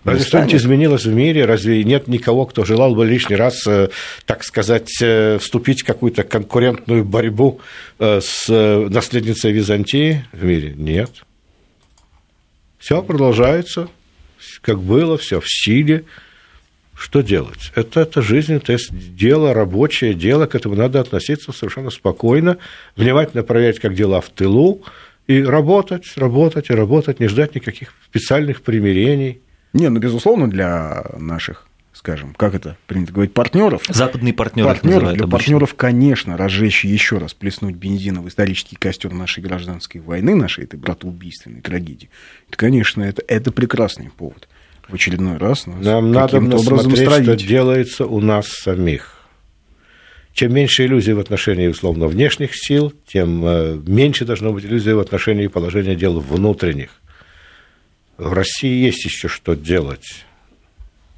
Разве 0.05 0.25
что-нибудь 0.25 0.55
изменилось 0.55 1.05
в 1.05 1.13
мире? 1.13 1.45
Разве 1.45 1.85
нет 1.85 2.09
никого, 2.09 2.45
кто 2.47 2.65
желал 2.65 2.95
бы 2.95 3.07
лишний 3.07 3.37
раз, 3.37 3.65
э, 3.67 3.91
так 4.27 4.43
сказать, 4.43 4.91
э, 5.01 5.39
вступить 5.39 5.83
в 5.83 5.87
какую-то 5.87 6.25
конкурентную 6.25 7.05
борьбу 7.05 7.61
э, 8.01 8.21
с 8.21 8.49
наследницей 8.49 9.53
Византии 9.53 10.25
в 10.33 10.43
мире? 10.43 10.75
Нет. 10.77 11.11
Все 12.79 13.01
продолжается, 13.01 13.89
как 14.61 14.81
было, 14.81 15.17
все 15.19 15.41
в 15.41 15.49
силе. 15.49 16.05
Что 16.95 17.21
делать? 17.21 17.73
Это, 17.75 18.01
это 18.01 18.23
жизнь, 18.23 18.55
это 18.55 18.77
дело, 18.91 19.55
рабочее 19.55 20.15
дело, 20.15 20.47
к 20.47 20.55
этому 20.55 20.75
надо 20.75 21.01
относиться 21.01 21.53
совершенно 21.53 21.91
спокойно, 21.91 22.59
внимательно 22.97 23.45
проверять, 23.45 23.79
как 23.79 23.95
дела 23.95 24.21
в 24.21 24.29
тылу, 24.31 24.83
и 25.27 25.43
работать, 25.43 26.05
работать 26.17 26.71
и 26.71 26.75
работать, 26.75 27.21
не 27.21 27.29
ждать 27.29 27.55
никаких 27.55 27.95
специальных 28.05 28.63
примирений. 28.63 29.41
Не, 29.73 29.89
ну, 29.89 30.01
безусловно, 30.01 30.51
для 30.51 31.05
наших 31.19 31.67
скажем, 31.93 32.35
как 32.35 32.55
это 32.55 32.77
принято 32.87 33.13
говорить, 33.13 33.35
партнеров. 33.35 33.83
Западные 33.89 34.33
партнеры. 34.33 34.69
Партнеров, 34.69 35.13
для 35.13 35.27
партнеров, 35.27 35.75
конечно, 35.75 36.37
разжечь 36.37 36.85
еще 36.85 37.19
раз, 37.19 37.35
плеснуть 37.35 37.77
бензина 37.77 38.23
в 38.23 38.29
исторический 38.29 38.77
костер 38.77 39.13
нашей 39.13 39.43
гражданской 39.43 40.01
войны, 40.01 40.35
нашей 40.35 40.65
этой 40.65 40.81
братоубийственной 40.81 41.61
трагедии. 41.61 42.11
Это, 42.49 42.57
конечно, 42.57 43.03
это, 43.03 43.23
это 43.29 43.53
прекрасный 43.53 44.11
повод. 44.11 44.49
В 44.89 44.95
очередной 44.95 45.37
раз 45.37 45.67
нам 45.67 46.11
надо 46.11 46.39
образом 46.39 46.81
смотреть, 46.81 47.09
строить. 47.09 47.25
что 47.25 47.37
делается 47.37 48.07
у 48.07 48.21
нас 48.21 48.49
самих. 48.49 49.19
Чем 50.33 50.55
меньше 50.55 50.87
иллюзий 50.87 51.13
в 51.13 51.21
отношении, 51.21 51.69
условно, 51.69 52.09
внешних 52.09 52.51
сил, 52.55 52.93
тем 53.07 53.45
э, 53.45 53.79
меньше 53.87 54.25
должно 54.25 54.53
быть 54.53 54.65
иллюзий 54.65 54.95
в 54.95 54.99
отношении 54.99 55.47
положения 55.47 55.95
дел 55.95 56.19
внутренних 56.19 57.02
в 58.23 58.33
России 58.33 58.85
есть 58.85 59.05
еще 59.05 59.29
что 59.29 59.55
делать. 59.55 60.25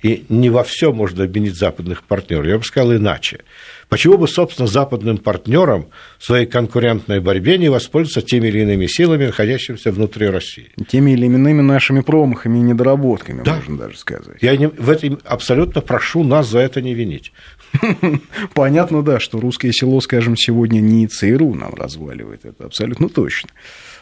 И 0.03 0.27
не 0.29 0.51
во 0.51 0.63
все 0.65 0.93
можно 0.93 1.25
обвинить 1.25 1.57
западных 1.57 2.03
партнеров. 2.03 2.47
Я 2.47 2.59
бы 2.59 2.65
сказал 2.65 2.95
иначе. 2.95 3.41
Почему 3.89 4.19
бы, 4.19 4.29
собственно, 4.29 4.69
западным 4.69 5.17
партнерам 5.17 5.87
в 6.19 6.25
своей 6.25 6.45
конкурентной 6.45 7.21
борьбе 7.21 7.57
не 7.57 7.71
воспользоваться 7.71 8.21
теми 8.21 8.49
или 8.49 8.61
иными 8.61 8.87
силами, 8.87 9.27
находящимися 9.27 9.93
внутри 9.93 10.29
России? 10.29 10.73
Теми 10.89 11.13
или 11.13 11.25
иными 11.25 11.63
нашими 11.63 12.01
промахами 12.01 12.59
и 12.59 12.61
недоработками, 12.61 13.43
да. 13.45 13.55
можно 13.55 13.79
даже 13.79 13.97
сказать. 13.97 14.43
Я 14.43 14.55
не, 14.59 14.69
в 14.69 14.91
этом 14.91 15.21
абсолютно 15.25 15.81
прошу 15.81 16.23
нас 16.23 16.49
за 16.49 16.59
это 16.59 16.83
не 16.83 16.93
винить. 16.93 17.33
Понятно, 18.55 19.03
да, 19.03 19.21
что 19.21 19.41
русское 19.41 19.73
село, 19.73 20.03
скажем, 20.03 20.37
сегодня 20.37 20.81
не 20.81 21.07
ЦРУ 21.07 21.55
нам 21.55 21.73
разваливает, 21.75 22.45
это 22.45 22.65
абсолютно 22.65 23.09
точно. 23.09 23.49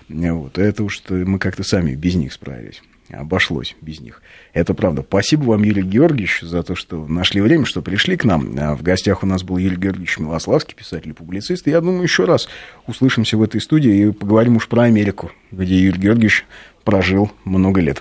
Вот, 0.08 0.58
это 0.58 0.82
уж 0.82 1.00
мы 1.08 1.38
как-то 1.38 1.62
сами 1.62 1.94
без 1.94 2.16
них 2.16 2.32
справились 2.32 2.82
обошлось 3.12 3.76
без 3.80 4.00
них. 4.00 4.22
Это 4.52 4.74
правда. 4.74 5.04
Спасибо 5.06 5.44
вам, 5.44 5.62
Юрий 5.62 5.82
Георгиевич, 5.82 6.40
за 6.42 6.62
то, 6.62 6.74
что 6.74 7.06
нашли 7.06 7.40
время, 7.40 7.64
что 7.64 7.82
пришли 7.82 8.16
к 8.16 8.24
нам. 8.24 8.54
А 8.58 8.74
в 8.74 8.82
гостях 8.82 9.22
у 9.22 9.26
нас 9.26 9.42
был 9.42 9.58
Юрий 9.58 9.76
Георгиевич 9.76 10.18
Милославский, 10.18 10.74
писатель 10.74 11.10
и 11.10 11.14
публицист. 11.14 11.66
Я 11.66 11.80
думаю, 11.80 12.02
еще 12.02 12.24
раз 12.24 12.48
услышимся 12.86 13.36
в 13.36 13.42
этой 13.42 13.60
студии 13.60 14.06
и 14.06 14.12
поговорим 14.12 14.56
уж 14.56 14.68
про 14.68 14.84
Америку, 14.84 15.30
где 15.50 15.76
Юрий 15.76 16.00
Георгиевич 16.00 16.46
прожил 16.84 17.30
много 17.44 17.80
лет. 17.80 18.00